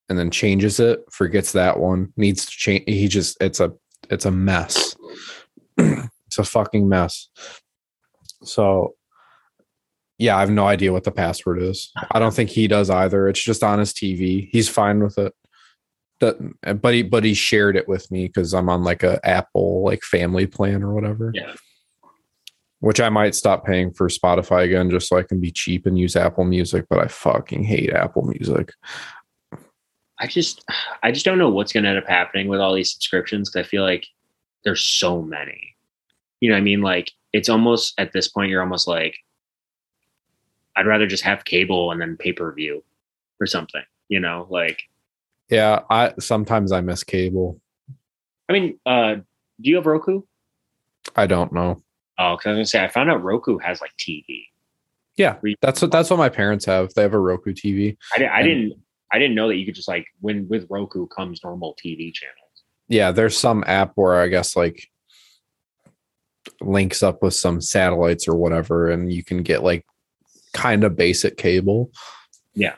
[0.08, 2.84] and then changes it, forgets that one, needs to change.
[2.86, 3.72] He just it's a
[4.10, 4.96] it's a mess.
[5.78, 7.28] it's a fucking mess.
[8.42, 8.94] So,
[10.18, 11.90] yeah, I have no idea what the password is.
[12.10, 13.28] I don't think he does either.
[13.28, 14.48] It's just on his TV.
[14.50, 15.32] He's fine with it.
[16.20, 19.82] That, but he but he shared it with me because I'm on like a Apple
[19.84, 21.32] like family plan or whatever.
[21.34, 21.54] Yeah.
[22.84, 25.98] Which I might stop paying for Spotify again just so I can be cheap and
[25.98, 28.72] use Apple Music, but I fucking hate Apple Music.
[30.20, 30.62] I just
[31.02, 33.64] I just don't know what's going to end up happening with all these subscriptions because
[33.64, 34.06] I feel like
[34.64, 35.76] there's so many.
[36.40, 39.16] You know, what I mean, like it's almost at this point you're almost like,
[40.76, 42.84] I'd rather just have cable and then pay per view
[43.40, 43.82] or something.
[44.10, 44.82] You know, like
[45.48, 47.62] Yeah, I sometimes I miss cable.
[48.46, 50.20] I mean, uh, do you have Roku?
[51.16, 51.82] I don't know.
[52.18, 54.44] Oh, because I was gonna say I found out Roku has like TV.
[55.16, 56.92] Yeah, that's what that's what my parents have.
[56.94, 57.96] They have a Roku TV.
[58.14, 58.72] I, di- I And- didn't
[59.12, 62.38] I didn't know that you could just like when with Roku comes normal TV channels.
[62.88, 64.90] Yeah, there's some app where I guess like
[66.60, 69.86] links up with some satellites or whatever, and you can get like
[70.52, 71.90] kind of basic cable.
[72.54, 72.74] Yeah.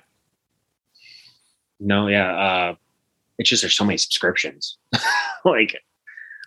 [1.81, 2.35] No, yeah.
[2.37, 2.75] Uh,
[3.39, 4.79] it's just there's so many subscriptions.
[5.45, 5.83] like,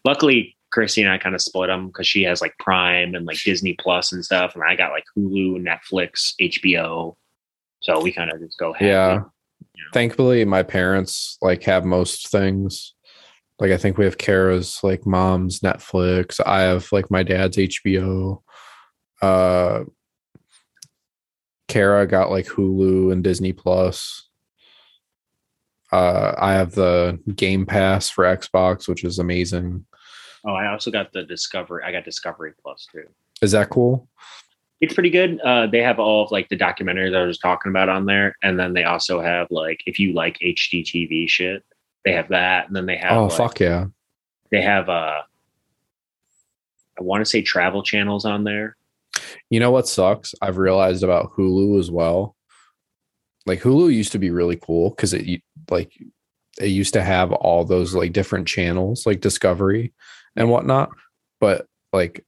[0.06, 3.38] luckily, Chrissy and I kind of split them because she has like Prime and like
[3.44, 7.16] Disney Plus and stuff, and I got like Hulu, Netflix, HBO.
[7.82, 8.74] So we kind of just go.
[8.74, 9.16] half Yeah.
[9.16, 9.26] in.
[9.94, 12.94] Thankfully, my parents like have most things.
[13.60, 16.40] Like I think we have Kara's like mom's Netflix.
[16.46, 18.42] I have like my dad's HBO.
[19.22, 19.84] Uh
[21.68, 24.28] Kara got like Hulu and Disney Plus.
[25.92, 29.86] Uh I have the Game Pass for Xbox, which is amazing.
[30.46, 31.84] Oh, I also got the Discovery.
[31.84, 33.06] I got Discovery Plus too.
[33.42, 34.08] Is that cool?
[34.82, 35.40] It's pretty good.
[35.42, 38.58] Uh, they have all of like the documentaries I was talking about on there, and
[38.58, 41.64] then they also have like if you like HGTV shit,
[42.06, 43.86] they have that, and then they have oh like, fuck yeah.
[44.52, 45.22] they have uh,
[46.98, 48.78] I want to say travel channels on there.
[49.50, 50.34] You know what sucks?
[50.42, 52.36] I've realized about Hulu as well.
[53.46, 55.92] Like Hulu used to be really cool because it like
[56.60, 59.94] it used to have all those like different channels like Discovery
[60.36, 60.90] and whatnot.
[61.40, 62.26] But like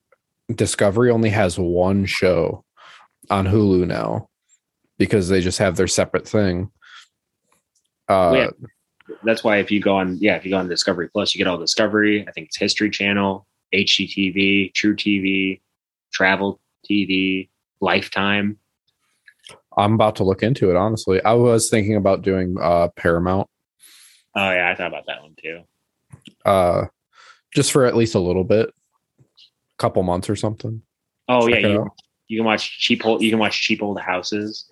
[0.54, 2.64] Discovery only has one show
[3.30, 4.30] on Hulu now
[4.98, 6.72] because they just have their separate thing.
[8.08, 8.68] Uh, yeah.
[9.24, 11.48] That's why if you go on, yeah, if you go on Discovery Plus, you get
[11.48, 12.26] all Discovery.
[12.28, 15.60] I think it's History Channel, HGTV, truTV,
[16.14, 16.60] Travel
[16.90, 17.50] TV,
[17.82, 18.58] Lifetime.
[19.78, 20.76] I'm about to look into it.
[20.76, 23.48] Honestly, I was thinking about doing uh, Paramount,
[24.36, 25.62] Oh yeah, I thought about that one too.
[26.46, 26.86] uh,
[27.54, 29.34] just for at least a little bit, a
[29.78, 30.82] couple months or something.
[31.28, 31.90] Oh Check yeah, you,
[32.28, 34.66] you can watch cheap old, you can watch cheap old houses.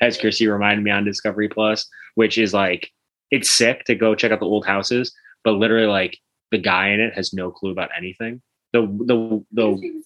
[0.00, 2.90] As Chrissy reminded me on Discovery Plus, which is like
[3.30, 5.12] it's sick to go check out the old houses,
[5.44, 6.18] but literally like
[6.50, 8.42] the guy in it has no clue about anything.
[8.72, 10.02] The the the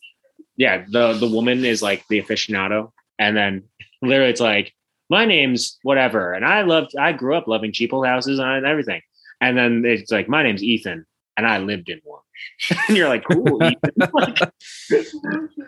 [0.57, 3.65] yeah, the the woman is like the aficionado, and then
[4.03, 4.75] literally it's like
[5.11, 9.03] my name's whatever, and I loved I grew up loving cheap old houses and everything,
[9.41, 12.23] and then it's like my name's Ethan, and I lived in one,
[12.89, 13.77] and you're like cool, Like,
[14.79, 15.15] she's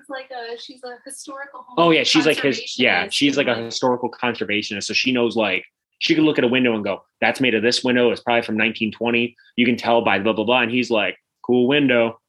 [0.08, 1.64] like a she's a historical.
[1.66, 4.84] home Oh yeah, she's like his yeah, she's like a historical conservationist.
[4.84, 5.64] So she knows like
[5.98, 8.10] she can look at a window and go, "That's made of this window.
[8.10, 11.66] It's probably from 1920." You can tell by blah blah blah, and he's like, "Cool
[11.66, 12.20] window."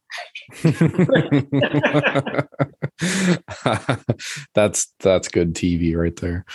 [4.56, 6.46] that's that's good TV right there.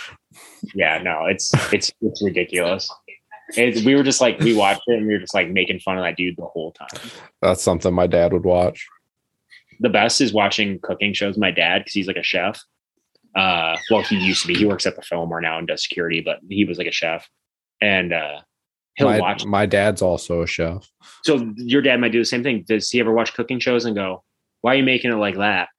[0.73, 2.89] Yeah, no, it's it's it's ridiculous.
[3.55, 5.97] It's, we were just like we watched it and we were just like making fun
[5.97, 6.99] of that dude the whole time.
[7.41, 8.87] That's something my dad would watch.
[9.79, 11.37] The best is watching cooking shows.
[11.37, 12.63] My dad, because he's like a chef.
[13.35, 14.55] Uh, well, he used to be.
[14.55, 17.27] He works at the Fillmore now and does security, but he was like a chef,
[17.81, 18.41] and uh,
[18.95, 20.87] he'll My, watch my dad's also a chef.
[21.23, 22.63] So your dad might do the same thing.
[22.67, 24.23] Does he ever watch cooking shows and go,
[24.61, 25.69] "Why are you making it like that?"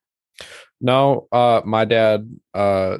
[0.80, 2.98] No, uh, my dad uh,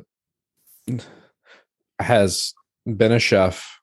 [1.99, 2.55] has
[2.87, 3.74] been a chef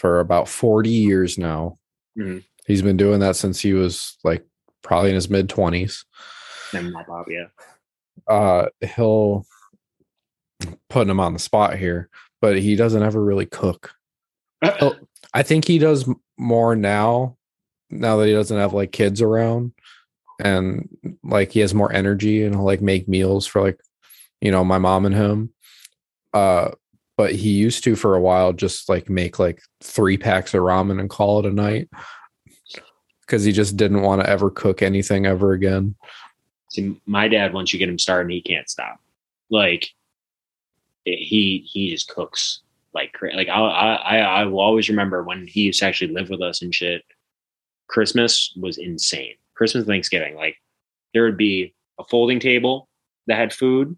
[0.00, 1.78] for about 40 years now.
[2.18, 2.42] Mhm.
[2.66, 4.46] He's been doing that since he was like
[4.82, 6.06] probably in his mid 20s.
[6.72, 7.48] And my Bob, yeah.
[8.26, 9.44] Uh, he'll
[10.88, 12.08] putting him on the spot here,
[12.40, 13.92] but he doesn't ever really cook.
[14.62, 16.08] I think he does
[16.38, 17.36] more now,
[17.90, 19.72] now that he doesn't have like kids around
[20.38, 20.88] and
[21.22, 23.78] like he has more energy and he'll like make meals for like
[24.40, 25.52] you know my mom and him
[26.32, 26.70] uh
[27.20, 30.98] but he used to for a while just like make like three packs of ramen
[30.98, 31.88] and call it a night
[33.20, 35.94] because he just didn't want to ever cook anything ever again
[36.70, 39.00] See, my dad, once you get him started, he can't stop.
[39.50, 39.90] Like
[41.06, 42.62] eh, he he just cooks
[42.94, 46.40] like like I I I will always remember when he used to actually live with
[46.40, 47.02] us and shit.
[47.88, 49.34] Christmas was insane.
[49.54, 50.56] Christmas, Thanksgiving, like
[51.12, 52.88] there would be a folding table
[53.26, 53.96] that had food.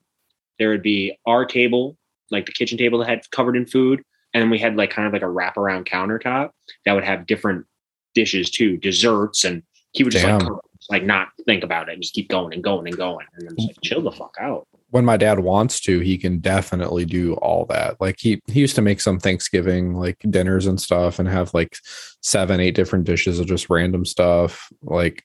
[0.58, 1.98] There would be our table,
[2.32, 4.02] like the kitchen table that had covered in food,
[4.34, 6.50] and then we had like kind of like a wraparound countertop
[6.84, 7.66] that would have different
[8.14, 10.48] dishes too, desserts, and he would just like,
[10.90, 13.56] like not think about it, and just keep going and going and going, and then
[13.56, 14.18] just like chill the mm.
[14.18, 14.66] fuck out.
[14.90, 18.00] when my dad wants to he can definitely do all that.
[18.00, 21.76] Like he he used to make some thanksgiving like dinners and stuff and have like
[22.22, 24.68] seven eight different dishes of just random stuff.
[24.82, 25.24] Like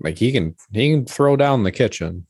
[0.00, 2.26] like he can he can throw down the kitchen.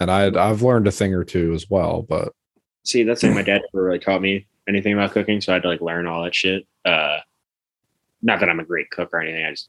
[0.00, 2.32] And i i've learned a thing or two as well but
[2.84, 5.62] See, that's like my dad never really taught me anything about cooking, so I had
[5.62, 6.66] to like learn all that shit.
[6.84, 7.18] Uh,
[8.22, 9.68] not that I'm a great cook or anything, I just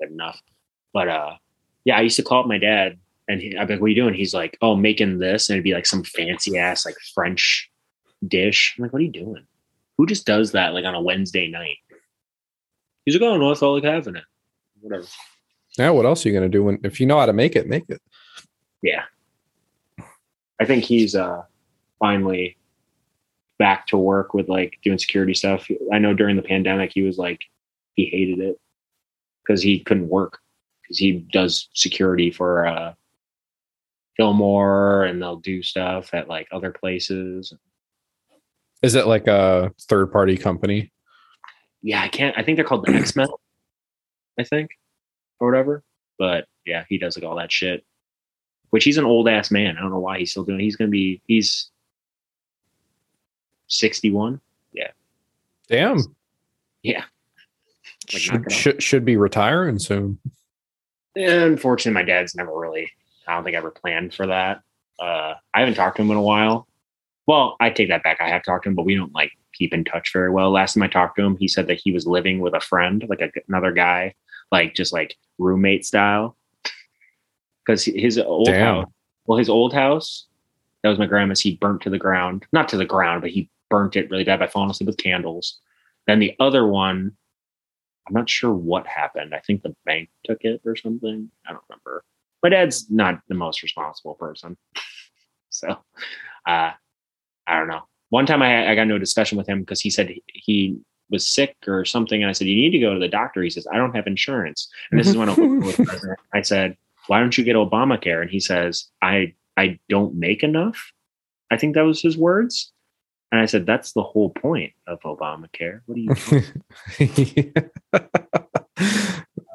[0.00, 0.40] did enough.
[0.92, 1.34] But uh,
[1.84, 2.98] yeah, I used to call up my dad,
[3.28, 5.56] and he, I'd be like, "What are you doing?" He's like, "Oh, making this," and
[5.56, 7.70] it'd be like some fancy ass like French
[8.26, 8.74] dish.
[8.76, 9.46] I'm like, "What are you doing?
[9.98, 11.76] Who just does that like on a Wednesday night?"
[13.04, 14.24] He's like, "Oh no, I felt like having it."
[14.80, 15.06] Whatever.
[15.78, 17.68] yeah what else are you gonna do when if you know how to make it
[17.68, 18.02] make it
[18.82, 19.04] Yeah.
[20.60, 21.42] I think he's uh
[22.02, 22.56] finally
[23.60, 25.68] back to work with like doing security stuff.
[25.92, 27.40] I know during the pandemic he was like
[27.94, 28.58] he hated it
[29.46, 30.40] because he couldn't work
[30.82, 32.94] because he does security for uh
[34.16, 37.54] Fillmore and they'll do stuff at like other places.
[38.82, 40.90] is it like a third party company
[41.82, 43.28] Yeah, I can't I think they're called the X-Men,
[44.40, 44.70] I think,
[45.38, 45.84] or whatever.
[46.18, 47.84] But yeah, he does like all that shit.
[48.70, 49.76] Which he's an old ass man.
[49.76, 50.58] I don't know why he's still doing.
[50.60, 50.64] it.
[50.64, 51.71] He's gonna be he's
[53.72, 54.40] sixty one.
[54.72, 54.90] Yeah.
[55.68, 55.98] damn
[56.82, 57.04] Yeah.
[58.12, 60.18] Like, should, should should be retiring soon
[61.14, 62.90] Unfortunately, my dad's never really.
[63.26, 64.62] I don't think I ever planned for that.
[64.98, 66.66] Uh, I haven't talked to him in a while.
[67.26, 68.20] Well, I take that back.
[68.20, 70.50] I have talked to him, but we don't like keep in touch very well.
[70.50, 73.04] Last time I talked to him, he said that he was living with a friend,
[73.08, 74.14] like a, another guy,
[74.50, 76.36] like just like roommate style.
[77.64, 78.76] Because his old Damn.
[78.76, 78.92] house,
[79.26, 80.26] well, his old house,
[80.82, 81.40] that was my grandma's.
[81.40, 84.38] He burnt to the ground, not to the ground, but he burnt it really bad
[84.38, 85.58] by falling asleep with candles.
[86.06, 87.16] Then the other one,
[88.06, 89.34] I'm not sure what happened.
[89.34, 91.30] I think the bank took it or something.
[91.46, 92.04] I don't remember.
[92.42, 94.58] My dad's not the most responsible person.
[95.50, 95.68] so
[96.46, 96.72] uh
[97.46, 97.82] I don't know.
[98.10, 100.78] One time I, I got into a discussion with him because he said he- he
[101.10, 102.22] was sick or something.
[102.22, 103.42] And I said, You need to go to the doctor.
[103.42, 104.68] He says, I don't have insurance.
[104.90, 106.16] And this is when Obama.
[106.34, 106.76] I said,
[107.06, 108.20] Why don't you get Obamacare?
[108.20, 110.92] And he says, I I don't make enough.
[111.50, 112.71] I think that was his words.
[113.32, 115.80] And I said, That's the whole point of Obamacare.
[115.86, 116.02] What do
[116.98, 117.52] you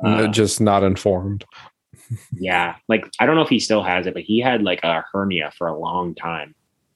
[0.03, 1.43] Uh, just not informed
[2.31, 5.03] Yeah, like I don't know if he still has it, but he had like a
[5.11, 6.53] hernia for a long time,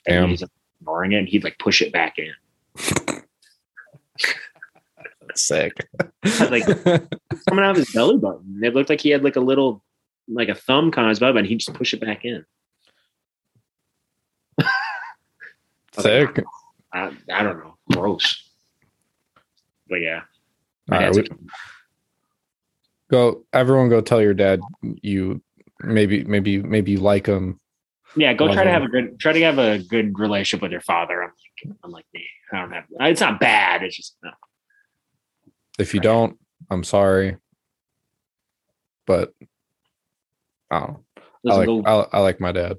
[0.08, 0.30] and Damn.
[0.30, 0.44] he's
[0.80, 1.18] ignoring it.
[1.18, 2.32] And he'd like push it back in,
[5.36, 5.74] sick
[6.50, 6.66] like
[7.50, 8.62] coming out of his belly button.
[8.64, 9.84] It looked like he had like a little,
[10.28, 11.50] like a thumb kind of his belly button.
[11.50, 12.46] He'd just push it back in.
[16.00, 16.44] sick
[16.94, 18.50] I, I don't know, gross.
[19.88, 20.22] But yeah,
[20.92, 21.30] All right, we-
[23.10, 25.42] go everyone go tell your dad you
[25.82, 27.60] maybe maybe maybe you like him
[28.16, 28.34] yeah.
[28.34, 31.24] Go try to have a good, try to have a good relationship with your father.
[31.24, 31.30] I'm
[31.66, 32.26] like, I'm like me.
[32.52, 32.84] I don't have.
[33.00, 33.84] It's not bad.
[33.84, 34.32] It's just no.
[35.80, 36.04] if you Right.
[36.04, 36.38] don't
[36.70, 37.38] i'm sorry
[39.08, 39.34] but
[40.70, 40.98] i don't
[41.44, 41.54] know.
[41.54, 42.78] I like I, I like my dad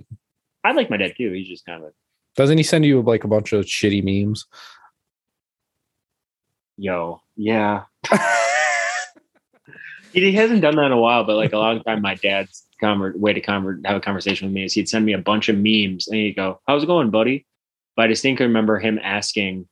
[0.64, 1.32] I like my dad too.
[1.32, 1.92] He's just kind of a
[2.36, 4.46] doesn't he send you like a bunch of shitty memes
[6.76, 7.84] yo, yeah.
[10.12, 13.16] he hasn't done that in a while, but like a long time, my dad's conver-
[13.16, 15.56] way to conver- have a conversation with me is he'd send me a bunch of
[15.56, 17.46] memes and he'd go, "How's it going, buddy?"
[17.96, 19.68] But I distinctly remember him asking.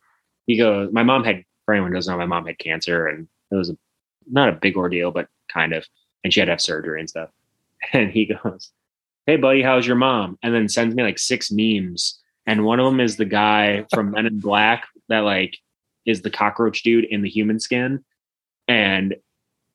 [0.46, 3.28] He goes, "My mom had for anyone who doesn't know, my mom had cancer, and
[3.50, 3.76] it was a,
[4.30, 5.86] not a big ordeal, but kind of,
[6.22, 7.30] and she had to have surgery and stuff."
[7.92, 8.70] And he goes,
[9.26, 12.86] "Hey, buddy, how's your mom?" And then sends me like six memes, and one of
[12.86, 15.56] them is the guy from Men in Black that like
[16.06, 18.04] is the cockroach dude in the human skin
[18.68, 19.16] and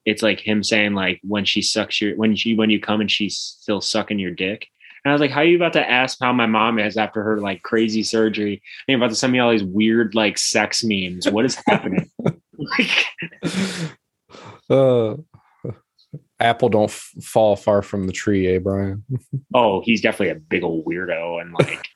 [0.05, 3.11] it's like him saying like when she sucks your when she when you come and
[3.11, 4.67] she's still sucking your dick
[5.03, 7.21] and i was like how are you about to ask how my mom is after
[7.21, 10.83] her like crazy surgery and you're about to send me all these weird like sex
[10.83, 12.09] memes what is happening
[12.57, 13.05] like
[14.69, 15.15] uh
[16.39, 19.05] Apple don't f- fall far from the tree, eh, Brian?
[19.53, 21.41] Oh, he's definitely a big old weirdo.
[21.41, 21.87] And like,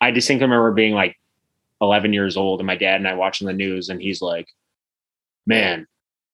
[0.00, 1.16] I distinctly remember being like
[1.80, 4.48] 11 years old and my dad and I watching the news, and he's like,
[5.46, 5.86] man,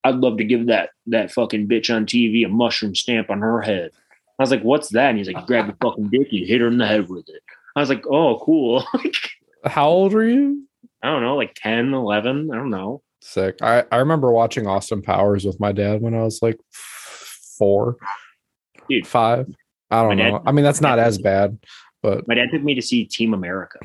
[0.03, 3.61] I'd love to give that that fucking bitch on TV a mushroom stamp on her
[3.63, 3.91] head.
[4.39, 5.11] I was like, what's that?
[5.11, 7.43] And he's like, grab the fucking dick, you hit her in the head with it.
[7.77, 8.85] I was like, oh, cool.
[9.65, 10.67] How old were you?
[11.03, 12.51] I don't know, like 10, 11.
[12.53, 13.03] I don't know.
[13.21, 13.57] Sick.
[13.63, 16.59] I, I remember watching Austin Powers with my dad when I was like
[17.59, 17.97] four,
[18.89, 19.07] Dude.
[19.07, 19.49] five.
[19.91, 20.43] I don't My dad- know.
[20.47, 21.59] I mean, that's not as bad,
[22.05, 23.79] but My dad took me to see Team America.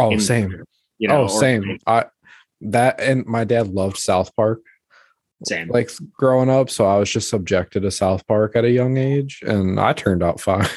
[0.00, 0.64] oh, same.
[0.98, 1.78] You know, oh, same.
[1.86, 2.06] I
[2.62, 4.60] that and my dad loved South Park
[5.44, 5.68] Same.
[5.68, 9.40] like growing up, so I was just subjected to South Park at a young age,
[9.46, 10.66] and I turned out fine.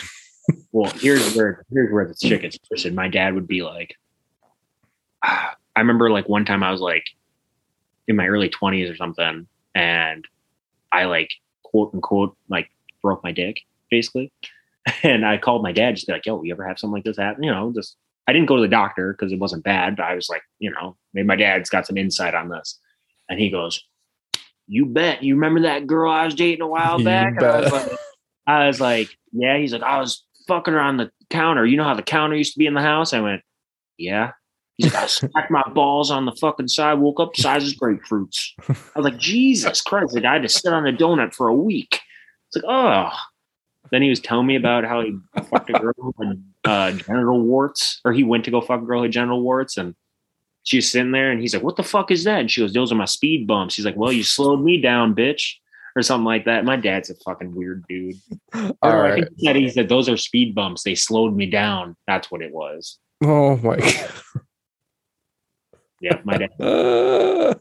[0.72, 2.94] Well, here's where here's where the shit gets twisted.
[2.94, 3.96] My dad would be like,
[5.24, 7.04] ah, I remember like one time I was like
[8.08, 10.28] in my early twenties or something, and
[10.92, 11.32] I like
[11.64, 12.70] quote unquote like
[13.02, 14.32] broke my dick basically,
[15.04, 17.18] and I called my dad just be like, "Yo, you ever have something like this
[17.18, 17.96] happen?" You know, just
[18.28, 20.72] I didn't go to the doctor because it wasn't bad, but I was like, you
[20.72, 22.80] know, maybe my dad's got some insight on this,
[23.30, 23.84] and he goes,
[24.68, 25.24] "You bet.
[25.24, 27.92] You remember that girl I was dating a while back?" I was like,
[28.48, 29.58] I was like, yeah.
[29.58, 31.66] He's like, I was fucking her on the counter.
[31.66, 33.14] You know how the counter used to be in the house?
[33.14, 33.42] I went,
[33.98, 34.32] yeah.
[34.76, 38.50] He's like, I smacked my balls on the fucking side, woke up size as grapefruits.
[38.68, 41.56] I was like, Jesus Christ, like I had to sit on a donut for a
[41.56, 42.02] week.
[42.48, 43.12] It's like, oh.
[43.92, 45.18] Then he was telling me about how he
[45.50, 48.86] fucked a girl who had uh, genital warts, or he went to go fuck a
[48.86, 49.96] girl who had genital warts, and
[50.64, 52.92] she's sitting there, and he's like, "What the fuck is that?" And she goes, "Those
[52.92, 55.54] are my speed bumps." He's like, "Well, you slowed me down, bitch,"
[55.96, 56.66] or something like that.
[56.66, 58.16] My dad's a fucking weird dude.
[58.54, 59.14] All I right.
[59.16, 60.84] think he said he said those are speed bumps.
[60.84, 61.96] They slowed me down.
[62.08, 63.00] That's what it was.
[63.24, 64.12] Oh my god.
[66.02, 66.52] Yeah, my dad.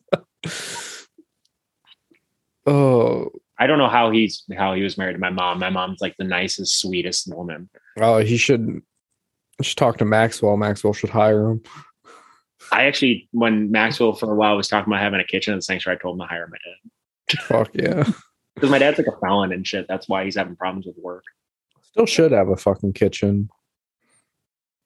[2.66, 3.30] oh,
[3.64, 5.58] I don't know how he's how he was married to my mom.
[5.58, 7.70] My mom's like the nicest, sweetest woman.
[7.98, 8.82] oh, he should
[9.62, 10.58] should talk to Maxwell.
[10.58, 11.62] Maxwell should hire him.
[12.70, 15.62] I actually, when Maxwell for a while was talking about having a kitchen at the
[15.62, 18.04] sanctuary, I told him to hire my dad Fuck yeah.
[18.54, 19.86] because my dad's like a felon and shit.
[19.88, 21.24] That's why he's having problems with work.
[21.84, 23.48] Still should have a fucking kitchen.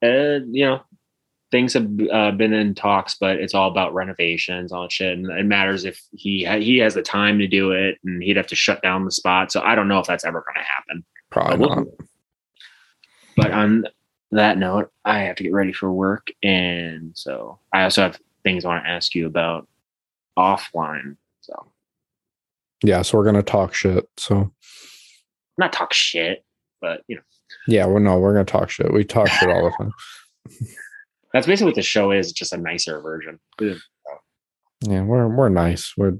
[0.00, 0.82] Uh, you know,
[1.51, 5.31] things have uh, been in talks, but it's all about renovations, all that shit, and
[5.31, 8.57] it matters if he he has the time to do it, and he'd have to
[8.57, 9.53] shut down the spot.
[9.53, 11.05] So I don't know if that's ever going to happen.
[11.31, 11.87] Probably But not.
[13.37, 13.85] But on
[14.33, 18.65] that note, I have to get ready for work, and so I also have things
[18.65, 19.69] I want to ask you about
[20.39, 21.16] offline.
[21.41, 21.70] So
[22.83, 24.09] Yeah, so we're gonna talk shit.
[24.16, 24.53] So
[25.57, 26.45] not talk shit,
[26.81, 27.23] but you know
[27.66, 28.93] yeah, well, no, we're gonna talk shit.
[28.93, 29.93] We talk shit all the time.
[31.32, 32.32] that's basically what the show is.
[32.32, 33.38] Just a nicer version.
[34.82, 35.94] Yeah, we're we're nice.
[35.96, 36.18] We're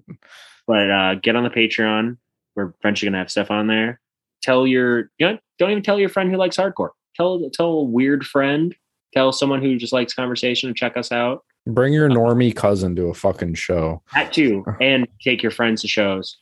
[0.67, 2.17] But uh, get on the Patreon.
[2.57, 4.01] We're eventually gonna have stuff on there.
[4.43, 6.91] Tell your you know, don't even tell your friend who likes hardcore.
[7.17, 8.75] Tell tell a weird friend.
[9.15, 11.45] Tell someone who just likes conversation to check us out.
[11.67, 14.03] bring your normie cousin to a fucking show.
[14.15, 16.37] That too, and take your friends to shows.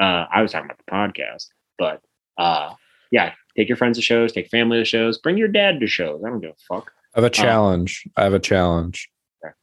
[0.00, 1.46] Uh, I was talking about the podcast,
[1.78, 2.00] but
[2.38, 2.74] uh,
[3.10, 6.22] yeah, take your friends to shows, take family to shows, bring your dad to shows.
[6.24, 6.92] I don't give a fuck.
[7.16, 8.06] I have a challenge.
[8.14, 9.08] I have a challenge.
[9.42, 9.54] Okay.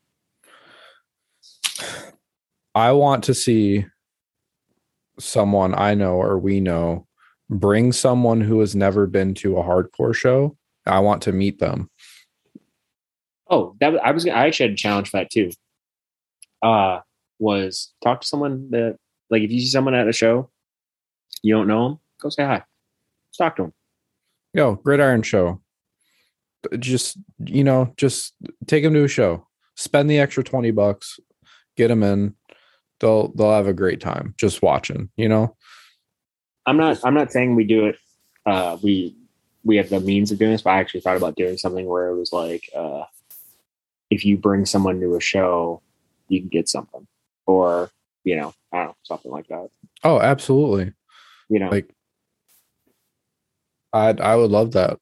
[2.74, 3.86] I want to see
[5.20, 7.06] someone I know or we know
[7.52, 10.58] bring someone who has never been to a hardcore show.
[10.88, 11.92] I want to meet them.
[13.52, 15.52] Oh, that I was I actually had a challenge for that too.
[16.64, 17.02] Uh,
[17.38, 18.98] was talk to someone that
[19.30, 20.50] like if you see someone at a show,
[21.44, 22.64] you don't know them, go say hi.
[23.30, 23.74] Just talk to them.
[24.56, 25.63] Yo, Gridiron Show.
[26.80, 28.34] Just you know, just
[28.68, 29.48] take them to a show.
[29.76, 31.20] Spend the extra twenty bucks,
[31.76, 32.36] get them in.
[33.00, 35.10] They'll they'll have a great time just watching.
[35.18, 35.56] You know.
[36.66, 37.98] I'm not I'm not saying we do it.
[38.46, 39.16] Uh, we
[39.64, 42.08] we have the means of doing this, but I actually thought about doing something where
[42.08, 43.04] it was like, uh,
[44.10, 45.82] if you bring someone to a show,
[46.28, 47.08] you can get something,
[47.46, 47.90] or
[48.24, 49.70] you know, I don't know, something like that.
[50.04, 50.94] Oh, absolutely.
[51.50, 51.94] You know, Like,
[53.92, 55.00] I I would love that.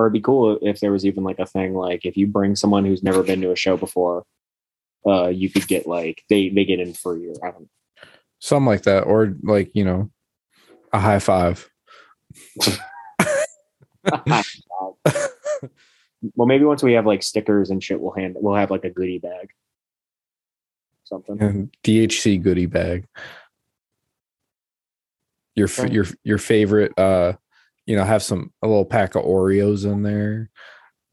[0.00, 2.56] Or it'd be cool if there was even like a thing like if you bring
[2.56, 4.24] someone who's never been to a show before,
[5.06, 7.28] uh, you could get like they they get in free.
[7.28, 7.60] Or I don't.
[7.62, 7.68] know.
[8.38, 10.10] something like that or like you know
[10.92, 11.68] a high five
[16.34, 18.90] well, maybe once we have like stickers and shit, we'll hand we'll have like a
[18.90, 19.50] goodie bag,
[21.04, 21.40] something.
[21.40, 23.06] and dhc goodie bag
[25.54, 25.92] your Okay.
[25.92, 27.34] your your favorite uh
[27.90, 30.48] you know have some a little pack of oreos in there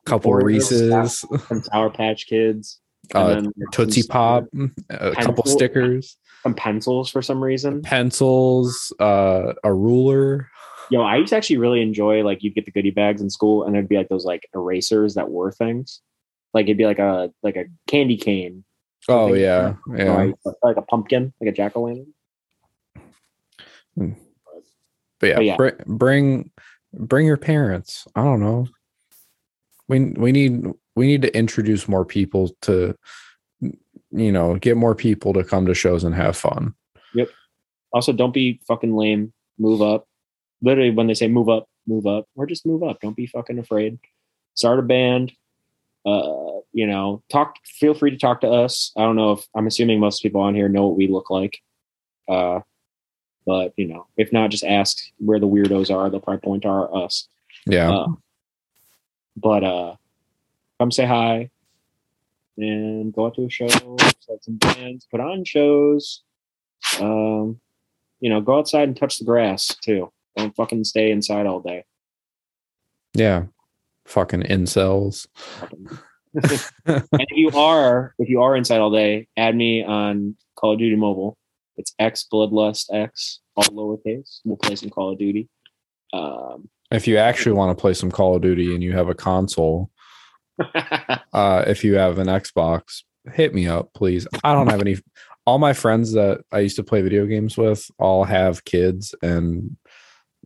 [0.06, 2.80] a couple Oreos, reese's Some Sour Patch Kids.
[3.16, 3.41] Uh,
[3.72, 4.45] Tootsie Pop,
[4.90, 7.82] a couple stickers, some pencils for some reason.
[7.82, 10.49] pencils, uh, a ruler.
[10.91, 13.64] Yo, I used to actually really enjoy like you'd get the goodie bags in school,
[13.64, 16.02] and it'd be like those like erasers that were things.
[16.54, 18.64] Like it'd be like a like a candy cane,
[19.10, 20.04] Oh yeah, yeah.
[20.04, 20.34] right?
[20.62, 22.14] like a pumpkin, like a jack o' lantern.
[25.19, 25.56] But yeah, But yeah.
[25.57, 26.52] bring, bring
[26.94, 28.07] bring your parents.
[28.15, 28.68] I don't know.
[29.88, 30.65] We we need
[30.95, 32.95] we need to introduce more people to
[33.61, 36.73] you know get more people to come to shows and have fun.
[37.14, 37.30] Yep.
[37.94, 39.34] Also, don't be fucking lame.
[39.57, 40.07] Move up.
[40.61, 42.99] Literally, when they say move up, move up, or just move up.
[43.02, 43.99] Don't be fucking afraid.
[44.56, 45.31] Start a band.
[46.06, 47.56] Uh, you know, talk.
[47.65, 48.91] Feel free to talk to us.
[48.98, 51.60] I don't know if I'm assuming most people on here know what we look like.
[52.27, 52.61] Uh,
[53.48, 56.10] but you know, if not, just ask where the weirdos are.
[56.10, 57.28] They'll probably point to our us.
[57.65, 58.07] Yeah, Uh,
[59.38, 59.95] but uh,
[60.80, 61.49] come say hi
[62.57, 63.68] and go out to a show,
[64.19, 66.24] set some bands, put on shows.
[66.99, 67.60] Um,
[68.19, 70.11] you know, go outside and touch the grass too.
[70.36, 71.86] Don't fucking stay inside all day.
[73.14, 73.45] yeah.
[74.06, 75.28] Fucking incels.
[76.34, 80.80] and if you are, if you are inside all day, add me on Call of
[80.80, 81.38] Duty Mobile.
[81.78, 84.40] It's X Bloodlust X, all lowercase.
[84.44, 85.48] We'll play some Call of Duty.
[86.14, 89.16] Um, If you actually want to play some Call of Duty and you have a
[89.16, 89.91] console,
[91.34, 94.28] uh, if you have an Xbox, hit me up, please.
[94.44, 94.98] I don't have any.
[95.45, 99.78] All my friends that I used to play video games with all have kids, and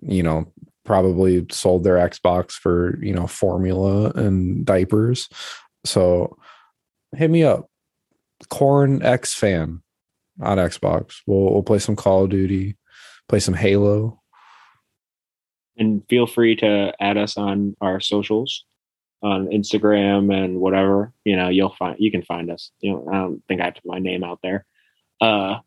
[0.02, 0.52] you know,
[0.86, 5.30] probably sold their Xbox for you know formula and diapers.
[5.86, 6.38] So,
[7.16, 7.68] hit me up,
[8.50, 9.82] Corn X fan
[10.40, 11.18] on Xbox.
[11.28, 12.78] We'll we'll play some Call of Duty,
[13.28, 14.22] play some Halo.
[15.78, 18.66] and feel free to add us on our socials
[19.24, 21.14] on Instagram and whatever.
[21.26, 22.72] You know, you'll find you can find us.
[22.80, 24.66] You know, I don't think I have to put my name out there.
[25.20, 25.60] Uh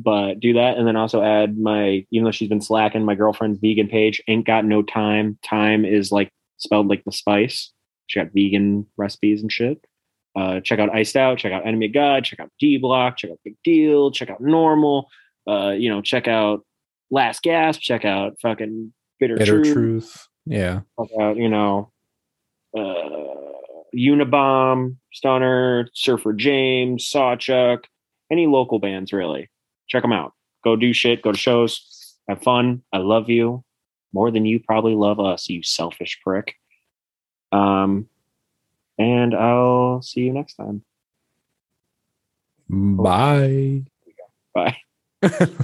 [0.00, 3.58] but do that and then also add my even though she's been slacking, my girlfriend's
[3.58, 5.38] vegan page, ain't got no thyme.
[5.42, 7.72] Time is like spelled like the spice.
[8.06, 9.84] She got vegan recipes and shit.
[10.38, 13.32] Uh, check out Iced Out, check out Enemy of God, check out D Block, check
[13.32, 15.08] out Big Deal, check out Normal.
[15.48, 16.64] Uh, you know, check out
[17.10, 20.28] Last Gasp, check out fucking Bitter, Bitter Truth, truth.
[20.46, 20.82] Yeah.
[21.00, 21.90] check out, you know,
[22.76, 27.84] uh, Unibomb, Stunner, Surfer James, Sawchuck,
[28.30, 29.50] any local bands really.
[29.88, 30.34] Check them out.
[30.62, 32.82] Go do shit, go to shows, have fun.
[32.92, 33.64] I love you
[34.12, 36.54] more than you probably love us, you selfish prick.
[37.50, 38.08] Um,
[38.98, 40.84] and I'll see you next time.
[42.68, 43.84] Bye.
[44.54, 44.76] Bye.